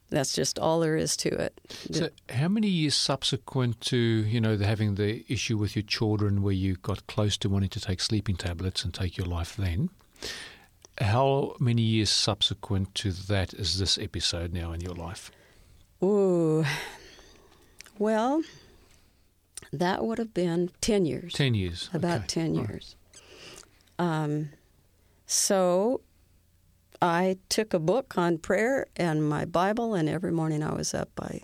that's 0.09 0.35
just 0.35 0.59
all 0.59 0.81
there 0.81 0.97
is 0.97 1.17
to 1.19 1.29
it 1.29 1.61
So, 1.93 2.09
how 2.31 2.49
many 2.49 2.67
years 2.69 2.95
subsequent 2.97 3.81
to 3.83 3.97
you 3.97 4.41
know 4.41 4.57
the, 4.57 4.67
having 4.67 4.95
the 4.97 5.25
issue 5.29 5.57
with 5.59 5.77
your 5.77 5.83
children, 5.85 6.43
where 6.43 6.55
you 6.55 6.77
got 6.77 7.07
close 7.07 7.37
to 7.39 7.49
wanting 7.49 7.69
to 7.71 7.81
take 7.81 8.01
sleeping 8.01 8.37
tablets 8.37 8.83
and 8.85 8.93
take 8.95 9.17
your 9.19 9.27
life? 9.27 9.55
Then, 9.57 9.91
how 10.99 11.55
many 11.61 11.83
years 11.83 12.11
subsequent 12.11 12.95
to 12.97 13.13
that 13.13 13.53
is 13.55 13.79
this 13.79 13.99
episode 13.99 14.53
now 14.53 14.73
in 14.73 14.81
your 14.81 14.95
life? 14.95 15.31
Ooh. 16.03 16.65
Well, 17.99 18.43
that 19.73 20.05
would 20.05 20.19
have 20.19 20.33
been 20.35 20.71
10 20.81 21.05
years. 21.05 21.33
Ten 21.35 21.55
years. 21.55 21.91
About 21.93 22.19
Okay. 22.21 22.27
10 22.29 22.51
All 22.57 22.61
right. 22.63 22.71
years. 22.71 22.97
Um, 23.99 24.49
so 25.27 26.01
I 27.03 27.37
took 27.49 27.75
a 27.75 27.79
book 27.79 28.17
on 28.17 28.39
prayer 28.39 28.87
and 28.97 29.29
my 29.29 29.45
Bible, 29.45 29.95
and 29.95 30.09
every 30.09 30.33
morning 30.33 30.63
I 30.63 30.73
was 30.75 30.95
up 30.95 31.11
by 31.15 31.43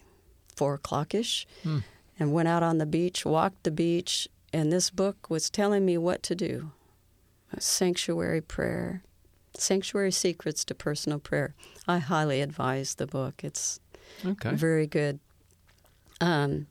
4 0.57 0.75
o'clock 0.75 1.15
ish 1.15 1.47
Hmm. 1.63 1.81
and 2.19 2.33
went 2.33 2.49
out 2.49 2.63
on 2.63 2.79
the 2.79 2.87
beach, 2.87 3.25
walked 3.27 3.65
the 3.65 3.71
beach, 3.71 4.29
and 4.53 4.73
this 4.73 4.89
book 4.91 5.29
was 5.29 5.51
telling 5.51 5.85
me 5.85 5.99
what 5.99 6.23
to 6.25 6.35
do. 6.35 6.73
A 7.53 7.61
sanctuary 7.61 8.41
prayer, 8.41 9.03
sanctuary 9.55 10.11
secrets 10.13 10.65
to 10.65 10.75
personal 10.75 11.19
prayer. 11.19 11.55
I 11.87 11.99
highly 11.99 12.41
advise 12.41 12.95
the 12.95 13.07
book. 13.07 13.45
It's 13.45 13.79
Okay. 14.25 14.55
very 14.55 14.87
good. 14.87 15.19
Um, 16.21 16.67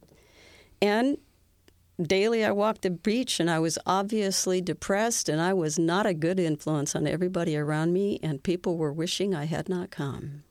and 0.82 1.18
daily 2.02 2.44
I 2.44 2.52
walked 2.52 2.82
the 2.82 2.90
beach 2.90 3.40
and 3.40 3.50
I 3.50 3.60
was 3.60 3.78
obviously 3.86 4.62
depressed 4.62 5.30
and 5.30 5.40
I 5.40 5.54
was 5.54 5.80
not 5.80 6.06
a 6.06 6.14
good 6.14 6.40
influence 6.40 6.96
on 6.96 7.08
everybody 7.08 7.56
around 7.56 7.94
me 7.94 8.20
and 8.22 8.44
people 8.44 8.78
were 8.78 8.92
wishing 8.92 9.34
I 9.34 9.46
had 9.46 9.70
not 9.70 9.92
come. 9.92 10.44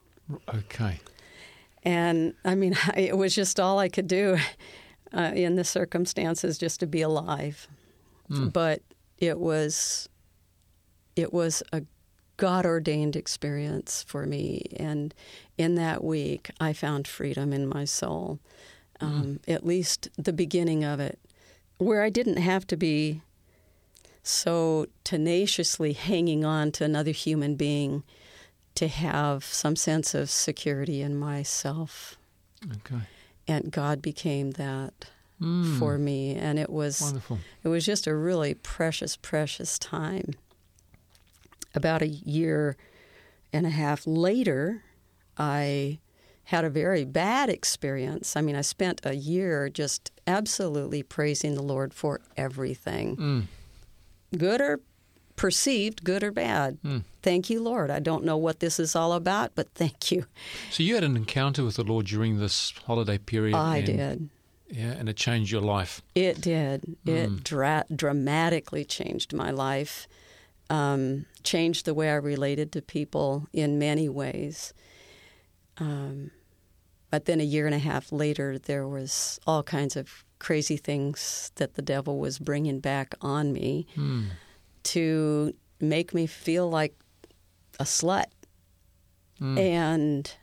Okay. 0.48 1.00
And 1.82 2.34
I 2.44 2.54
mean, 2.54 2.74
it 2.96 3.16
was 3.16 3.34
just 3.34 3.60
all 3.60 3.78
I 3.78 3.88
could 3.88 4.08
do 4.08 4.38
uh, 5.12 5.32
in 5.34 5.56
the 5.56 5.64
circumstances 5.64 6.58
just 6.58 6.80
to 6.80 6.86
be 6.86 7.02
alive. 7.02 7.68
Hmm. 8.28 8.48
But 8.48 8.82
it 9.18 9.38
was, 9.38 10.08
it 11.14 11.32
was 11.32 11.62
a 11.72 11.82
God 12.36 12.66
ordained 12.66 13.16
experience 13.16 14.02
for 14.02 14.26
me. 14.26 14.62
And 14.76 15.14
in 15.56 15.74
that 15.76 16.02
week, 16.02 16.50
I 16.60 16.72
found 16.72 17.06
freedom 17.06 17.52
in 17.52 17.66
my 17.66 17.84
soul, 17.84 18.40
um, 19.00 19.40
mm. 19.46 19.52
at 19.52 19.64
least 19.64 20.08
the 20.16 20.32
beginning 20.32 20.84
of 20.84 21.00
it, 21.00 21.18
where 21.78 22.02
I 22.02 22.10
didn't 22.10 22.38
have 22.38 22.66
to 22.68 22.76
be 22.76 23.22
so 24.22 24.86
tenaciously 25.04 25.92
hanging 25.92 26.44
on 26.44 26.72
to 26.72 26.84
another 26.84 27.10
human 27.10 27.54
being 27.54 28.02
to 28.74 28.88
have 28.88 29.44
some 29.44 29.76
sense 29.76 30.14
of 30.14 30.30
security 30.30 31.02
in 31.02 31.16
myself. 31.16 32.16
Okay. 32.64 33.02
And 33.46 33.70
God 33.70 34.00
became 34.00 34.52
that 34.52 35.10
mm. 35.40 35.78
for 35.78 35.98
me 35.98 36.34
and 36.34 36.58
it 36.58 36.70
was 36.70 37.00
Wonderful. 37.00 37.38
it 37.62 37.68
was 37.68 37.84
just 37.84 38.06
a 38.06 38.14
really 38.14 38.54
precious 38.54 39.16
precious 39.16 39.78
time. 39.78 40.34
About 41.74 42.02
a 42.02 42.08
year 42.08 42.76
and 43.52 43.66
a 43.66 43.70
half 43.70 44.06
later, 44.06 44.82
I 45.38 45.98
had 46.44 46.64
a 46.64 46.70
very 46.70 47.04
bad 47.04 47.48
experience. 47.48 48.36
I 48.36 48.42
mean, 48.42 48.56
I 48.56 48.60
spent 48.60 49.00
a 49.04 49.14
year 49.14 49.68
just 49.68 50.10
absolutely 50.26 51.02
praising 51.02 51.54
the 51.54 51.62
Lord 51.62 51.94
for 51.94 52.20
everything. 52.36 53.16
Mm 53.16 53.46
good 54.36 54.60
or 54.60 54.80
perceived 55.36 56.04
good 56.04 56.22
or 56.22 56.30
bad. 56.30 56.78
Mm. 56.82 57.02
Thank 57.22 57.50
you, 57.50 57.60
Lord. 57.60 57.90
I 57.90 57.98
don't 57.98 58.24
know 58.24 58.36
what 58.36 58.60
this 58.60 58.78
is 58.78 58.94
all 58.94 59.12
about, 59.12 59.52
but 59.54 59.68
thank 59.74 60.10
you. 60.10 60.26
So 60.70 60.82
you 60.82 60.94
had 60.94 61.04
an 61.04 61.16
encounter 61.16 61.64
with 61.64 61.76
the 61.76 61.84
Lord 61.84 62.06
during 62.06 62.38
this 62.38 62.72
holiday 62.86 63.18
period. 63.18 63.56
I 63.56 63.78
and, 63.78 63.86
did. 63.86 64.28
Yeah, 64.70 64.92
and 64.92 65.08
it 65.08 65.16
changed 65.16 65.50
your 65.50 65.62
life. 65.62 66.02
It 66.14 66.40
did. 66.40 66.96
Mm. 67.06 67.16
It 67.16 67.44
dra- 67.44 67.86
dramatically 67.94 68.84
changed 68.84 69.32
my 69.32 69.50
life. 69.50 70.08
Um, 70.70 71.26
changed 71.42 71.84
the 71.84 71.92
way 71.92 72.10
I 72.10 72.14
related 72.14 72.72
to 72.72 72.82
people 72.82 73.46
in 73.52 73.78
many 73.78 74.08
ways. 74.08 74.72
Um, 75.78 76.30
but 77.10 77.26
then 77.26 77.40
a 77.40 77.44
year 77.44 77.66
and 77.66 77.74
a 77.74 77.78
half 77.78 78.12
later, 78.12 78.58
there 78.58 78.88
was 78.88 79.38
all 79.46 79.62
kinds 79.62 79.96
of 79.96 80.24
crazy 80.38 80.76
things 80.76 81.52
that 81.56 81.74
the 81.74 81.82
devil 81.82 82.18
was 82.18 82.38
bringing 82.38 82.80
back 82.80 83.14
on 83.20 83.52
me 83.52 83.86
mm. 83.96 84.26
to 84.82 85.54
make 85.80 86.12
me 86.12 86.26
feel 86.26 86.68
like 86.68 86.94
a 87.78 87.84
slut. 87.84 88.26
Mm. 89.40 89.58
And 89.58 90.34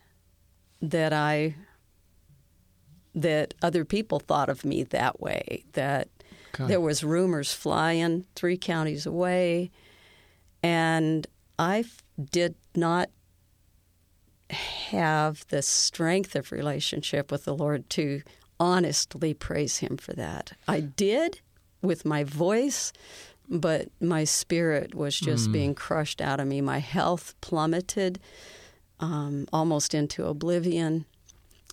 that 0.82 1.13
I 1.13 1.56
that 3.13 3.54
other 3.62 3.86
people 3.86 4.20
thought 4.20 4.50
of 4.50 4.63
me 4.65 4.84
that 4.84 5.20
way 5.20 5.63
that 5.74 6.08
okay. 6.56 6.65
there 6.67 6.80
was 6.80 7.04
rumors 7.04 7.54
flying 7.54 8.26
3 8.36 8.58
counties 8.58 9.06
away 9.06 9.70
and 10.63 11.28
I 11.60 11.84
did 12.32 12.56
not 12.76 13.10
have 14.52 15.46
the 15.50 15.62
strength 15.62 16.36
of 16.36 16.52
relationship 16.52 17.32
with 17.32 17.46
the 17.46 17.56
Lord 17.56 17.90
to 17.92 18.22
honestly 18.60 19.34
praise 19.34 19.78
Him 19.78 19.98
for 19.98 20.14
that. 20.14 20.54
I 20.68 20.82
did 20.82 21.42
with 21.82 22.06
my 22.06 22.24
voice, 22.24 22.94
but 23.50 23.90
my 24.00 24.24
spirit 24.24 24.94
was 24.94 25.20
just 25.20 25.50
mm. 25.50 25.54
being 25.54 25.76
crushed 25.76 26.22
out 26.22 26.40
of 26.40 26.48
me. 26.48 26.62
My 26.62 26.80
health 26.80 27.34
plummeted 27.42 28.20
um, 29.00 29.48
almost 29.52 29.94
into 29.94 30.26
oblivion. 30.26 31.06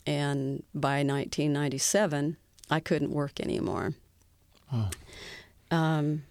And 0.07 0.62
by 0.75 1.03
1997, 1.05 2.38
I 2.71 2.81
couldn't 2.81 3.12
work 3.12 3.38
anymore. 3.41 3.93
Oh. 4.73 4.88
Um, 5.71 6.25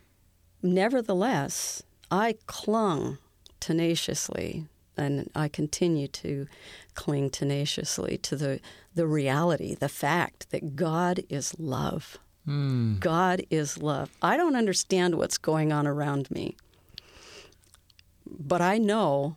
nevertheless, 0.63 1.83
I 2.09 2.35
clung 2.47 3.19
tenaciously 3.59 4.65
and 4.97 5.29
I 5.35 5.47
continue 5.47 6.07
to 6.09 6.47
cling 6.95 7.29
tenaciously 7.29 8.17
to 8.19 8.35
the, 8.35 8.59
the 8.95 9.07
reality, 9.07 9.75
the 9.75 9.89
fact 9.89 10.49
that 10.51 10.75
God 10.75 11.23
is 11.29 11.57
love. 11.59 12.17
Mm. 12.47 12.99
God 12.99 13.43
is 13.49 13.77
love. 13.77 14.09
I 14.21 14.37
don't 14.37 14.55
understand 14.55 15.15
what's 15.15 15.37
going 15.37 15.71
on 15.71 15.85
around 15.85 16.31
me, 16.31 16.55
but 18.25 18.61
I 18.61 18.77
know 18.77 19.35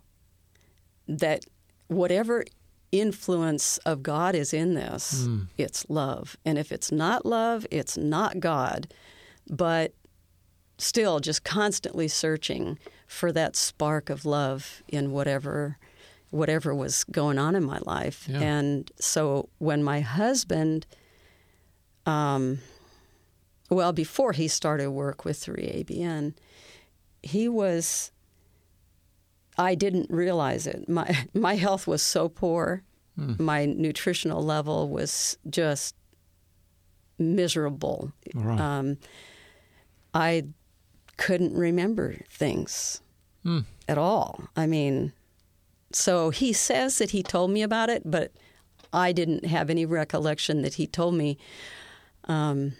that 1.08 1.44
whatever 1.88 2.44
influence 2.92 3.78
of 3.78 4.02
God 4.02 4.34
is 4.34 4.52
in 4.52 4.74
this, 4.74 5.24
mm. 5.26 5.46
it's 5.58 5.88
love. 5.88 6.36
And 6.44 6.58
if 6.58 6.72
it's 6.72 6.92
not 6.92 7.26
love, 7.26 7.66
it's 7.70 7.96
not 7.96 8.40
God. 8.40 8.92
But 9.48 9.92
still, 10.80 11.20
just 11.20 11.44
constantly 11.44 12.08
searching 12.08 12.78
for 13.06 13.32
that 13.32 13.56
spark 13.56 14.10
of 14.10 14.24
love 14.24 14.82
in 14.88 15.12
whatever 15.12 15.78
whatever 16.30 16.72
was 16.72 17.02
going 17.04 17.40
on 17.40 17.56
in 17.56 17.64
my 17.64 17.80
life. 17.84 18.28
Yeah. 18.28 18.38
And 18.38 18.90
so 19.00 19.48
when 19.58 19.82
my 19.82 20.00
husband 20.00 20.86
um, 22.06 22.60
well, 23.68 23.92
before 23.92 24.32
he 24.32 24.48
started 24.48 24.90
work 24.90 25.24
with 25.24 25.38
3ABN, 25.38 26.34
he 27.22 27.48
was 27.48 28.12
I 29.58 29.74
didn't 29.74 30.10
realize 30.10 30.66
it. 30.66 30.88
My 30.88 31.26
my 31.34 31.56
health 31.56 31.86
was 31.86 32.02
so 32.02 32.28
poor. 32.28 32.82
Mm. 33.18 33.38
My 33.38 33.66
nutritional 33.66 34.42
level 34.42 34.88
was 34.88 35.36
just 35.48 35.94
miserable. 37.18 38.12
Right. 38.34 38.58
Um, 38.60 38.96
I 40.14 40.44
couldn't 41.20 41.52
remember 41.52 42.14
things 42.30 43.02
mm. 43.44 43.62
at 43.86 43.98
all. 43.98 44.48
I 44.56 44.66
mean, 44.66 45.12
so 45.92 46.30
he 46.30 46.54
says 46.54 46.96
that 46.96 47.10
he 47.10 47.22
told 47.22 47.50
me 47.50 47.60
about 47.62 47.90
it, 47.90 48.10
but 48.10 48.32
I 48.90 49.12
didn't 49.12 49.44
have 49.44 49.68
any 49.68 49.84
recollection 49.84 50.62
that 50.62 50.74
he 50.74 50.86
told 50.86 51.14
me 51.14 51.36
um, 52.24 52.72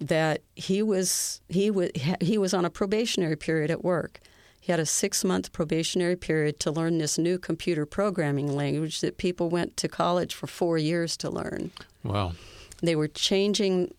that 0.00 0.42
he 0.54 0.80
was 0.80 1.40
he 1.48 1.72
was 1.72 1.90
he 2.20 2.38
was 2.38 2.54
on 2.54 2.64
a 2.64 2.70
probationary 2.70 3.36
period 3.36 3.70
at 3.70 3.82
work. 3.82 4.20
He 4.60 4.70
had 4.70 4.78
a 4.78 4.86
six 4.86 5.24
month 5.24 5.52
probationary 5.52 6.14
period 6.14 6.60
to 6.60 6.70
learn 6.70 6.98
this 6.98 7.18
new 7.18 7.36
computer 7.36 7.84
programming 7.84 8.54
language 8.54 9.00
that 9.00 9.18
people 9.18 9.48
went 9.50 9.76
to 9.78 9.88
college 9.88 10.36
for 10.36 10.46
four 10.46 10.78
years 10.78 11.16
to 11.16 11.28
learn. 11.28 11.72
Wow. 12.04 12.34
They 12.80 12.94
were 12.94 13.08
changing 13.08 13.92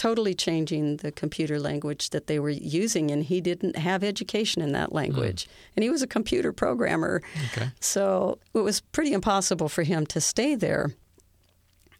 totally 0.00 0.32
changing 0.32 0.96
the 0.96 1.12
computer 1.12 1.60
language 1.60 2.08
that 2.08 2.26
they 2.26 2.38
were 2.38 2.48
using, 2.48 3.10
and 3.10 3.22
he 3.22 3.38
didn't 3.38 3.76
have 3.76 4.02
education 4.02 4.62
in 4.62 4.72
that 4.72 4.94
language. 4.94 5.44
Mm. 5.44 5.48
And 5.76 5.82
he 5.82 5.90
was 5.90 6.00
a 6.00 6.06
computer 6.06 6.54
programmer. 6.54 7.20
Okay. 7.52 7.68
So 7.80 8.38
it 8.54 8.60
was 8.60 8.80
pretty 8.80 9.12
impossible 9.12 9.68
for 9.68 9.82
him 9.82 10.06
to 10.06 10.18
stay 10.18 10.54
there. 10.54 10.92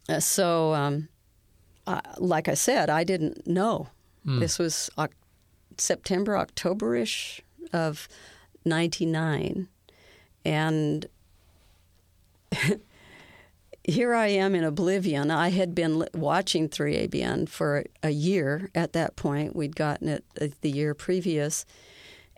Uh, 0.09 0.19
so, 0.19 0.73
um, 0.73 1.09
uh, 1.85 2.01
like 2.17 2.47
I 2.47 2.55
said, 2.55 2.89
I 2.89 3.03
didn't 3.03 3.45
know. 3.45 3.89
Mm. 4.25 4.39
This 4.39 4.57
was 4.57 4.89
September, 5.77 6.35
October 6.35 6.95
ish 6.95 7.39
of 7.71 8.07
99. 8.65 9.67
And 10.43 11.05
here 13.83 14.13
I 14.13 14.27
am 14.27 14.53
in 14.53 14.63
oblivion. 14.63 15.31
I 15.31 15.49
had 15.49 15.73
been 15.73 16.07
watching 16.13 16.69
3ABN 16.69 17.49
for 17.49 17.83
a 18.03 18.11
year 18.11 18.69
at 18.75 18.93
that 18.93 19.15
point. 19.15 19.55
We'd 19.55 19.75
gotten 19.75 20.07
it 20.07 20.23
uh, 20.39 20.47
the 20.61 20.69
year 20.69 20.93
previous. 20.93 21.65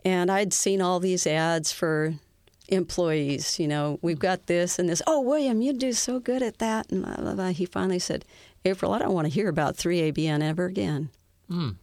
And 0.04 0.30
I'd 0.30 0.52
seen 0.52 0.80
all 0.80 1.00
these 1.00 1.26
ads 1.26 1.72
for 1.72 2.14
employees. 2.68 3.58
You 3.58 3.68
know, 3.68 3.98
we've 4.00 4.18
got 4.18 4.46
this 4.46 4.78
and 4.78 4.88
this. 4.88 5.02
Oh, 5.06 5.20
William, 5.20 5.60
you 5.60 5.72
do 5.72 5.92
so 5.92 6.18
good 6.18 6.42
at 6.42 6.58
that. 6.58 6.90
And 6.90 7.04
blah, 7.04 7.16
blah, 7.16 7.34
blah. 7.34 7.48
he 7.48 7.66
finally 7.66 7.98
said, 7.98 8.24
April, 8.64 8.92
I 8.92 8.98
don't 8.98 9.12
want 9.12 9.26
to 9.26 9.34
hear 9.34 9.48
about 9.48 9.76
3ABN 9.76 10.42
ever 10.42 10.64
again. 10.64 11.10
Mm. 11.50 11.76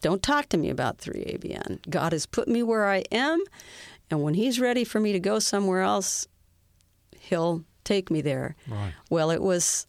Don't 0.00 0.22
talk 0.22 0.48
to 0.50 0.56
me 0.56 0.70
about 0.70 0.98
3ABN. 0.98 1.90
God 1.90 2.12
has 2.12 2.26
put 2.26 2.48
me 2.48 2.62
where 2.62 2.86
I 2.86 3.04
am. 3.12 3.42
And 4.10 4.22
when 4.22 4.34
He's 4.34 4.60
ready 4.60 4.84
for 4.84 5.00
me 5.00 5.12
to 5.12 5.20
go 5.20 5.38
somewhere 5.38 5.82
else, 5.82 6.26
He'll 7.18 7.64
take 7.84 8.10
me 8.10 8.20
there. 8.20 8.56
Right. 8.68 8.92
Well, 9.10 9.30
it 9.30 9.42
was 9.42 9.86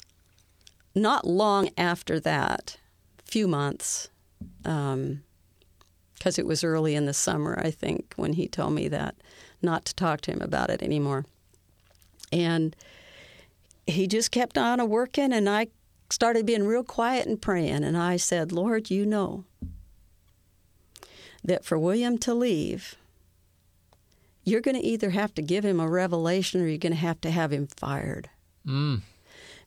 not 0.94 1.26
long 1.26 1.70
after 1.78 2.20
that, 2.22 2.78
few 3.26 3.48
months, 3.48 4.10
because 4.62 4.94
um, 4.94 5.22
it 6.38 6.46
was 6.46 6.64
early 6.64 6.96
in 6.96 7.06
the 7.06 7.14
summer, 7.14 7.60
I 7.62 7.72
think, 7.72 8.14
when 8.16 8.34
he 8.34 8.48
told 8.48 8.74
me 8.74 8.88
that, 8.90 9.16
not 9.62 9.86
to 9.86 9.96
talk 9.96 10.22
to 10.22 10.32
him 10.32 10.42
about 10.42 10.70
it 10.70 10.82
anymore. 10.82 11.26
And 12.32 12.76
he 13.88 14.08
just 14.08 14.32
kept 14.32 14.58
on 14.58 14.80
a 14.80 14.86
working, 14.86 15.34
and 15.34 15.50
I 15.50 15.68
started 16.10 16.46
being 16.46 16.66
real 16.66 16.84
quiet 16.84 17.28
and 17.28 17.42
praying. 17.42 17.84
And 17.84 17.98
I 17.98 18.18
said, 18.18 18.52
Lord, 18.52 18.90
you 18.90 19.06
know 19.06 19.44
that 21.44 21.66
for 21.66 21.78
William 21.78 22.18
to 22.20 22.34
leave, 22.34 22.96
you're 24.46 24.62
going 24.62 24.80
to 24.80 24.86
either 24.86 25.10
have 25.10 25.34
to 25.36 25.42
give 25.42 25.66
him 25.66 25.80
a 25.80 25.90
revelation 25.90 26.62
or 26.62 26.68
you're 26.68 26.78
going 26.78 26.94
to 26.94 27.00
have 27.00 27.20
to 27.22 27.32
have 27.32 27.52
him 27.52 27.68
fired. 27.68 28.30
Mm. 28.66 29.02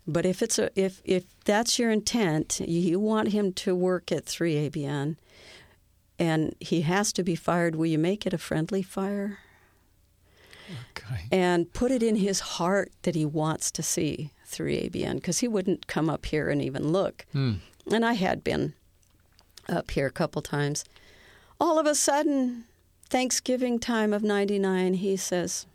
But 0.07 0.25
if 0.25 0.41
it's 0.41 0.59
a 0.59 0.71
if 0.75 1.03
if 1.05 1.25
that's 1.45 1.79
your 1.79 1.91
intent, 1.91 2.61
you 2.61 2.99
want 2.99 3.29
him 3.29 3.53
to 3.55 3.75
work 3.75 4.11
at 4.11 4.25
3ABN 4.25 5.17
and 6.19 6.55
he 6.61 6.81
has 6.83 7.13
to 7.13 7.23
be 7.23 7.35
fired, 7.35 7.77
will 7.77 7.87
you 7.87 7.99
make 7.99 8.27
it 8.27 8.33
a 8.33 8.39
friendly 8.39 8.83
fire? 8.83 9.41
Okay. 10.91 11.25
and 11.33 11.73
put 11.73 11.91
it 11.91 12.03
in 12.03 12.17
his 12.17 12.41
heart 12.41 12.93
that 13.03 13.15
he 13.15 13.25
wants 13.25 13.71
to 13.71 13.83
see 13.83 14.33
3ABN 14.47 15.15
because 15.15 15.39
he 15.39 15.49
wouldn't 15.49 15.87
come 15.87 16.11
up 16.11 16.27
here 16.27 16.51
and 16.51 16.61
even 16.61 16.93
look. 16.93 17.25
Hmm. 17.33 17.55
And 17.91 18.05
I 18.05 18.13
had 18.13 18.45
been 18.45 18.75
up 19.67 19.91
here 19.91 20.07
a 20.07 20.11
couple 20.11 20.43
times. 20.43 20.85
All 21.59 21.79
of 21.79 21.87
a 21.87 21.95
sudden, 21.95 22.65
Thanksgiving 23.11 23.79
time 23.79 24.13
of 24.13 24.23
99, 24.23 24.95
he 24.95 25.17
says, 25.17 25.67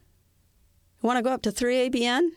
Want 1.02 1.18
to 1.18 1.24
go 1.24 1.32
up 1.32 1.42
to 1.44 1.52
3ABN? 1.52 2.30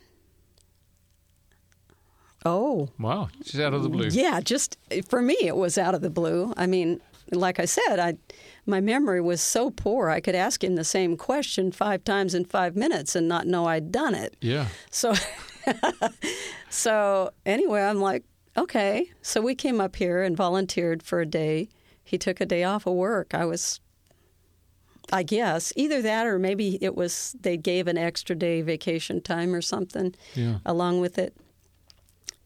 Oh, 2.45 2.89
Wow. 2.99 3.29
Just 3.43 3.59
out 3.59 3.75
of 3.75 3.83
the 3.83 3.89
blue. 3.89 4.09
yeah, 4.09 4.41
just 4.41 4.79
for 5.09 5.21
me, 5.21 5.37
it 5.41 5.57
was 5.57 5.77
out 5.79 5.95
of 5.95 6.01
the 6.01 6.11
blue. 6.11 6.53
I 6.57 6.67
mean, 6.67 7.01
like 7.33 7.59
I 7.59 7.65
said, 7.65 7.99
I 7.99 8.15
my 8.67 8.81
memory 8.81 9.21
was 9.21 9.41
so 9.41 9.71
poor. 9.71 10.09
I 10.11 10.21
could 10.21 10.35
ask 10.35 10.63
him 10.63 10.75
the 10.77 10.85
same 10.85 11.17
question 11.17 11.71
five 11.73 12.05
times 12.05 12.35
in 12.35 12.45
five 12.45 12.75
minutes 12.77 13.15
and 13.17 13.29
not 13.29 13.47
know 13.47 13.67
I'd 13.67 13.91
done 13.93 14.15
it. 14.15 14.37
Yeah. 14.41 14.67
So, 14.91 15.15
so 16.71 17.31
anyway, 17.45 17.83
I'm 17.83 18.01
like, 18.01 18.25
okay. 18.57 19.11
So 19.23 19.41
we 19.41 19.55
came 19.55 19.81
up 19.81 19.97
here 19.97 20.23
and 20.23 20.37
volunteered 20.37 21.03
for 21.03 21.21
a 21.21 21.27
day. 21.27 21.69
He 22.03 22.19
took 22.19 22.41
a 22.41 22.47
day 22.47 22.65
off 22.65 22.87
of 22.87 22.95
work. 22.95 23.35
I 23.35 23.45
was, 23.45 23.81
I 25.12 25.23
guess, 25.23 25.73
either 25.77 26.03
that 26.03 26.27
or 26.27 26.38
maybe 26.38 26.79
it 26.83 26.95
was 26.97 27.37
they 27.40 27.57
gave 27.57 27.87
an 27.88 27.97
extra 27.99 28.35
day 28.37 28.62
vacation 28.62 29.21
time 29.21 29.55
or 29.55 29.62
something 29.62 30.14
Yeah. 30.35 30.59
along 30.66 31.01
with 31.01 31.19
it. 31.19 31.35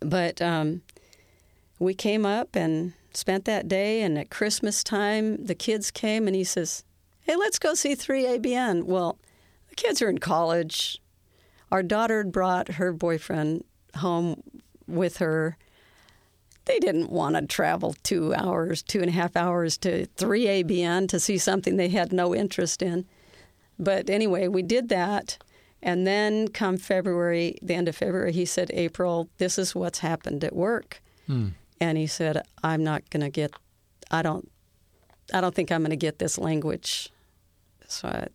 But 0.00 0.40
um, 0.40 0.82
we 1.78 1.94
came 1.94 2.24
up 2.26 2.56
and 2.56 2.92
spent 3.12 3.44
that 3.46 3.68
day, 3.68 4.02
and 4.02 4.18
at 4.18 4.30
Christmas 4.30 4.82
time, 4.84 5.44
the 5.44 5.54
kids 5.54 5.90
came, 5.90 6.26
and 6.26 6.34
he 6.36 6.44
says, 6.44 6.84
"Hey, 7.22 7.36
let's 7.36 7.58
go 7.58 7.74
see 7.74 7.94
3ABN." 7.94 8.84
Well, 8.84 9.18
the 9.68 9.74
kids 9.74 10.00
are 10.02 10.08
in 10.08 10.18
college. 10.18 11.00
Our 11.70 11.82
daughter 11.82 12.18
had 12.18 12.32
brought 12.32 12.68
her 12.74 12.92
boyfriend 12.92 13.64
home 13.96 14.42
with 14.86 15.18
her. 15.18 15.56
They 16.66 16.78
didn't 16.78 17.10
want 17.10 17.36
to 17.36 17.46
travel 17.46 17.94
two 18.02 18.34
hours, 18.34 18.82
two 18.82 19.00
and 19.00 19.08
a 19.08 19.12
half 19.12 19.36
hours 19.36 19.78
to 19.78 20.06
3ABN 20.06 21.08
to 21.08 21.18
see 21.18 21.38
something 21.38 21.76
they 21.76 21.88
had 21.88 22.12
no 22.12 22.34
interest 22.34 22.82
in. 22.82 23.06
But 23.78 24.10
anyway, 24.10 24.46
we 24.48 24.62
did 24.62 24.88
that. 24.90 25.38
And 25.82 26.06
then 26.06 26.48
come 26.48 26.76
February, 26.76 27.58
the 27.62 27.74
end 27.74 27.88
of 27.88 27.96
February, 27.96 28.32
he 28.32 28.44
said, 28.44 28.70
April, 28.74 29.30
this 29.38 29.58
is 29.58 29.74
what's 29.74 30.00
happened 30.00 30.44
at 30.44 30.54
work. 30.54 31.02
Hmm. 31.26 31.48
And 31.80 31.96
he 31.96 32.06
said, 32.06 32.42
I'm 32.62 32.84
not 32.84 33.08
going 33.08 33.22
to 33.22 33.30
get, 33.30 33.52
I 34.10 34.20
don't, 34.20 34.50
I 35.32 35.40
don't 35.40 35.54
think 35.54 35.72
I'm 35.72 35.80
going 35.80 35.90
to 35.90 35.96
get 35.96 36.18
this 36.18 36.36
language. 36.36 37.10
So 37.88 38.08
I, 38.08 38.26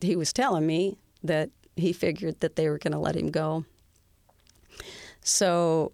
he 0.00 0.14
was 0.14 0.32
telling 0.32 0.66
me 0.66 0.96
that 1.24 1.50
he 1.74 1.92
figured 1.92 2.38
that 2.40 2.54
they 2.54 2.68
were 2.68 2.78
going 2.78 2.92
to 2.92 2.98
let 2.98 3.16
him 3.16 3.30
go. 3.30 3.64
So 5.22 5.92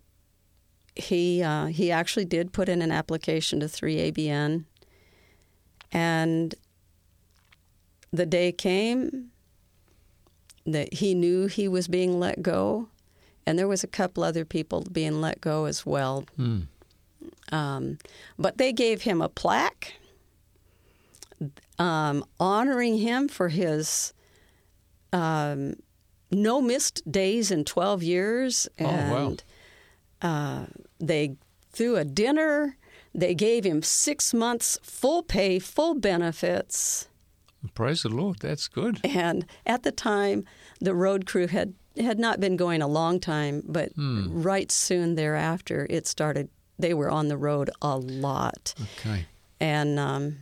he 0.98 1.42
uh, 1.42 1.66
he 1.66 1.90
actually 1.90 2.24
did 2.24 2.52
put 2.52 2.68
in 2.68 2.82
an 2.82 2.90
application 2.90 3.60
to 3.60 3.66
3ABN, 3.66 4.64
and 5.92 6.54
the 8.12 8.26
day 8.26 8.52
came 8.52 9.30
that 10.66 10.94
he 10.94 11.14
knew 11.14 11.46
he 11.46 11.68
was 11.68 11.88
being 11.88 12.18
let 12.18 12.42
go, 12.42 12.88
and 13.46 13.58
there 13.58 13.68
was 13.68 13.82
a 13.82 13.88
couple 13.88 14.22
other 14.22 14.44
people 14.44 14.84
being 14.92 15.20
let 15.20 15.40
go 15.40 15.64
as 15.64 15.86
well. 15.86 16.24
Hmm. 16.36 16.60
Um, 17.50 17.98
but 18.38 18.58
they 18.58 18.72
gave 18.72 19.02
him 19.02 19.22
a 19.22 19.28
plaque 19.28 19.94
um, 21.78 22.24
honoring 22.38 22.98
him 22.98 23.28
for 23.28 23.48
his 23.48 24.12
um, 25.12 25.74
no 26.30 26.60
missed 26.60 27.10
days 27.10 27.50
in 27.50 27.64
12 27.64 28.02
years. 28.02 28.68
Oh, 28.80 28.84
wow. 28.84 29.26
And 29.26 29.44
uh, 30.20 30.66
they 31.00 31.36
threw 31.72 31.96
a 31.96 32.04
dinner. 32.04 32.76
They 33.14 33.34
gave 33.34 33.64
him 33.64 33.82
six 33.82 34.32
months 34.34 34.78
full 34.82 35.22
pay, 35.22 35.58
full 35.58 35.94
benefits. 35.94 37.08
Praise 37.74 38.02
the 38.02 38.08
Lord. 38.08 38.38
That's 38.40 38.68
good. 38.68 39.00
And 39.04 39.44
at 39.66 39.82
the 39.82 39.90
time, 39.92 40.44
the 40.80 40.94
road 40.94 41.26
crew 41.26 41.46
had, 41.48 41.74
had 41.96 42.18
not 42.18 42.38
been 42.40 42.56
going 42.56 42.82
a 42.82 42.86
long 42.86 43.18
time, 43.18 43.62
but 43.66 43.92
Hmm. 43.94 44.42
right 44.42 44.70
soon 44.70 45.14
thereafter, 45.16 45.86
it 45.90 46.06
started. 46.06 46.48
They 46.78 46.94
were 46.94 47.10
on 47.10 47.28
the 47.28 47.36
road 47.36 47.70
a 47.82 47.96
lot. 47.98 48.74
Okay. 48.98 49.26
And 49.58 49.98
um, 49.98 50.36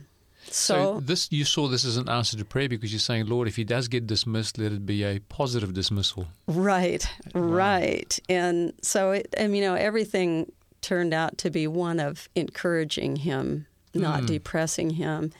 So, 0.49 0.95
so, 0.95 0.99
this 1.01 1.31
you 1.31 1.45
saw 1.45 1.67
this 1.67 1.83
as 1.85 1.97
an 1.97 2.07
answer 2.09 2.37
to 2.37 2.45
prayer 2.45 2.69
because 2.69 2.91
you're 2.91 2.99
saying, 2.99 3.25
Lord, 3.27 3.47
if 3.47 3.55
he 3.55 3.63
does 3.63 3.87
get 3.87 4.07
dismissed, 4.07 4.57
let 4.57 4.71
it 4.71 4.85
be 4.85 5.03
a 5.03 5.19
positive 5.19 5.73
dismissal. 5.73 6.27
right, 6.47 7.07
right. 7.33 8.17
And 8.29 8.73
so, 8.81 9.11
it, 9.11 9.27
and, 9.37 9.55
you 9.55 9.61
know, 9.61 9.75
everything 9.75 10.51
turned 10.81 11.13
out 11.13 11.37
to 11.39 11.49
be 11.49 11.67
one 11.67 11.99
of 11.99 12.29
encouraging 12.35 13.17
him, 13.17 13.65
not 13.93 14.21
Mm. 14.23 14.27
depressing 14.27 14.91
him. 14.91 15.31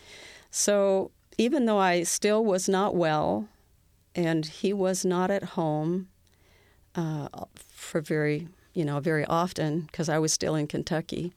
So, 0.52 1.12
even 1.38 1.65
though 1.65 1.78
I 1.78 2.04
still 2.04 2.43
was 2.43 2.67
not 2.67 2.96
well 2.96 3.48
and 4.15 4.46
he 4.46 4.74
was 4.74 5.06
not 5.06 5.30
at 5.30 5.43
home 5.43 6.08
uh, 6.96 7.28
for 7.56 8.02
very, 8.02 8.48
you 8.74 8.84
know, 8.84 9.00
very 9.00 9.24
often 9.26 9.82
because 9.82 10.10
I 10.10 10.17
was 10.17 10.34
still 10.34 10.56
in 10.56 10.65
Kentucky, 10.67 11.34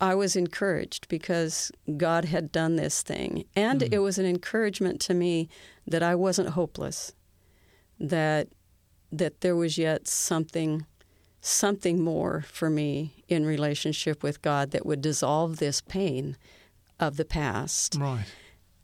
I 0.00 0.14
was 0.14 0.36
encouraged 0.36 1.08
because 1.08 1.72
God 1.96 2.26
had 2.26 2.52
done 2.52 2.76
this 2.76 3.02
thing. 3.02 3.44
And 3.54 3.80
Mm. 3.80 3.92
it 3.92 3.98
was 4.00 4.18
an 4.18 4.26
encouragement 4.26 5.00
to 5.02 5.14
me 5.14 5.48
that 5.86 6.02
I 6.02 6.14
wasn't 6.14 6.50
hopeless, 6.50 7.12
that 7.98 8.48
that 9.12 9.40
there 9.40 9.54
was 9.56 9.78
yet 9.78 10.06
something 10.08 10.84
something 11.40 12.00
more 12.02 12.44
for 12.48 12.68
me 12.68 13.22
in 13.28 13.46
relationship 13.46 14.20
with 14.22 14.42
God 14.42 14.72
that 14.72 14.84
would 14.84 15.00
dissolve 15.00 15.58
this 15.58 15.80
pain 15.80 16.36
of 16.98 17.16
the 17.16 17.24
past. 17.24 17.94
Right. 17.94 18.24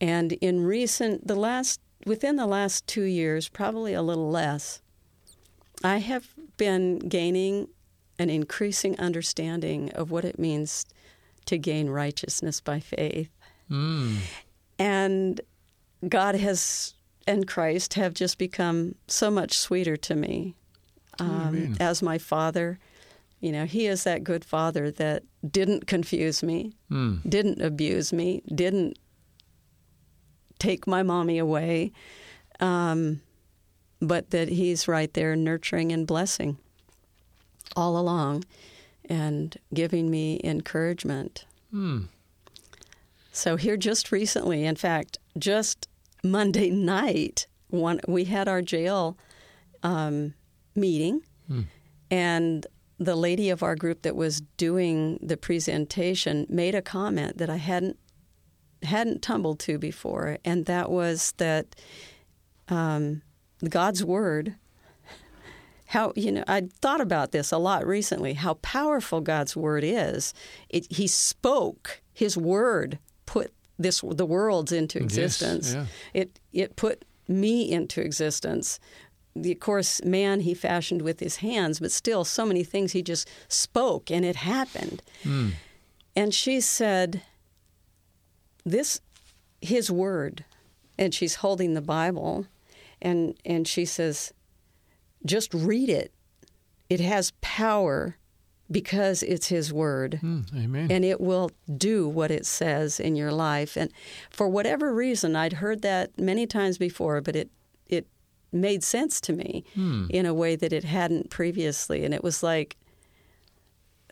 And 0.00 0.32
in 0.34 0.64
recent, 0.64 1.26
the 1.26 1.34
last, 1.34 1.80
within 2.06 2.36
the 2.36 2.46
last 2.46 2.86
two 2.86 3.02
years, 3.02 3.48
probably 3.48 3.94
a 3.94 4.02
little 4.02 4.30
less, 4.30 4.80
I 5.82 5.96
have 5.98 6.28
been 6.56 7.00
gaining 7.00 7.66
an 8.16 8.30
increasing 8.30 8.96
understanding 9.00 9.90
of 9.92 10.12
what 10.12 10.24
it 10.24 10.38
means 10.38 10.86
to 11.46 11.58
gain 11.58 11.88
righteousness 11.90 12.60
by 12.60 12.80
faith. 12.80 13.30
Mm. 13.70 14.18
And 14.78 15.40
God 16.08 16.34
has, 16.34 16.94
and 17.26 17.46
Christ 17.46 17.94
have 17.94 18.14
just 18.14 18.38
become 18.38 18.94
so 19.06 19.30
much 19.30 19.56
sweeter 19.58 19.96
to 19.96 20.14
me 20.14 20.54
um, 21.18 21.76
as 21.80 22.02
my 22.02 22.18
father. 22.18 22.78
You 23.40 23.52
know, 23.52 23.64
He 23.64 23.86
is 23.86 24.04
that 24.04 24.24
good 24.24 24.44
father 24.44 24.90
that 24.92 25.22
didn't 25.48 25.86
confuse 25.86 26.42
me, 26.42 26.72
Mm. 26.90 27.28
didn't 27.28 27.60
abuse 27.60 28.12
me, 28.12 28.42
didn't 28.54 28.98
take 30.58 30.86
my 30.86 31.02
mommy 31.02 31.38
away, 31.38 31.90
um, 32.60 33.20
but 34.00 34.30
that 34.30 34.48
he's 34.48 34.86
right 34.86 35.12
there 35.14 35.34
nurturing 35.34 35.90
and 35.92 36.06
blessing 36.06 36.56
all 37.74 37.98
along 37.98 38.44
and 39.08 39.56
giving 39.74 40.10
me 40.10 40.40
encouragement. 40.44 41.44
Mm. 41.72 42.08
So 43.32 43.56
here 43.56 43.76
just 43.76 44.12
recently, 44.12 44.64
in 44.64 44.76
fact, 44.76 45.18
just 45.38 45.88
Monday 46.22 46.70
night, 46.94 47.46
one 47.68 48.00
we 48.06 48.24
had 48.24 48.48
our 48.48 48.62
jail 48.62 49.16
um, 49.82 50.34
meeting, 50.74 51.22
Hmm. 51.48 51.62
and 52.10 52.66
the 52.98 53.16
lady 53.16 53.50
of 53.50 53.64
our 53.64 53.74
group 53.74 54.02
that 54.02 54.14
was 54.14 54.42
doing 54.56 55.18
the 55.20 55.36
presentation 55.36 56.46
made 56.48 56.74
a 56.76 56.82
comment 56.82 57.38
that 57.38 57.50
I 57.50 57.56
hadn't 57.56 57.98
hadn't 58.84 59.22
tumbled 59.22 59.58
to 59.60 59.78
before, 59.78 60.38
and 60.44 60.66
that 60.66 60.90
was 60.90 61.32
that 61.38 61.74
um, 62.68 63.22
God's 63.68 64.04
word. 64.04 64.54
How 65.92 66.12
you 66.16 66.32
know 66.32 66.44
I 66.48 66.68
thought 66.80 67.02
about 67.02 67.32
this 67.32 67.52
a 67.52 67.58
lot 67.58 67.86
recently. 67.86 68.32
How 68.32 68.54
powerful 68.54 69.20
God's 69.20 69.54
word 69.54 69.84
is. 69.84 70.32
It, 70.70 70.86
he 70.90 71.06
spoke 71.06 72.00
His 72.14 72.34
word, 72.36 72.98
put 73.26 73.52
this 73.78 74.00
the 74.00 74.24
worlds 74.24 74.72
into 74.72 74.98
Yes, 75.00 75.04
existence. 75.04 75.74
yeah. 75.74 75.86
It 76.14 76.40
it 76.52 76.76
put 76.76 77.04
me 77.28 77.70
into 77.70 78.00
existence. 78.00 78.80
The, 79.36 79.52
of 79.52 79.60
course, 79.60 80.02
man 80.04 80.40
he 80.40 80.54
fashioned 80.54 81.02
with 81.02 81.20
his 81.20 81.36
hands, 81.36 81.80
but 81.80 81.90
still, 81.92 82.24
so 82.24 82.44
many 82.46 82.64
things 82.64 82.92
he 82.92 83.02
just 83.02 83.28
spoke, 83.48 84.10
and 84.10 84.24
it 84.24 84.36
happened. 84.36 85.02
Mm. 85.24 85.52
And 86.14 86.34
she 86.34 86.60
said, 86.60 87.22
"This, 88.64 89.00
His 89.60 89.90
word," 89.90 90.44
and 90.98 91.14
she's 91.14 91.36
holding 91.36 91.74
the 91.74 91.80
Bible, 91.82 92.46
and 93.00 93.34
and 93.44 93.66
she 93.68 93.84
says, 93.84 94.32
"Just 95.24 95.52
read 95.54 95.88
it. 95.88 96.12
It 96.88 97.00
has 97.00 97.32
power 97.40 98.16
because 98.70 99.22
it's 99.22 99.48
His 99.48 99.72
word." 99.72 100.20
Mm. 100.22 100.44
Amen. 100.64 100.90
and 100.90 101.04
it 101.04 101.20
will 101.20 101.50
do 101.76 102.08
what 102.08 102.30
it 102.30 102.46
says 102.46 102.98
in 103.00 103.16
your 103.16 103.32
life. 103.32 103.76
And 103.76 103.92
for 104.30 104.48
whatever 104.48 104.92
reason, 104.94 105.36
I'd 105.36 105.54
heard 105.54 105.82
that 105.82 106.18
many 106.18 106.46
times 106.46 106.78
before, 106.78 107.20
but 107.20 107.36
it 107.36 107.50
it 107.88 108.06
made 108.52 108.82
sense 108.84 109.20
to 109.22 109.32
me 109.32 109.64
Hmm. 109.74 110.06
in 110.10 110.26
a 110.26 110.34
way 110.34 110.56
that 110.56 110.72
it 110.72 110.84
hadn't 110.84 111.30
previously. 111.30 112.04
And 112.04 112.12
it 112.14 112.22
was 112.22 112.42
like 112.42 112.76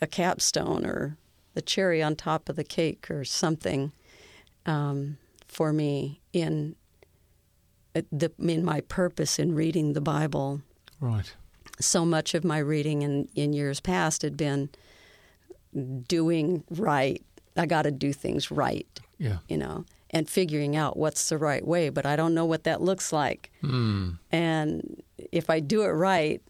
a 0.02 0.06
capstone 0.06 0.86
or 0.86 1.16
the 1.54 1.60
cherry 1.62 2.02
on 2.02 2.16
top 2.16 2.48
of 2.48 2.56
the 2.56 2.64
cake 2.64 3.10
or 3.10 3.24
something 3.24 3.92
um, 4.66 5.18
for 5.46 5.72
me 5.72 6.20
in 6.32 6.76
uh, 7.94 8.02
the, 8.12 8.30
in 8.38 8.64
my 8.64 8.80
purpose 8.82 9.38
in 9.38 9.54
reading 9.54 9.92
the 9.94 10.00
Bible. 10.00 10.62
Right. 11.00 11.32
So 11.80 12.04
much 12.04 12.34
of 12.34 12.44
my 12.44 12.58
reading 12.58 13.02
in, 13.02 13.28
in 13.34 13.52
years 13.52 13.80
past 13.80 14.22
had 14.22 14.36
been 14.36 14.68
doing 16.08 16.64
right. 16.70 17.22
I 17.56 17.66
got 17.66 17.82
to 17.82 17.90
do 17.90 18.12
things 18.12 18.50
right, 18.50 18.86
Yeah. 19.18 19.38
you 19.48 19.56
know, 19.56 19.84
and 20.10 20.28
figuring 20.28 20.76
out 20.76 20.96
what's 20.96 21.28
the 21.28 21.38
right 21.38 21.66
way, 21.66 21.88
but 21.88 22.06
I 22.06 22.16
don't 22.16 22.34
know 22.34 22.44
what 22.44 22.64
that 22.64 22.80
looks 22.80 23.12
like. 23.12 23.50
Hmm. 23.60 24.10
And 24.30 25.02
if 25.32 25.48
I 25.50 25.60
do 25.60 25.82
it 25.82 25.88
right, 25.88 26.42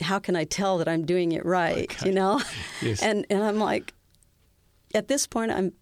how 0.00 0.18
can 0.18 0.36
I 0.36 0.44
tell 0.44 0.78
that 0.78 0.88
I'm 0.88 1.04
doing 1.04 1.32
it 1.32 1.44
right? 1.44 1.90
Okay. 1.90 2.08
You 2.08 2.14
know? 2.14 2.40
Yes. 2.82 3.02
And 3.02 3.26
and 3.30 3.42
I'm 3.42 3.58
like 3.58 3.92
at 4.94 5.08
this 5.08 5.26
point 5.26 5.52
I'm 5.52 5.72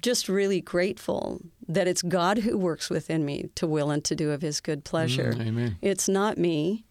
just 0.00 0.28
really 0.28 0.60
grateful 0.60 1.40
that 1.68 1.86
it's 1.88 2.02
God 2.02 2.38
who 2.38 2.58
works 2.58 2.90
within 2.90 3.24
me 3.24 3.48
to 3.54 3.66
will 3.66 3.90
and 3.90 4.04
to 4.04 4.14
do 4.14 4.30
of 4.32 4.42
his 4.42 4.60
good 4.60 4.84
pleasure. 4.84 5.32
Mm, 5.32 5.46
amen. 5.48 5.76
It's 5.82 6.08
not 6.08 6.36
me. 6.38 6.84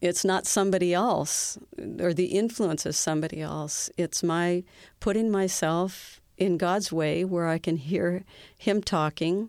It's 0.00 0.24
not 0.24 0.46
somebody 0.46 0.92
else 0.92 1.58
or 2.00 2.12
the 2.12 2.26
influence 2.26 2.84
of 2.86 2.94
somebody 2.94 3.40
else. 3.40 3.88
It's 3.96 4.22
my 4.22 4.62
putting 5.00 5.30
myself 5.30 6.20
in 6.36 6.58
God's 6.58 6.92
way 6.92 7.24
where 7.24 7.46
I 7.48 7.58
can 7.58 7.76
hear 7.76 8.24
him 8.58 8.82
talking 8.82 9.48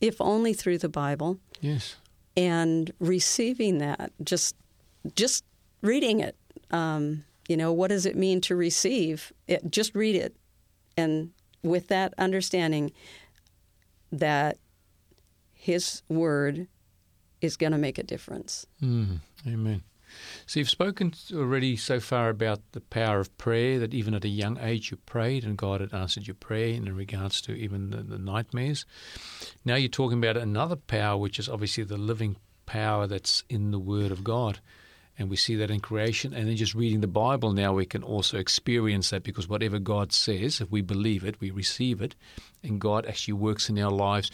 if 0.00 0.20
only 0.20 0.52
through 0.52 0.78
the 0.78 0.88
Bible 0.88 1.38
Yes. 1.60 1.96
and 2.36 2.90
receiving 2.98 3.78
that 3.78 4.12
just 4.24 4.56
just 5.14 5.44
reading 5.82 6.20
it 6.20 6.34
um, 6.72 7.24
you 7.48 7.56
know 7.56 7.72
what 7.72 7.88
does 7.88 8.04
it 8.06 8.16
mean 8.16 8.40
to 8.42 8.56
receive 8.56 9.32
it 9.46 9.70
just 9.70 9.94
read 9.94 10.16
it 10.16 10.34
and 10.96 11.30
with 11.62 11.88
that 11.88 12.14
understanding 12.18 12.90
that 14.10 14.58
his 15.52 16.02
word 16.08 16.66
is 17.40 17.56
going 17.56 17.72
to 17.72 17.78
make 17.78 17.98
a 17.98 18.02
difference 18.02 18.66
Mm, 18.82 19.20
amen. 19.46 19.82
So 20.46 20.58
you've 20.58 20.70
spoken 20.70 21.14
already 21.32 21.76
so 21.76 22.00
far 22.00 22.28
about 22.30 22.60
the 22.72 22.80
power 22.80 23.20
of 23.20 23.36
prayer, 23.38 23.78
that 23.78 23.94
even 23.94 24.14
at 24.14 24.24
a 24.24 24.28
young 24.28 24.58
age 24.58 24.90
you 24.90 24.96
prayed 24.96 25.44
and 25.44 25.56
God 25.56 25.80
had 25.80 25.94
answered 25.94 26.26
your 26.26 26.34
prayer 26.34 26.74
in 26.74 26.94
regards 26.94 27.40
to 27.42 27.52
even 27.52 27.90
the, 27.90 28.02
the 28.02 28.18
nightmares. 28.18 28.84
Now 29.64 29.76
you're 29.76 29.88
talking 29.88 30.18
about 30.18 30.36
another 30.36 30.76
power, 30.76 31.16
which 31.16 31.38
is 31.38 31.48
obviously 31.48 31.84
the 31.84 31.96
living 31.96 32.36
power 32.66 33.06
that's 33.06 33.44
in 33.48 33.70
the 33.70 33.78
Word 33.78 34.10
of 34.10 34.24
God. 34.24 34.60
And 35.18 35.28
we 35.28 35.36
see 35.36 35.54
that 35.56 35.70
in 35.70 35.80
creation. 35.80 36.32
And 36.32 36.48
then 36.48 36.56
just 36.56 36.74
reading 36.74 37.02
the 37.02 37.06
Bible 37.06 37.52
now, 37.52 37.74
we 37.74 37.84
can 37.84 38.02
also 38.02 38.38
experience 38.38 39.10
that 39.10 39.22
because 39.22 39.48
whatever 39.48 39.78
God 39.78 40.12
says, 40.12 40.62
if 40.62 40.70
we 40.70 40.80
believe 40.80 41.24
it, 41.24 41.40
we 41.40 41.50
receive 41.50 42.00
it. 42.00 42.14
And 42.62 42.80
God 42.80 43.04
actually 43.04 43.34
works 43.34 43.68
in 43.68 43.78
our 43.78 43.90
lives 43.90 44.30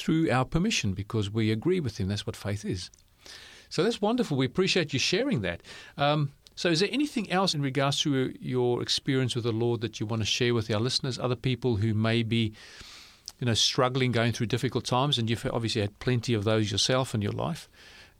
through 0.00 0.30
our 0.30 0.44
permission 0.44 0.92
because 0.92 1.30
we 1.30 1.50
agree 1.50 1.80
with 1.80 1.98
Him. 1.98 2.08
That's 2.08 2.26
what 2.26 2.36
faith 2.36 2.64
is. 2.64 2.90
So 3.68 3.84
that's 3.84 4.00
wonderful. 4.00 4.36
We 4.36 4.46
appreciate 4.46 4.92
you 4.92 4.98
sharing 4.98 5.42
that. 5.42 5.62
Um, 5.96 6.32
so, 6.56 6.68
is 6.68 6.80
there 6.80 6.90
anything 6.92 7.30
else 7.30 7.54
in 7.54 7.62
regards 7.62 8.00
to 8.00 8.34
your 8.38 8.82
experience 8.82 9.34
with 9.34 9.44
the 9.44 9.52
Lord 9.52 9.80
that 9.80 9.98
you 9.98 10.04
want 10.04 10.20
to 10.20 10.26
share 10.26 10.52
with 10.52 10.70
our 10.70 10.80
listeners, 10.80 11.18
other 11.18 11.36
people 11.36 11.76
who 11.76 11.94
may 11.94 12.22
be, 12.22 12.52
you 13.38 13.46
know, 13.46 13.54
struggling, 13.54 14.12
going 14.12 14.32
through 14.32 14.48
difficult 14.48 14.84
times, 14.84 15.16
and 15.16 15.30
you've 15.30 15.46
obviously 15.46 15.80
had 15.80 15.98
plenty 16.00 16.34
of 16.34 16.44
those 16.44 16.70
yourself 16.70 17.14
in 17.14 17.22
your 17.22 17.32
life, 17.32 17.66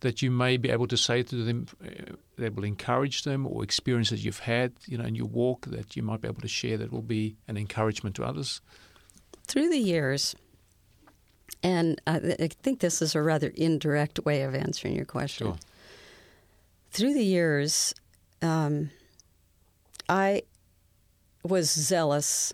that 0.01 0.23
you 0.23 0.31
may 0.31 0.57
be 0.57 0.71
able 0.71 0.87
to 0.87 0.97
say 0.97 1.23
to 1.23 1.45
them 1.45 1.67
uh, 1.85 2.15
that 2.39 2.55
will 2.55 2.65
encourage 2.65 3.25
them, 3.25 3.47
or 3.47 3.63
experiences 3.63 4.25
you've 4.25 4.39
had, 4.39 4.73
you 4.87 4.97
know, 4.97 5.05
in 5.05 5.15
your 5.15 5.27
walk 5.27 5.67
that 5.67 5.95
you 5.95 6.03
might 6.03 6.23
be 6.23 6.29
able 6.29 6.41
to 6.41 6.49
share 6.49 6.79
that 6.79 6.91
will 6.91 7.03
be 7.03 7.37
an 7.47 7.59
encouragement 7.59 8.17
to 8.17 8.25
others. 8.25 8.63
through 9.49 9.69
the 9.69 9.79
years 9.79 10.35
and 11.63 12.01
I, 12.07 12.17
I 12.39 12.49
think 12.63 12.81
this 12.81 13.03
is 13.03 13.15
a 13.15 13.23
rather 13.23 13.49
indirect 13.55 14.21
way 14.25 14.43
of 14.43 14.55
answering 14.55 14.95
your 14.95 15.05
question 15.05 15.47
Sure. 15.49 15.57
through 16.91 17.15
the 17.15 17.25
years, 17.25 17.95
um, 18.43 18.91
I 20.09 20.43
was 21.45 21.71
zealous. 21.71 22.53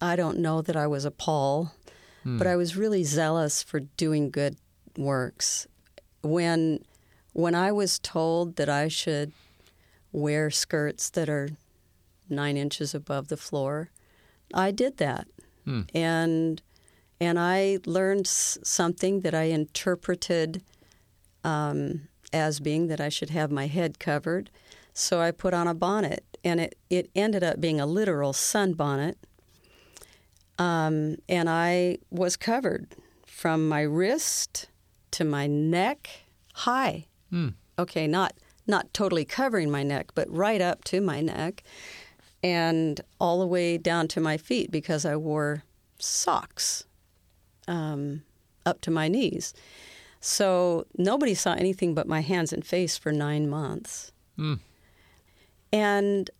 I 0.00 0.16
don't 0.16 0.38
know 0.38 0.60
that 0.62 0.76
I 0.76 0.86
was 0.86 1.04
a 1.04 1.10
Paul, 1.10 1.72
but 2.24 2.46
I 2.46 2.56
was 2.56 2.76
really 2.76 3.04
zealous 3.04 3.62
for 3.62 3.80
doing 3.80 4.30
good 4.30 4.56
works. 4.96 5.66
When 6.22 6.82
when 7.34 7.54
I 7.54 7.70
was 7.72 7.98
told 7.98 8.56
that 8.56 8.68
I 8.68 8.88
should 8.88 9.32
wear 10.12 10.50
skirts 10.50 11.10
that 11.10 11.28
are 11.28 11.50
nine 12.30 12.56
inches 12.56 12.94
above 12.94 13.28
the 13.28 13.36
floor, 13.36 13.90
I 14.54 14.70
did 14.70 14.96
that, 14.98 15.26
Hmm. 15.64 15.82
and 15.94 16.62
and 17.20 17.38
I 17.38 17.78
learned 17.86 18.26
something 18.26 19.20
that 19.20 19.34
I 19.34 19.44
interpreted 19.44 20.62
um, 21.42 22.08
as 22.32 22.60
being 22.60 22.88
that 22.88 23.00
I 23.00 23.08
should 23.08 23.30
have 23.30 23.50
my 23.50 23.66
head 23.66 23.98
covered. 23.98 24.50
So 24.92 25.20
I 25.20 25.30
put 25.30 25.54
on 25.54 25.66
a 25.66 25.74
bonnet, 25.74 26.24
and 26.42 26.60
it, 26.60 26.76
it 26.90 27.10
ended 27.14 27.42
up 27.42 27.60
being 27.60 27.80
a 27.80 27.86
literal 27.86 28.32
sunbonnet. 28.32 29.16
Um, 30.58 31.16
and 31.28 31.48
I 31.48 31.98
was 32.10 32.36
covered 32.36 32.94
from 33.26 33.68
my 33.68 33.80
wrist 33.82 34.68
to 35.12 35.24
my 35.24 35.46
neck 35.46 36.08
high. 36.54 37.06
Hmm. 37.30 37.48
Okay, 37.78 38.06
not 38.06 38.34
not 38.66 38.94
totally 38.94 39.26
covering 39.26 39.70
my 39.70 39.82
neck, 39.82 40.12
but 40.14 40.30
right 40.30 40.62
up 40.62 40.84
to 40.84 41.00
my 41.02 41.20
neck, 41.20 41.62
and 42.42 43.00
all 43.20 43.40
the 43.40 43.46
way 43.46 43.76
down 43.76 44.08
to 44.08 44.20
my 44.20 44.38
feet 44.38 44.70
because 44.70 45.04
I 45.04 45.16
wore 45.16 45.64
socks 45.98 46.84
um, 47.68 48.22
up 48.66 48.80
to 48.82 48.90
my 48.90 49.08
knees. 49.08 49.54
So 50.20 50.86
nobody 50.96 51.34
saw 51.34 51.52
anything 51.54 51.94
but 51.94 52.08
my 52.08 52.20
hands 52.20 52.52
and 52.52 52.64
face 52.64 52.96
for 52.96 53.12
nine 53.12 53.48
months. 53.48 54.10
Hmm. 54.36 54.54
And 55.72 56.30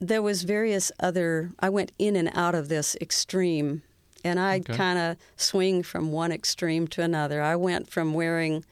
there 0.00 0.22
was 0.22 0.42
various 0.42 0.90
other. 1.00 1.50
I 1.60 1.68
went 1.68 1.92
in 1.98 2.16
and 2.16 2.30
out 2.34 2.54
of 2.54 2.68
this 2.68 2.96
extreme, 3.00 3.82
and 4.24 4.38
I 4.40 4.56
Okay. 4.58 4.74
kind 4.76 4.98
of 4.98 5.16
swing 5.36 5.82
from 5.82 6.12
one 6.12 6.32
extreme 6.32 6.86
to 6.88 7.02
another. 7.02 7.42
I 7.42 7.56
went 7.56 7.90
from 7.90 8.14
wearing 8.14 8.64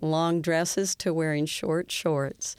long 0.00 0.40
dresses 0.40 0.94
to 0.96 1.12
wearing 1.12 1.46
short 1.46 1.90
shorts 1.90 2.54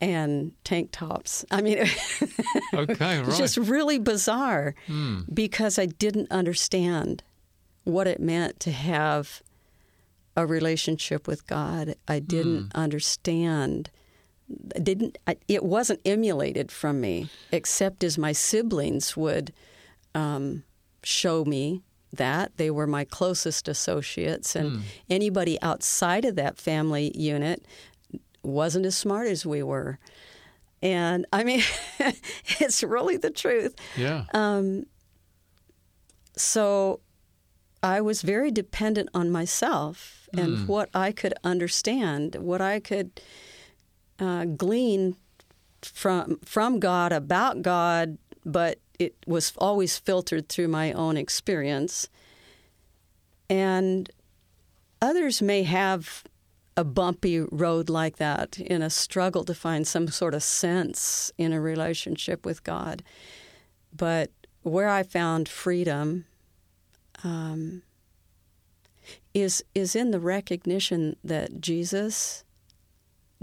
and 0.00 0.52
tank 0.64 0.88
tops. 0.92 1.44
I 1.50 1.62
mean, 1.62 1.78
Okay, 2.74 3.20
right. 3.22 3.36
just 3.36 3.56
really 3.56 3.98
bizarre 3.98 4.74
Hmm. 4.86 5.20
because 5.32 5.78
I 5.78 5.86
didn't 5.86 6.30
understand 6.30 7.22
what 7.84 8.06
it 8.06 8.20
meant 8.20 8.60
to 8.60 8.70
have 8.70 9.42
a 10.36 10.46
relationship 10.46 11.26
with 11.26 11.46
God. 11.46 11.94
I 12.08 12.18
didn't 12.18 12.72
understand. 12.74 13.90
I 14.74 14.80
didn't. 14.80 15.18
I, 15.26 15.36
it 15.48 15.64
wasn't 15.64 16.00
emulated 16.04 16.70
from 16.70 17.00
me, 17.00 17.28
except 17.50 18.04
as 18.04 18.18
my 18.18 18.32
siblings 18.32 19.16
would 19.16 19.52
um, 20.14 20.64
show 21.02 21.44
me 21.44 21.82
that 22.14 22.56
they 22.56 22.70
were 22.70 22.86
my 22.86 23.04
closest 23.04 23.68
associates, 23.68 24.54
and 24.54 24.82
anybody 25.08 25.60
outside 25.62 26.24
of 26.24 26.36
that 26.36 26.58
family 26.58 27.10
unit 27.14 27.64
wasn't 28.42 28.84
as 28.84 28.96
smart 28.96 29.28
as 29.28 29.46
we 29.46 29.62
were. 29.62 29.98
And 30.82 31.26
I 31.32 31.44
mean, 31.44 31.62
it's 32.58 32.82
really 32.82 33.16
the 33.16 33.30
truth. 33.30 33.74
Yeah. 33.96 34.24
Um, 34.34 34.86
so 36.36 37.00
I 37.82 38.00
was 38.00 38.22
very 38.22 38.50
dependent 38.50 39.08
on 39.12 39.30
myself 39.30 40.28
and 40.34 40.68
what 40.68 40.88
I 40.94 41.12
could 41.12 41.34
understand, 41.42 42.36
what 42.36 42.60
I 42.60 42.80
could 42.80 43.20
uh, 44.18 44.44
glean 44.44 45.16
from 45.82 46.38
from 46.44 46.78
God 46.78 47.12
about 47.12 47.62
God, 47.62 48.18
but 48.44 48.78
it 48.98 49.16
was 49.26 49.52
always 49.58 49.98
filtered 49.98 50.48
through 50.48 50.68
my 50.68 50.92
own 50.92 51.16
experience. 51.16 52.08
And 53.50 54.10
others 55.00 55.42
may 55.42 55.64
have 55.64 56.24
a 56.76 56.84
bumpy 56.84 57.40
road 57.40 57.90
like 57.90 58.16
that 58.16 58.58
in 58.58 58.80
a 58.80 58.88
struggle 58.88 59.44
to 59.44 59.54
find 59.54 59.86
some 59.86 60.08
sort 60.08 60.34
of 60.34 60.42
sense 60.42 61.30
in 61.36 61.52
a 61.52 61.60
relationship 61.60 62.46
with 62.46 62.64
God. 62.64 63.02
But 63.94 64.30
where 64.62 64.88
I 64.88 65.02
found 65.02 65.48
freedom 65.48 66.24
um, 67.24 67.82
is 69.34 69.64
is 69.74 69.96
in 69.96 70.10
the 70.10 70.20
recognition 70.20 71.16
that 71.24 71.60
Jesus 71.60 72.44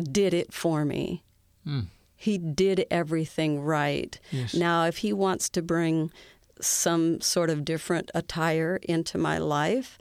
did 0.02 0.34
it 0.34 0.54
for 0.54 0.86
me. 0.86 1.24
Hmm. 1.64 1.82
He 2.16 2.38
did 2.38 2.86
everything 2.92 3.62
right. 3.62 4.20
Yes. 4.32 4.54
Now, 4.54 4.86
if 4.86 4.98
he 4.98 5.14
wants 5.14 5.50
to 5.50 5.62
bring 5.62 6.12
some 6.60 7.22
sort 7.22 7.50
of 7.50 7.64
different 7.64 8.12
attire 8.14 8.80
into 8.84 9.18
my 9.18 9.38
life, 9.38 9.98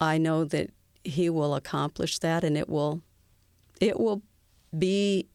I 0.00 0.18
know 0.18 0.44
that 0.44 0.70
he 1.04 1.30
will 1.30 1.54
accomplish 1.54 2.18
that 2.18 2.44
and 2.44 2.56
it 2.56 2.68
will 2.68 3.02
it 3.80 3.98
will 3.98 4.22
be 4.76 5.26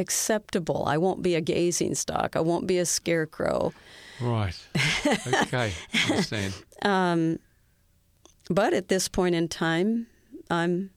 acceptable. 0.00 0.84
I 0.86 0.96
won't 0.96 1.22
be 1.22 1.36
a 1.36 1.40
gazing 1.40 1.94
stock. 1.94 2.34
I 2.34 2.40
won't 2.40 2.66
be 2.66 2.78
a 2.78 2.86
scarecrow. 2.86 3.72
Right. 4.20 4.58
Okay. 5.42 5.72
Understand. 6.10 6.54
Um, 6.82 7.38
but 8.48 8.74
at 8.74 8.88
this 8.88 9.08
point 9.08 9.34
in 9.34 9.48
time, 9.48 10.08
I'm 10.50 10.90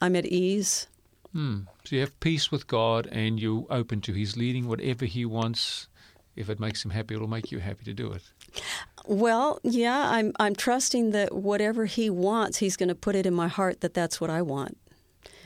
I'm 0.00 0.14
at 0.14 0.26
ease. 0.26 0.86
Hmm. 1.32 1.60
So 1.84 1.96
you 1.96 2.00
have 2.00 2.18
peace 2.20 2.50
with 2.50 2.66
God 2.66 3.08
and 3.10 3.40
you're 3.40 3.66
open 3.70 4.00
to 4.02 4.12
His 4.12 4.36
leading 4.36 4.68
whatever 4.68 5.06
He 5.06 5.24
wants. 5.24 5.88
If 6.36 6.48
it 6.48 6.60
makes 6.60 6.84
Him 6.84 6.90
happy, 6.90 7.14
it'll 7.14 7.28
make 7.28 7.50
you 7.50 7.58
happy 7.58 7.84
to 7.84 7.94
do 7.94 8.12
it. 8.12 8.22
Well, 9.06 9.58
yeah, 9.62 10.10
I'm 10.10 10.32
I'm 10.38 10.54
trusting 10.54 11.10
that 11.12 11.34
whatever 11.34 11.86
He 11.86 12.10
wants, 12.10 12.58
He's 12.58 12.76
going 12.76 12.90
to 12.90 12.94
put 12.94 13.16
it 13.16 13.26
in 13.26 13.34
my 13.34 13.48
heart 13.48 13.80
that 13.80 13.94
that's 13.94 14.20
what 14.20 14.30
I 14.30 14.42
want. 14.42 14.76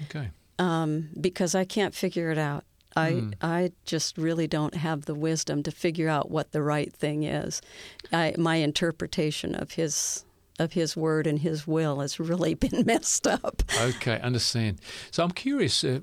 Okay. 0.04 0.30
Um, 0.58 1.08
because 1.20 1.54
I 1.54 1.64
can't 1.64 1.94
figure 1.94 2.30
it 2.30 2.38
out. 2.38 2.64
I 2.97 3.11
Hmm. 3.12 3.30
I 3.40 3.72
just 3.84 4.18
really 4.18 4.47
don't 4.47 4.74
have 4.74 5.05
the 5.07 5.14
wisdom 5.14 5.62
to 5.64 5.70
figure 5.70 6.09
out 6.09 6.30
what 6.30 6.53
the 6.53 6.62
right 6.62 6.93
thing 6.93 7.24
is. 7.24 7.62
I, 8.12 8.34
my 8.38 8.57
interpretation 8.57 9.55
of 9.55 9.72
his 9.72 10.24
of 10.59 10.72
his 10.74 10.97
word 10.97 11.26
and 11.26 11.38
his 11.40 11.66
will 11.66 12.01
has 12.01 12.20
really 12.20 12.55
been 12.64 12.84
messed 12.86 13.26
up. 13.26 13.62
Okay, 13.80 14.20
understand. 14.20 14.80
So 15.11 15.24
I'm 15.24 15.30
curious. 15.32 15.82
Uh, 15.84 16.01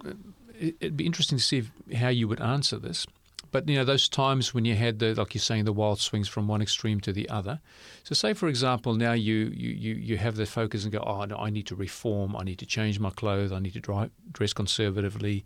it- 0.59 0.75
it'd 0.81 0.97
be 0.97 1.05
interesting 1.05 1.37
to 1.37 1.43
see 1.43 1.59
if, 1.59 1.71
how 1.95 2.09
you 2.09 2.27
would 2.27 2.41
answer 2.41 2.77
this. 2.77 3.05
But 3.51 3.67
you 3.69 3.75
know, 3.77 3.85
those 3.85 4.07
times 4.09 4.53
when 4.53 4.65
you 4.65 4.75
had 4.75 4.99
the, 4.99 5.15
like 5.15 5.33
you're 5.33 5.41
saying, 5.41 5.65
the 5.65 5.73
wild 5.73 5.99
swings 5.99 6.27
from 6.27 6.47
one 6.47 6.61
extreme 6.61 6.99
to 7.01 7.11
the 7.13 7.27
other. 7.29 7.61
So, 8.03 8.13
say 8.13 8.33
for 8.33 8.47
example, 8.47 8.93
now 8.93 9.13
you 9.13 9.35
you 9.55 9.69
you, 9.69 9.93
you 9.95 10.17
have 10.17 10.35
the 10.35 10.45
focus 10.45 10.83
and 10.83 10.91
go, 10.91 10.99
oh, 10.99 11.25
no, 11.25 11.35
I 11.37 11.49
need 11.49 11.65
to 11.67 11.75
reform. 11.75 12.35
I 12.35 12.43
need 12.43 12.59
to 12.59 12.65
change 12.67 12.99
my 12.99 13.09
clothes. 13.09 13.51
I 13.51 13.59
need 13.59 13.73
to 13.73 13.79
dri 13.79 14.09
dress 14.31 14.53
conservatively. 14.53 15.45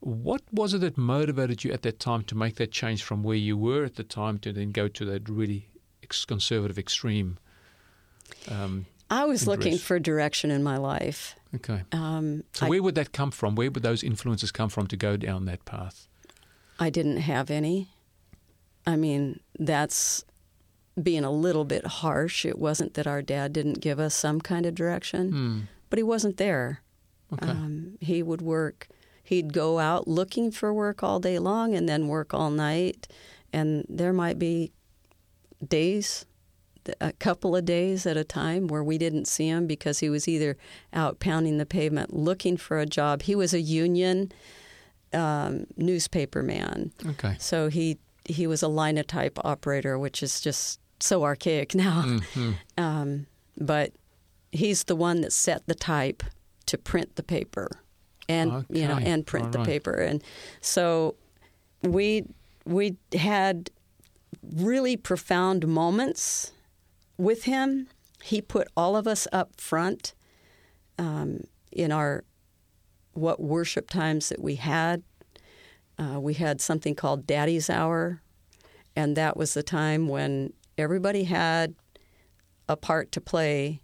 What 0.00 0.42
was 0.52 0.74
it 0.74 0.78
that 0.78 0.96
motivated 0.96 1.64
you 1.64 1.72
at 1.72 1.82
that 1.82 1.98
time 1.98 2.22
to 2.24 2.34
make 2.36 2.56
that 2.56 2.70
change 2.70 3.02
from 3.02 3.22
where 3.22 3.36
you 3.36 3.56
were 3.56 3.84
at 3.84 3.96
the 3.96 4.04
time 4.04 4.38
to 4.40 4.52
then 4.52 4.70
go 4.70 4.86
to 4.88 5.04
that 5.06 5.28
really 5.28 5.68
ex- 6.02 6.24
conservative 6.24 6.78
extreme? 6.78 7.38
Um, 8.50 8.86
I 9.10 9.24
was 9.24 9.46
looking 9.46 9.72
Interest. 9.72 9.84
for 9.86 9.98
direction 9.98 10.50
in 10.50 10.62
my 10.62 10.76
life. 10.76 11.34
okay. 11.56 11.82
Um, 11.92 12.44
So 12.52 12.66
I, 12.66 12.68
where 12.68 12.82
would 12.82 12.94
that 12.94 13.12
come 13.12 13.30
from? 13.30 13.54
Where 13.56 13.70
would 13.70 13.82
those 13.82 14.02
influences 14.04 14.52
come 14.52 14.68
from 14.68 14.86
to 14.88 14.96
go 14.96 15.16
down 15.16 15.46
that 15.46 15.64
path? 15.64 16.06
I 16.78 16.90
didn't 16.90 17.16
have 17.18 17.50
any. 17.50 17.88
I 18.86 18.96
mean, 18.96 19.40
that's 19.58 20.24
being 21.02 21.24
a 21.24 21.30
little 21.32 21.64
bit 21.64 21.86
harsh. 21.86 22.44
It 22.44 22.58
wasn't 22.58 22.94
that 22.94 23.06
our 23.06 23.22
dad 23.22 23.52
didn't 23.52 23.80
give 23.80 23.98
us 23.98 24.14
some 24.14 24.40
kind 24.40 24.64
of 24.66 24.74
direction, 24.74 25.30
Hmm. 25.32 25.58
but 25.90 25.98
he 25.98 26.02
wasn't 26.02 26.36
there. 26.36 26.82
Okay. 27.32 27.48
Um, 27.50 27.96
he 28.00 28.22
would 28.22 28.42
work. 28.42 28.88
He'd 29.28 29.52
go 29.52 29.78
out 29.78 30.08
looking 30.08 30.50
for 30.50 30.72
work 30.72 31.02
all 31.02 31.20
day 31.20 31.38
long 31.38 31.74
and 31.74 31.88
then 31.88 32.08
work 32.08 32.32
all 32.32 32.50
night. 32.50 33.06
And 33.52 33.84
there 33.88 34.12
might 34.12 34.38
be 34.38 34.72
days, 35.66 36.24
a 37.00 37.12
couple 37.12 37.54
of 37.54 37.64
days 37.64 38.06
at 38.06 38.16
a 38.16 38.24
time, 38.24 38.68
where 38.68 38.82
we 38.82 38.96
didn't 38.96 39.26
see 39.26 39.48
him 39.48 39.66
because 39.66 39.98
he 39.98 40.08
was 40.08 40.28
either 40.28 40.56
out 40.92 41.20
pounding 41.20 41.58
the 41.58 41.66
pavement 41.66 42.14
looking 42.14 42.56
for 42.56 42.78
a 42.78 42.86
job. 42.86 43.22
He 43.22 43.34
was 43.34 43.52
a 43.52 43.60
union 43.60 44.32
um, 45.12 45.66
newspaper 45.76 46.42
man, 46.42 46.92
okay. 47.06 47.36
so 47.38 47.68
he 47.68 47.98
he 48.24 48.46
was 48.46 48.62
a 48.62 48.68
linotype 48.68 49.38
operator, 49.44 49.98
which 49.98 50.22
is 50.22 50.40
just 50.40 50.80
so 51.00 51.24
archaic 51.24 51.74
now. 51.86 52.02
Mhm. 52.04 52.54
Um, 52.76 53.26
but 53.58 53.92
he's 54.52 54.84
the 54.84 54.96
one 54.96 55.20
that 55.22 55.32
set 55.32 55.66
the 55.66 55.74
type 55.74 56.22
to 56.66 56.78
print 56.78 57.16
the 57.16 57.22
paper, 57.22 57.68
and 58.28 58.66
you 58.68 58.86
know, 58.86 58.98
and 58.98 59.26
print 59.26 59.46
All 59.46 59.52
the 59.52 59.58
right. 59.58 59.66
paper, 59.66 59.94
and 59.94 60.22
so 60.60 61.16
we 61.82 62.24
we 62.64 62.96
had 63.14 63.70
really 64.42 64.96
profound 64.96 65.66
moments 65.66 66.52
with 67.16 67.44
him. 67.44 67.88
He 68.22 68.40
put 68.40 68.68
all 68.76 68.96
of 68.96 69.06
us 69.06 69.26
up 69.32 69.60
front 69.60 70.14
um, 70.98 71.44
in 71.72 71.92
our 71.92 72.24
what 73.12 73.40
worship 73.40 73.90
times 73.90 74.28
that 74.28 74.40
we 74.40 74.56
had. 74.56 75.02
Uh, 75.98 76.20
we 76.20 76.34
had 76.34 76.60
something 76.60 76.94
called 76.94 77.26
Daddy's 77.26 77.68
Hour, 77.68 78.22
and 78.94 79.16
that 79.16 79.36
was 79.36 79.54
the 79.54 79.62
time 79.62 80.06
when 80.08 80.52
everybody 80.76 81.24
had 81.24 81.74
a 82.68 82.76
part 82.76 83.10
to 83.12 83.20
play 83.20 83.80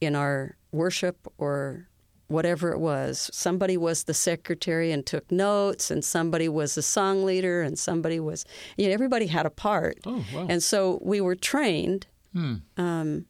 in 0.00 0.14
our 0.14 0.56
worship 0.70 1.26
or 1.38 1.88
whatever 2.28 2.72
it 2.72 2.78
was. 2.78 3.30
Somebody 3.32 3.76
was 3.76 4.04
the 4.04 4.14
secretary 4.14 4.90
and 4.92 5.04
took 5.06 5.30
notes, 5.30 5.90
and 5.90 6.04
somebody 6.04 6.48
was 6.48 6.74
the 6.74 6.82
song 6.82 7.24
leader, 7.24 7.62
and 7.62 7.78
somebody 7.78 8.18
was, 8.20 8.44
you 8.76 8.86
know, 8.88 8.92
everybody 8.92 9.26
had 9.26 9.46
a 9.46 9.50
part. 9.50 9.98
Oh, 10.04 10.24
wow. 10.34 10.46
And 10.48 10.62
so 10.62 10.98
we 11.02 11.20
were 11.20 11.36
trained 11.36 12.06
Hmm. 12.32 12.54
um, 12.76 13.26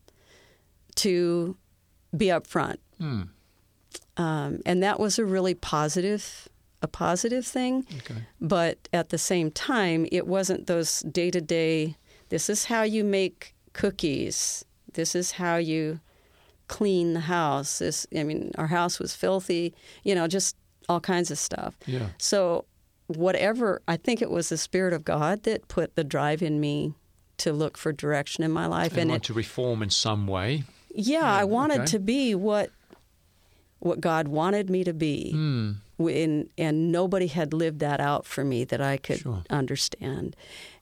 to 0.97 1.57
be 2.17 2.31
up 2.31 2.47
front. 2.47 2.81
Hmm. 2.99 3.23
Um, 4.17 4.61
and 4.65 4.83
that 4.83 4.99
was 4.99 5.19
a 5.19 5.25
really 5.25 5.55
positive, 5.55 6.49
a 6.83 6.89
positive 6.89 7.47
thing. 7.47 7.87
Okay. 7.99 8.23
But 8.41 8.89
at 8.93 9.11
the 9.11 9.19
same 9.19 9.51
time, 9.51 10.07
it 10.11 10.27
wasn't 10.27 10.67
those 10.67 11.01
day 11.01 11.31
to 11.31 11.41
day, 11.41 11.97
this 12.31 12.49
is 12.49 12.65
how 12.65 12.83
you 12.83 13.05
make 13.05 13.55
cookies. 13.75 14.65
This 14.95 15.15
is 15.15 15.33
how 15.33 15.57
you 15.57 16.01
clean 16.69 17.15
the 17.15 17.21
house. 17.21 17.79
This, 17.79 18.07
I 18.17 18.23
mean, 18.25 18.53
our 18.59 18.67
house 18.69 18.99
was 18.99 19.15
filthy, 19.15 19.75
you 20.05 20.15
know, 20.15 20.27
just 20.27 20.57
all 20.89 21.01
kinds 21.01 21.31
of 21.31 21.39
stuff. 21.39 21.77
Yeah. 21.87 22.09
So, 22.19 22.65
whatever, 23.09 23.81
I 23.87 23.97
think 23.97 24.21
it 24.23 24.31
was 24.31 24.49
the 24.49 24.57
Spirit 24.59 24.93
of 24.93 25.05
God 25.05 25.43
that 25.45 25.69
put 25.69 25.95
the 25.95 26.05
drive 26.05 26.43
in 26.43 26.61
me 26.61 26.95
to 27.39 27.53
look 27.53 27.77
for 27.77 27.93
direction 27.93 28.43
in 28.45 28.51
my 28.51 28.67
life. 28.67 28.93
And, 28.93 29.03
And, 29.03 29.11
want 29.11 29.25
it, 29.25 29.27
to 29.27 29.35
reform 29.35 29.83
in 29.83 29.91
some 29.91 30.27
way. 30.27 30.65
yeah, 30.95 31.25
I 31.33 31.45
wanted 31.45 31.81
okay. 31.83 31.87
to 31.93 31.99
be 31.99 32.35
what 32.35 32.71
what 33.79 34.01
God 34.01 34.27
wanted 34.29 34.71
me 34.71 34.85
to 34.85 34.95
be. 34.95 35.33
Hmm. 35.33 35.73
and 35.99 36.49
and 36.59 36.91
nobody 36.91 37.27
had 37.27 37.53
lived 37.53 37.79
that 37.81 38.01
out 38.01 38.25
for 38.27 38.43
me 38.45 38.65
that 38.65 38.81
I 38.81 38.97
could 38.97 39.19
Sure. 39.21 39.43
understand, 39.51 40.35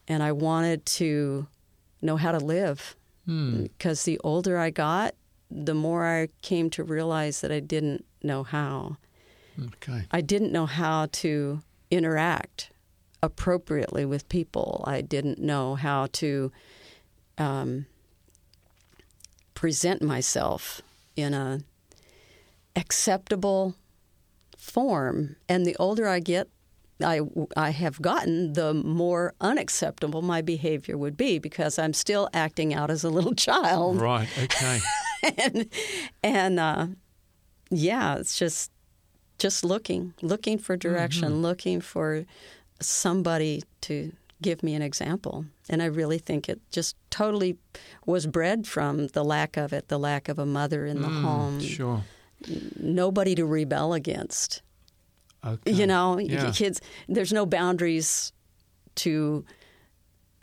and 0.08 0.22
I 0.22 0.32
wanted 0.32 0.86
to 1.00 1.46
know 2.00 2.16
how 2.16 2.32
to 2.32 2.38
live 2.38 2.96
Hmm. 3.26 3.62
because 3.64 4.04
the 4.04 4.18
older 4.22 4.58
I 4.58 4.70
got, 4.70 5.14
the 5.54 5.74
more 5.74 6.04
I 6.04 6.28
came 6.42 6.68
to 6.70 6.82
realize 6.82 7.40
that 7.40 7.52
I 7.52 7.60
didn't 7.60 8.04
know 8.22 8.42
how. 8.42 8.96
Okay. 9.58 10.04
I 10.10 10.20
didn't 10.20 10.52
know 10.52 10.66
how 10.66 11.06
to 11.12 11.60
interact 11.90 12.70
appropriately 13.22 14.04
with 14.04 14.28
people. 14.28 14.84
I 14.86 15.00
didn't 15.00 15.38
know 15.38 15.76
how 15.76 16.08
to 16.12 16.50
um, 17.38 17.86
present 19.54 20.02
myself 20.02 20.82
in 21.16 21.32
a 21.32 21.60
acceptable 22.76 23.74
form. 24.58 25.36
And 25.48 25.64
the 25.64 25.76
older 25.76 26.08
I 26.08 26.20
get, 26.20 26.48
I, 27.02 27.20
I 27.56 27.70
have 27.70 28.02
gotten, 28.02 28.54
the 28.54 28.74
more 28.74 29.34
unacceptable 29.40 30.22
my 30.22 30.42
behavior 30.42 30.96
would 30.96 31.16
be 31.16 31.38
because 31.38 31.78
I'm 31.78 31.92
still 31.92 32.28
acting 32.32 32.74
out 32.74 32.90
as 32.90 33.04
a 33.04 33.10
little 33.10 33.34
child. 33.48 34.00
Right. 34.00 34.28
Okay. 34.42 34.80
And 35.38 35.68
and 36.22 36.60
uh, 36.60 36.86
yeah, 37.70 38.16
it's 38.16 38.38
just 38.38 38.70
just 39.38 39.64
looking, 39.64 40.14
looking 40.22 40.58
for 40.58 40.76
direction, 40.76 41.42
looking 41.42 41.80
for 41.80 42.24
somebody 42.80 43.62
to 43.82 44.12
give 44.40 44.62
me 44.62 44.74
an 44.74 44.82
example. 44.82 45.44
And 45.68 45.82
I 45.82 45.86
really 45.86 46.18
think 46.18 46.48
it 46.48 46.60
just 46.70 46.96
totally 47.10 47.56
was 48.06 48.26
bred 48.26 48.66
from 48.66 49.08
the 49.08 49.24
lack 49.24 49.56
of 49.56 49.72
it, 49.72 49.88
the 49.88 49.98
lack 49.98 50.28
of 50.28 50.38
a 50.38 50.46
mother 50.46 50.86
in 50.86 51.02
the 51.02 51.08
Hmm. 51.08 51.22
home, 51.24 51.60
Sure. 51.60 52.04
nobody 52.78 53.34
to 53.34 53.44
rebel 53.44 53.92
against. 53.92 54.62
Okay. 55.44 55.72
You 55.72 55.86
know, 55.86 56.18
Yeah. 56.18 56.52
kids, 56.52 56.80
there's 57.08 57.32
no 57.32 57.44
boundaries 57.46 58.32
to 58.96 59.44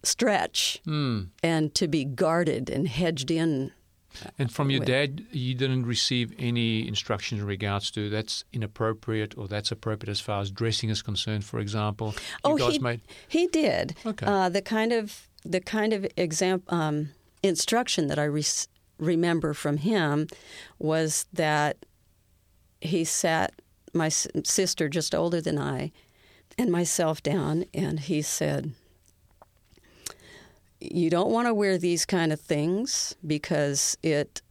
stretch 0.03 0.81
Hmm. 0.85 1.23
and 1.43 1.73
to 1.75 1.87
be 1.87 2.03
guarded 2.05 2.69
and 2.69 2.87
hedged 2.87 3.29
in 3.31 3.71
And 4.37 4.51
from 4.51 4.69
your 4.69 4.83
dad, 4.83 5.25
you 5.31 5.55
didn't 5.55 5.85
receive 5.85 6.33
any 6.37 6.87
instructions 6.87 7.41
in 7.41 7.47
regards 7.47 7.91
to 7.91 8.09
that's 8.09 8.43
inappropriate 8.53 9.37
or 9.37 9.47
that's 9.47 9.71
appropriate 9.71 10.11
as 10.11 10.19
far 10.19 10.41
as 10.41 10.51
dressing 10.51 10.89
is 10.89 11.01
concerned, 11.01 11.45
for 11.45 11.59
example. 11.59 12.13
Oh, 12.43 12.55
he- 12.55 12.79
made 12.79 13.01
He 13.27 13.47
did. 13.47 13.95
Okay. 14.05 14.25
Uh, 14.25 14.49
the 14.49 14.61
kind 14.61 14.91
of 14.91 15.27
the 15.43 15.59
kind 15.59 15.93
of 15.93 16.05
exam 16.17 16.61
um, 16.69 17.09
instruction 17.41 18.07
that 18.07 18.19
I 18.19 18.25
re- 18.25 18.43
remember 18.99 19.53
from 19.53 19.77
him 19.77 20.27
was 20.77 21.25
that 21.33 21.77
he 22.79 23.03
sat 23.03 23.53
my 23.93 24.07
s- 24.07 24.27
sister, 24.43 24.87
just 24.87 25.15
older 25.15 25.41
than 25.41 25.57
I, 25.57 25.91
and 26.57 26.71
myself 26.71 27.23
down, 27.23 27.65
and 27.73 27.99
he 28.01 28.21
said, 28.21 28.73
"You 30.81 31.09
don't 31.09 31.31
want 31.31 31.47
to 31.47 31.53
wear 31.53 31.77
these 31.77 32.05
kind 32.05 32.33
of 32.33 32.39
things 32.41 33.15
because 33.25 33.97
it 34.01 34.41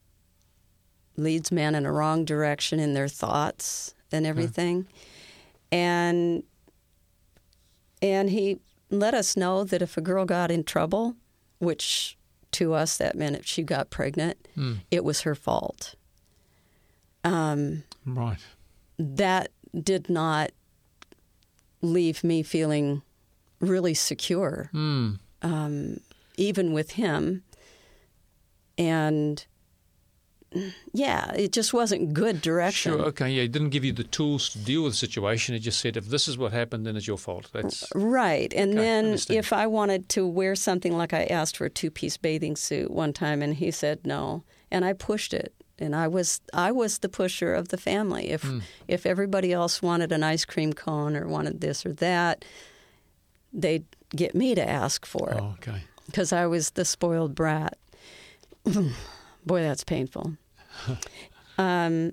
leads 1.17 1.51
men 1.53 1.75
in 1.75 1.85
a 1.85 1.93
wrong 1.93 2.25
direction 2.25 2.79
in 2.81 2.95
their 2.95 3.09
thoughts 3.09 3.95
and 4.13 4.25
everything. 4.27 4.87
And 5.73 6.45
and 8.03 8.31
he 8.31 8.61
let 8.91 9.13
us 9.13 9.37
know 9.37 9.63
that 9.65 9.83
if 9.83 9.97
a 9.97 10.01
girl 10.01 10.25
got 10.25 10.51
in 10.51 10.65
trouble, 10.65 11.17
which 11.59 12.17
to 12.53 12.73
us 12.75 12.97
that 12.97 13.15
meant 13.17 13.37
if 13.37 13.47
she 13.47 13.63
got 13.63 13.91
pregnant, 13.91 14.49
Mm. 14.57 14.79
it 14.91 15.05
was 15.05 15.21
her 15.23 15.35
fault. 15.35 15.95
Um, 17.23 17.85
Right. 18.07 18.41
that 18.99 19.53
did 19.79 20.09
not 20.09 20.51
leave 21.83 22.25
me 22.25 22.43
feeling 22.43 23.03
really 23.61 23.95
secure, 23.95 24.71
Mm. 24.73 25.19
um, 25.43 26.01
even 26.41 26.73
with 26.73 26.93
him. 26.93 27.43
And 28.79 29.45
yeah, 30.93 31.31
it 31.35 31.53
just 31.53 31.73
wasn't 31.73 32.13
good 32.13 32.41
direction. 32.41 32.93
Sure. 32.93 33.03
Okay. 33.07 33.31
Yeah. 33.31 33.43
It 33.45 33.53
didn't 33.53 33.69
give 33.71 33.85
you 33.85 33.93
the 33.93 34.05
tools 34.05 34.49
to 34.51 34.59
deal 34.59 34.83
with 34.83 34.95
the 34.95 34.97
situation. 34.97 35.55
It 35.55 35.61
just 35.61 35.79
said, 35.81 35.97
if 35.97 36.07
this 36.07 36.27
is 36.27 36.37
what 36.37 36.53
happened, 36.53 36.87
then 36.87 36.97
it's 36.97 37.07
your 37.07 37.19
fault. 37.19 37.51
That's 37.53 37.85
Right. 37.95 38.53
And 38.55 38.73
Okay, 38.73 38.81
then 38.81 39.05
understand. 39.07 39.39
if 39.39 39.53
I 39.53 39.67
wanted 39.67 40.09
to 40.11 40.27
wear 40.27 40.57
something 40.57 40.97
like 40.97 41.13
I 41.13 41.25
asked 41.25 41.57
for 41.57 41.67
a 41.67 41.71
two 41.71 41.91
piece 41.91 42.17
bathing 42.17 42.57
suit 42.57 42.91
one 42.91 43.13
time 43.13 43.43
and 43.43 43.55
he 43.55 43.71
said 43.71 44.01
no. 44.05 44.43
And 44.71 44.85
I 44.85 44.93
pushed 44.95 45.33
it. 45.35 45.53
And 45.79 45.95
I 45.97 46.09
was 46.09 46.41
I 46.53 46.73
was 46.73 46.99
the 46.99 47.09
pusher 47.09 47.55
of 47.55 47.69
the 47.69 47.79
family. 47.79 48.31
If 48.31 48.43
Hmm. 48.43 48.59
if 48.89 49.07
everybody 49.07 49.53
else 49.53 49.81
wanted 49.81 50.13
an 50.13 50.23
ice 50.23 50.45
cream 50.45 50.73
cone 50.75 51.17
or 51.17 51.27
wanted 51.29 51.61
this 51.61 51.87
or 51.87 51.93
that, 51.95 52.45
they'd 53.53 53.85
get 54.15 54.35
me 54.35 54.55
to 54.57 54.69
ask 54.69 55.07
for 55.07 55.31
it 55.31 55.39
oh, 55.41 55.55
okay. 55.59 55.83
Because 56.11 56.33
I 56.33 56.47
was 56.47 56.71
the 56.71 56.85
spoiled 56.85 57.35
brat. 57.35 57.79
Boy, 58.65 59.63
that's 59.63 59.85
painful. 59.85 60.35
um, 61.59 62.13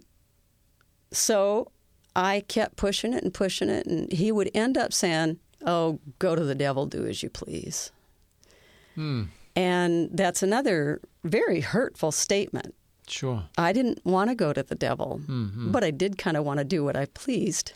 so 1.11 1.71
I 2.15 2.41
kept 2.47 2.75
pushing 2.77 3.13
it 3.13 3.23
and 3.23 3.33
pushing 3.33 3.69
it, 3.69 3.85
and 3.87 4.11
he 4.11 4.31
would 4.31 4.49
end 4.53 4.77
up 4.77 4.93
saying, 4.93 5.39
"Oh, 5.65 5.99
go 6.19 6.35
to 6.35 6.43
the 6.43 6.55
devil, 6.55 6.85
do 6.85 7.05
as 7.05 7.21
you 7.23 7.29
please." 7.29 7.91
Hmm. 8.95 9.23
And 9.55 10.09
that's 10.13 10.43
another 10.43 11.01
very 11.23 11.61
hurtful 11.61 12.11
statement. 12.11 12.75
Sure. 13.07 13.45
I 13.57 13.71
didn't 13.73 14.05
want 14.05 14.29
to 14.29 14.35
go 14.35 14.51
to 14.53 14.61
the 14.63 14.75
devil, 14.75 15.21
Mhm. 15.27 15.71
but 15.71 15.83
I 15.83 15.91
did 15.91 16.17
kind 16.17 16.35
of 16.37 16.43
want 16.43 16.59
to 16.59 16.63
do 16.65 16.83
what 16.83 16.95
I 16.97 17.05
pleased. 17.05 17.71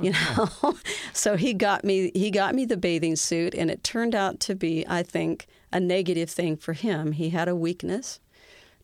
You 0.04 0.12
know, 0.12 0.76
so 1.12 1.36
he 1.36 1.52
got 1.52 1.84
me. 1.84 2.10
He 2.14 2.30
got 2.30 2.54
me 2.54 2.64
the 2.64 2.76
bathing 2.76 3.16
suit, 3.16 3.54
and 3.54 3.70
it 3.70 3.84
turned 3.84 4.14
out 4.14 4.40
to 4.40 4.54
be, 4.54 4.84
I 4.88 5.02
think, 5.02 5.46
a 5.72 5.78
negative 5.80 6.30
thing 6.30 6.56
for 6.56 6.72
him. 6.72 7.12
He 7.12 7.30
had 7.30 7.48
a 7.48 7.54
weakness 7.56 8.18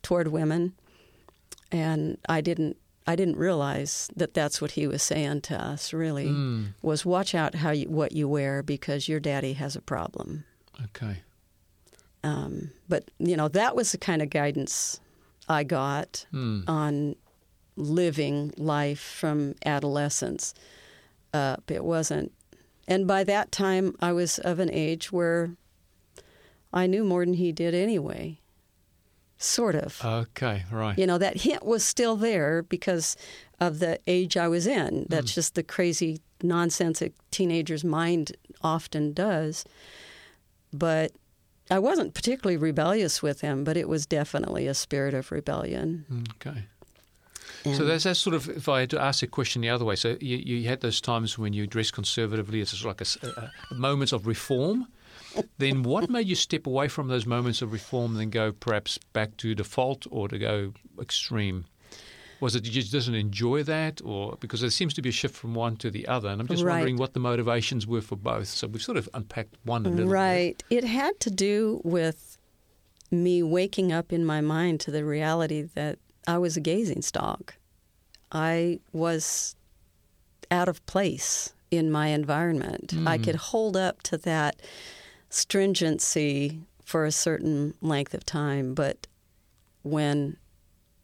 toward 0.03 0.29
women, 0.29 0.75
and 1.73 2.19
I 2.29 2.41
didn't. 2.41 2.77
I 3.09 3.15
didn't 3.15 3.37
realize 3.37 4.09
that 4.17 4.35
that's 4.35 4.61
what 4.61 4.73
he 4.73 4.87
was 4.89 5.03
saying 5.03 5.43
to 5.43 5.55
us. 5.65 5.93
Really, 5.93 6.27
Mm. 6.27 6.75
was 6.83 7.07
watch 7.07 7.35
out 7.35 7.55
how 7.55 7.71
you, 7.71 7.89
what 7.89 8.13
you 8.13 8.29
wear 8.29 8.63
because 8.63 9.09
your 9.09 9.21
daddy 9.21 9.53
has 9.55 9.77
a 9.77 9.81
problem. 9.81 10.45
Okay. 10.87 11.19
Um, 12.25 12.71
but 12.89 13.05
you 13.19 13.37
know, 13.37 13.49
that 13.49 13.77
was 13.77 13.93
the 13.93 13.99
kind 13.99 14.23
of 14.23 14.31
guidance 14.31 15.01
I 15.49 15.63
got 15.65 16.27
Mm. 16.33 16.65
on 16.69 17.15
living 17.77 18.53
life 18.57 19.01
from 19.01 19.55
adolescence 19.65 20.55
up. 21.37 21.71
It 21.71 21.85
wasn't, 21.85 22.33
and 22.89 23.07
by 23.07 23.25
that 23.25 23.53
time, 23.53 23.95
I 24.01 24.13
was 24.13 24.39
of 24.39 24.59
an 24.59 24.71
age 24.73 25.13
where 25.13 25.51
I 26.73 26.87
knew 26.87 27.05
more 27.05 27.25
than 27.25 27.35
he 27.35 27.53
did 27.53 27.75
anyway. 27.75 28.41
Sort 29.39 29.75
of. 29.75 30.03
Okay. 30.05 30.65
Right. 30.71 30.99
You 30.99 31.07
know, 31.07 31.19
that 31.19 31.43
hint 31.43 31.65
was 31.65 31.85
still 31.85 32.17
there 32.17 32.63
because 32.63 33.17
of 33.61 33.81
the 33.81 33.99
age 34.07 34.37
I 34.37 34.49
was 34.49 34.67
in. 34.67 35.07
That's 35.09 35.33
hmm. 35.33 35.35
just 35.35 35.55
the 35.55 35.63
crazy 35.63 36.21
nonsense 36.43 37.03
a 37.03 37.13
teenager's 37.31 37.85
mind 37.85 38.33
often 38.63 39.13
does. 39.13 39.65
But 40.73 41.13
I 41.71 41.79
wasn't 41.79 42.15
particularly 42.15 42.57
rebellious 42.57 43.23
with 43.23 43.41
him, 43.41 43.65
but 43.65 43.77
it 43.77 43.89
was 43.89 44.07
definitely 44.07 44.67
a 44.67 44.75
spirit 44.75 45.15
of 45.15 45.33
rebellion. 45.33 46.25
Okay. 46.37 46.65
So 47.65 47.71
um, 47.83 47.87
that's, 47.89 48.05
that's 48.05 48.21
sort 48.21 48.35
of, 48.35 48.49
if 48.49 48.69
I 48.69 48.81
had 48.81 48.91
to 48.91 49.01
ask 49.01 49.23
a 49.23 49.27
question 49.27 49.63
the 49.63 49.69
other 49.71 49.85
way, 49.85 49.97
so 49.97 50.17
you, 50.21 50.37
you 50.37 50.69
had 50.69 50.81
those 50.81 51.01
times 51.01 51.39
when 51.39 51.53
you 51.53 51.67
dressed 51.67 51.93
conservatively, 51.95 52.61
it's 52.61 52.85
like 52.85 53.01
a, 53.01 53.07
a- 53.71 53.75
moments 53.75 54.13
of 54.13 54.27
reform. 54.27 54.87
Then 55.59 55.83
what 55.83 56.09
made 56.17 56.27
you 56.29 56.35
step 56.35 56.67
away 56.67 56.89
from 56.89 57.09
those 57.09 57.27
moments 57.27 57.63
of 57.63 57.73
reform 57.73 58.13
and 58.13 58.21
then 58.21 58.31
go 58.31 58.53
perhaps 58.53 58.99
back 59.13 59.37
to 59.39 59.55
default 59.55 60.07
or 60.11 60.29
to 60.29 60.39
go 60.39 60.73
extreme? 61.01 61.65
Was 62.39 62.55
it 62.55 62.67
you 62.67 62.71
just 62.71 62.93
doesn't 62.93 63.15
enjoy 63.15 63.63
that, 63.63 64.03
or 64.05 64.37
because 64.41 64.61
there 64.61 64.69
seems 64.69 64.93
to 64.95 65.01
be 65.03 65.09
a 65.09 65.13
shift 65.13 65.35
from 65.35 65.55
one 65.55 65.77
to 65.79 65.91
the 65.91 66.07
other? 66.07 66.29
And 66.29 66.39
I'm 66.39 66.47
just 66.47 66.63
Right. 66.63 66.73
wondering 66.75 66.99
what 66.99 67.15
the 67.15 67.21
motivations 67.21 67.87
were 67.87 68.03
for 68.03 68.17
both. 68.17 68.49
So 68.49 68.67
we've 68.67 68.83
sort 68.83 68.99
of 68.99 69.09
unpacked 69.15 69.55
one 69.65 69.87
a 69.87 69.89
little 69.89 70.05
bit. 70.05 70.13
Right. 70.13 70.63
It 70.69 70.85
had 70.85 71.19
to 71.21 71.31
do 71.31 71.81
with 71.83 72.37
me 73.11 73.43
waking 73.43 73.91
up 73.91 74.13
in 74.13 74.25
my 74.27 74.43
mind 74.43 74.81
to 74.81 74.91
the 74.91 75.03
reality 75.03 75.63
that 75.75 75.99
I 76.27 76.39
was 76.39 76.57
a 76.57 76.61
gazing 76.61 77.03
stock. 77.03 77.55
I 78.33 78.81
was 78.93 79.55
out 80.51 80.69
of 80.69 80.85
place 80.87 81.53
in 81.71 81.91
my 81.91 82.09
environment. 82.09 82.93
I 83.07 83.19
Mm. 83.19 83.25
could 83.25 83.35
hold 83.37 83.77
up 83.77 84.03
to 84.05 84.17
that 84.19 84.61
stringency 85.29 86.61
for 86.85 87.05
a 87.05 87.13
certain 87.13 87.75
length 87.81 88.15
of 88.15 88.25
time, 88.25 88.75
but 88.75 89.07
when 89.83 90.37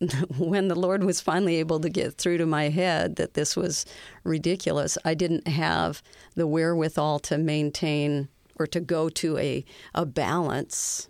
when 0.37 0.67
the 0.67 0.75
Lord 0.75 1.05
was 1.05 1.21
finally 1.21 1.57
able 1.57 1.79
to 1.79 1.89
get 1.89 2.15
through 2.15 2.39
to 2.39 2.47
my 2.47 2.71
head 2.71 3.15
that 3.17 3.35
this 3.35 3.55
was 3.57 3.87
ridiculous, 4.25 4.99
I 5.05 5.15
didn't 5.15 5.47
have 5.47 6.03
the 6.35 6.47
wherewithal 6.49 7.21
to 7.21 7.39
maintain 7.39 8.29
or 8.59 8.67
to 8.67 8.81
go 8.81 9.09
to 9.09 9.39
a, 9.39 9.65
a 9.95 10.05
balance. 10.05 11.07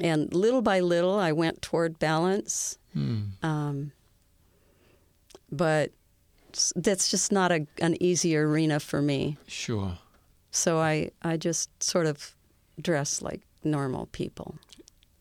And 0.00 0.32
little 0.34 0.62
by 0.62 0.80
little, 0.80 1.18
I 1.18 1.32
went 1.32 1.62
toward 1.62 1.98
balance. 1.98 2.78
Hmm. 2.92 3.20
Um, 3.42 3.92
but 5.50 5.90
that's 6.76 7.10
just 7.10 7.32
not 7.32 7.52
a, 7.52 7.66
an 7.80 7.96
easy 8.02 8.36
arena 8.36 8.80
for 8.80 9.00
me. 9.02 9.36
Sure. 9.46 9.98
So 10.50 10.78
I, 10.78 11.10
I 11.22 11.36
just 11.36 11.70
sort 11.82 12.06
of 12.06 12.34
dress 12.80 13.22
like 13.22 13.40
normal 13.62 14.06
people 14.06 14.56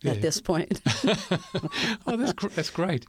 Yeah. 0.01 0.11
at 0.13 0.21
this 0.21 0.39
point. 0.41 0.81
oh, 2.07 2.15
that's 2.17 2.33
gr- 2.33 2.47
that's 2.49 2.69
great. 2.69 3.05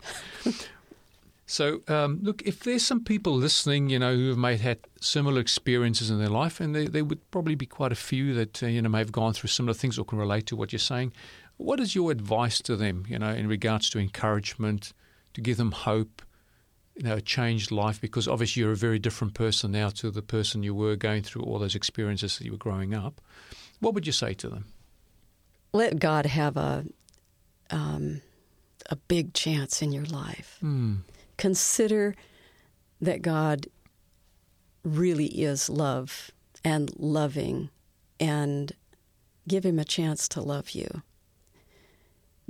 So, 1.47 1.81
um, 1.89 2.21
look, 2.23 2.43
if 2.43 2.61
there's 2.61 2.85
some 2.85 3.03
people 3.03 3.33
listening, 3.35 3.91
you 3.91 3.99
know, 3.99 4.15
who 4.15 4.29
have 4.29 4.39
made 4.39 4.61
had 4.61 4.79
similar 5.01 5.41
experiences 5.41 6.09
in 6.09 6.19
their 6.21 6.29
life, 6.29 6.61
and 6.61 6.75
there, 6.77 6.87
there 6.89 7.05
would 7.05 7.29
probably 7.33 7.57
be 7.57 7.67
quite 7.67 7.91
a 7.91 7.97
few 7.97 8.35
that 8.35 8.63
uh, 8.63 8.67
you 8.67 8.81
know 8.81 8.89
may 8.89 8.99
have 8.99 9.11
gone 9.11 9.33
through 9.33 9.49
similar 9.49 9.75
things 9.75 9.99
or 9.99 10.05
can 10.05 10.19
relate 10.19 10.47
to 10.47 10.57
what 10.57 10.73
you're 10.73 10.79
saying. 10.79 11.13
What 11.61 11.79
is 11.79 11.95
your 11.95 12.11
advice 12.11 12.63
to 12.63 12.75
them, 12.75 13.05
you 13.07 13.19
know, 13.19 13.33
in 13.33 13.47
regards 13.47 13.91
to 13.91 13.99
encouragement, 13.99 14.95
to 15.35 15.43
give 15.43 15.59
them 15.59 15.73
hope, 15.73 16.23
you 16.97 17.03
know, 17.03 17.17
a 17.17 17.21
changed 17.21 17.71
life? 17.71 18.01
Because 18.01 18.27
obviously 18.27 18.63
you're 18.63 18.73
a 18.73 18.77
very 18.77 18.99
different 18.99 19.35
person 19.35 19.73
now 19.73 19.91
to 19.91 20.11
the 20.11 20.23
person 20.23 20.63
you 20.63 20.75
were 20.75 20.97
going 20.97 21.23
through 21.23 21.43
all 21.43 21.59
those 21.59 21.75
experiences 21.75 22.39
that 22.39 22.47
you 22.47 22.53
were 22.53 22.57
growing 22.57 22.95
up. 22.95 23.21
What 23.79 23.93
would 23.93 24.07
you 24.07 24.13
say 24.13 24.33
to 24.35 24.49
them? 24.49 24.65
Let 25.75 25.99
God 25.99 26.25
have 26.25 26.57
a 26.57 26.87
um, 27.69 28.23
a 28.89 28.97
big 28.97 29.35
chance 29.35 29.83
in 29.83 29.93
your 29.93 30.07
life. 30.07 30.57
Hmm. 30.61 30.95
Consider 31.37 32.17
that 33.03 33.21
God 33.21 33.67
really 34.83 35.27
is 35.27 35.69
love 35.69 36.31
and 36.65 36.91
loving, 36.99 37.69
and 38.19 38.73
give 39.47 39.67
Him 39.67 39.79
a 39.79 39.85
chance 39.85 40.27
to 40.31 40.41
love 40.41 40.71
you. 40.71 41.03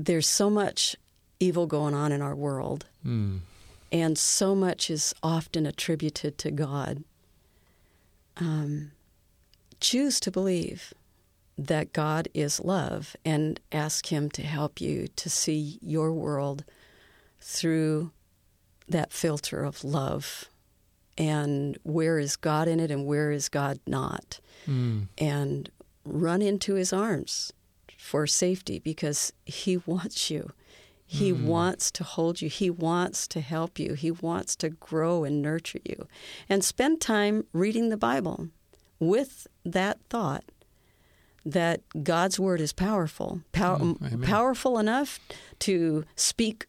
There's 0.04 0.26
so 0.26 0.48
much 0.48 0.96
evil 1.40 1.66
going 1.66 1.92
on 1.94 2.10
in 2.10 2.22
our 2.22 2.34
world, 2.34 2.86
Hmm. 3.02 3.38
and 3.92 4.16
so 4.16 4.54
much 4.54 4.88
is 4.88 5.14
often 5.22 5.66
attributed 5.66 6.38
to 6.38 6.50
God. 6.50 7.04
Um, 8.38 8.92
choose 9.78 10.18
to 10.20 10.30
believe 10.30 10.94
that 11.58 11.92
God 11.92 12.28
is 12.32 12.60
love 12.60 13.14
and 13.26 13.60
ask 13.72 14.06
Him 14.06 14.30
to 14.30 14.42
help 14.42 14.80
you 14.80 15.08
to 15.16 15.28
see 15.28 15.78
your 15.82 16.12
world 16.14 16.64
through 17.42 18.10
that 18.88 19.12
filter 19.12 19.64
of 19.64 19.84
love. 19.84 20.46
And 21.18 21.76
where 21.82 22.18
is 22.18 22.36
God 22.36 22.68
in 22.68 22.80
it 22.80 22.90
and 22.90 23.04
where 23.04 23.30
is 23.30 23.50
God 23.50 23.78
not? 23.86 24.40
Hmm. 24.64 25.02
And 25.18 25.70
run 26.06 26.40
into 26.40 26.74
His 26.74 26.92
arms 26.92 27.52
for 28.00 28.26
safety 28.26 28.78
because 28.78 29.32
He 29.44 29.76
wants 29.86 30.30
you. 30.30 30.52
He 31.06 31.32
wants 31.32 31.90
to 31.90 32.04
hold 32.04 32.40
you. 32.40 32.48
He 32.48 32.70
wants 32.70 33.26
to 33.28 33.40
help 33.40 33.80
you. 33.80 33.94
He 33.94 34.12
wants 34.12 34.54
to 34.56 34.68
grow 34.68 35.24
and 35.24 35.42
nurture 35.42 35.80
you. 35.84 36.06
And 36.48 36.62
spend 36.62 37.00
time 37.00 37.46
reading 37.52 37.88
the 37.88 37.96
Bible 37.96 38.46
with 39.00 39.48
that 39.64 39.98
thought 40.08 40.44
that 41.44 41.80
God's 42.04 42.38
word 42.38 42.60
is 42.60 42.72
powerful, 42.72 43.40
pow- 43.50 43.78
Mm, 43.78 44.22
powerful 44.24 44.78
enough 44.78 45.18
to 45.60 46.04
speak 46.14 46.66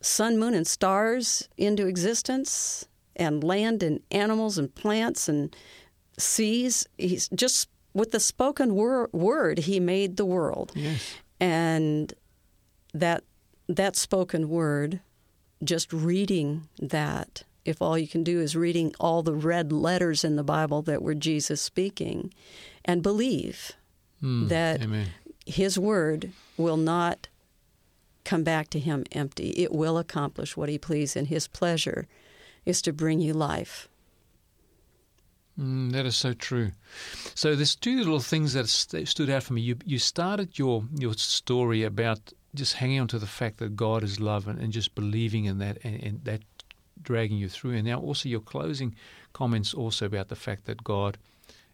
sun, 0.00 0.38
moon, 0.38 0.54
and 0.54 0.66
stars 0.66 1.46
into 1.58 1.86
existence, 1.86 2.86
and 3.16 3.44
land 3.44 3.82
and 3.82 4.00
animals 4.10 4.56
and 4.56 4.74
plants 4.74 5.28
and 5.28 5.54
seas. 6.16 6.86
He's 6.96 7.28
just 7.28 7.68
with 7.94 8.10
the 8.10 8.20
spoken 8.20 8.74
wor- 8.74 9.10
word, 9.12 9.58
he 9.58 9.80
made 9.80 10.16
the 10.16 10.24
world. 10.24 10.72
Yes. 10.74 11.14
And 11.40 12.12
that 12.94 13.24
that 13.68 13.96
spoken 13.96 14.48
word, 14.48 15.00
just 15.62 15.92
reading 15.92 16.68
that, 16.78 17.44
if 17.64 17.80
all 17.80 17.96
you 17.96 18.08
can 18.08 18.24
do 18.24 18.40
is 18.40 18.54
reading 18.56 18.92
all 18.98 19.22
the 19.22 19.34
red 19.34 19.72
letters 19.72 20.24
in 20.24 20.36
the 20.36 20.44
Bible 20.44 20.82
that 20.82 21.02
were 21.02 21.14
Jesus 21.14 21.60
speaking, 21.62 22.32
and 22.84 23.02
believe 23.02 23.72
Mm, 24.22 24.48
that 24.48 24.82
Amen. 24.82 25.08
his 25.46 25.76
word 25.78 26.30
will 26.56 26.76
not 26.76 27.26
come 28.24 28.44
back 28.44 28.70
to 28.70 28.78
him 28.78 29.04
empty. 29.10 29.48
It 29.50 29.72
will 29.72 29.98
accomplish 29.98 30.56
what 30.56 30.68
he 30.68 30.78
please, 30.78 31.16
and 31.16 31.26
his 31.26 31.48
pleasure 31.48 32.06
is 32.64 32.80
to 32.82 32.92
bring 32.92 33.20
you 33.20 33.32
life. 33.32 33.88
Mm, 35.58 35.92
that 35.92 36.06
is 36.06 36.16
so 36.16 36.32
true. 36.32 36.72
So 37.34 37.54
there's 37.54 37.76
two 37.76 37.98
little 37.98 38.20
things 38.20 38.54
that 38.54 38.68
st- 38.68 39.06
stood 39.08 39.28
out 39.28 39.42
for 39.42 39.52
me. 39.52 39.60
You 39.60 39.76
you 39.84 39.98
started 39.98 40.58
your 40.58 40.84
your 40.98 41.14
story 41.14 41.82
about 41.82 42.32
just 42.54 42.74
hanging 42.74 43.00
on 43.00 43.08
to 43.08 43.18
the 43.18 43.26
fact 43.26 43.58
that 43.58 43.76
God 43.76 44.02
is 44.02 44.20
love 44.20 44.48
and, 44.48 44.58
and 44.58 44.72
just 44.72 44.94
believing 44.94 45.44
in 45.44 45.58
that 45.58 45.78
and, 45.84 46.02
and 46.02 46.24
that 46.24 46.42
dragging 47.02 47.38
you 47.38 47.48
through. 47.48 47.72
And 47.72 47.84
now 47.84 48.00
also 48.00 48.28
your 48.28 48.40
closing 48.40 48.94
comments 49.32 49.74
also 49.74 50.06
about 50.06 50.28
the 50.28 50.36
fact 50.36 50.64
that 50.66 50.84
God 50.84 51.18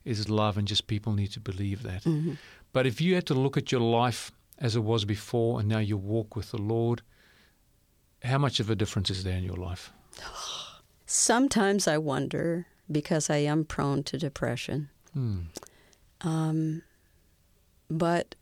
is 0.05 0.29
love 0.29 0.57
and 0.57 0.66
just 0.66 0.87
people 0.87 1.12
need 1.12 1.33
to 1.33 1.41
believe 1.41 1.83
that. 1.83 2.05
Mm-hmm. 2.05 2.35
But 2.72 2.87
if 2.87 3.01
you 3.01 3.14
had 3.14 3.26
to 3.26 3.35
look 3.35 3.57
at 3.57 3.72
your 3.72 3.81
life 3.81 4.33
as 4.59 4.76
it 4.76 4.81
was 4.81 5.05
before 5.05 5.61
and 5.61 5.68
now 5.68 5.79
you 5.79 5.97
walk 5.97 6.35
with 6.35 6.51
the 6.51 6.59
Lord, 6.59 7.03
how 8.22 8.39
much 8.39 8.61
of 8.61 8.70
a 8.70 8.76
difference 8.76 9.11
is 9.11 9.24
there 9.24 9.37
in 9.37 9.45
your 9.45 9.57
life? 9.57 9.93
Sometimes 11.07 11.89
I 11.89 11.99
wonder 11.99 12.66
because 12.91 13.28
I 13.30 13.39
am 13.39 13.64
prone 13.64 14.03
to 14.05 14.18
depression. 14.18 14.89
Hmm. 15.12 15.41
Um, 16.20 16.82
but 17.91 18.34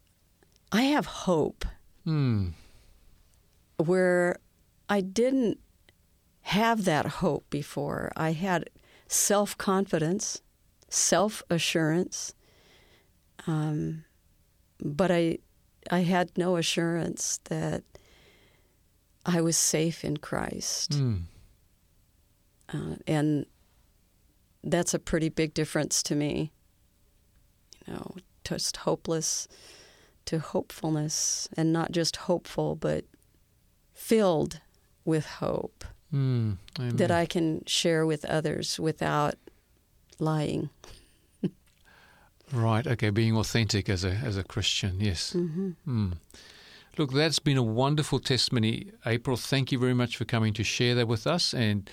I 0.72 0.82
have 0.82 1.06
hope 1.06 1.64
Hmm. 2.04 2.50
where 3.76 4.38
I 4.88 5.00
didn't 5.00 5.58
have 6.42 6.84
that 6.84 7.06
hope 7.06 7.48
before. 7.50 8.12
I 8.16 8.32
had 8.32 8.70
self 9.08 9.56
confidence, 9.58 10.40
self 10.88 11.42
assurance, 11.50 12.34
um, 13.46 14.04
but 14.80 15.10
I 15.10 15.38
I 15.90 16.00
had 16.00 16.36
no 16.36 16.56
assurance 16.56 17.38
that 17.44 17.84
I 19.24 19.40
was 19.40 19.56
safe 19.56 20.04
in 20.04 20.16
Christ, 20.18 20.94
Hmm. 20.94 21.16
uh, 22.72 22.96
and 23.06 23.46
that's 24.70 24.94
a 24.94 24.98
pretty 24.98 25.28
big 25.28 25.54
difference 25.54 26.02
to 26.04 26.14
me. 26.14 26.52
You 27.86 27.94
know, 27.94 28.16
just 28.44 28.78
hopeless 28.78 29.48
to 30.26 30.38
hopefulness, 30.40 31.48
and 31.56 31.72
not 31.72 31.92
just 31.92 32.16
hopeful, 32.16 32.74
but 32.74 33.04
filled 33.94 34.60
with 35.04 35.26
hope. 35.26 35.84
Amen. 36.12 36.58
that 36.78 37.10
I 37.10 37.26
can 37.26 37.62
share 37.66 38.06
with 38.06 38.24
others 38.24 38.78
without 38.78 39.34
lying. 40.18 40.70
Right. 42.52 42.86
Okay. 42.86 43.10
Being 43.10 43.36
authentic 43.36 43.88
as 43.88 44.04
a 44.04 44.12
as 44.12 44.36
a 44.36 44.44
Christian. 44.44 45.00
Yes. 45.00 45.34
Mm. 45.34 46.12
Look, 46.96 47.12
that's 47.12 47.40
been 47.40 47.56
a 47.56 47.62
wonderful 47.62 48.20
testimony, 48.20 48.92
April. 49.04 49.36
Thank 49.36 49.72
you 49.72 49.78
very 49.78 49.94
much 49.94 50.16
for 50.16 50.24
coming 50.24 50.54
to 50.54 50.64
share 50.64 50.94
that 50.94 51.08
with 51.08 51.26
us, 51.26 51.52
and 51.52 51.90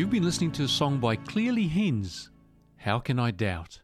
You've 0.00 0.08
been 0.08 0.24
listening 0.24 0.50
to 0.52 0.64
a 0.64 0.66
song 0.66 0.98
by 0.98 1.14
Clearly 1.14 1.68
Hens, 1.68 2.30
How 2.78 3.00
Can 3.00 3.18
I 3.18 3.32
Doubt? 3.32 3.82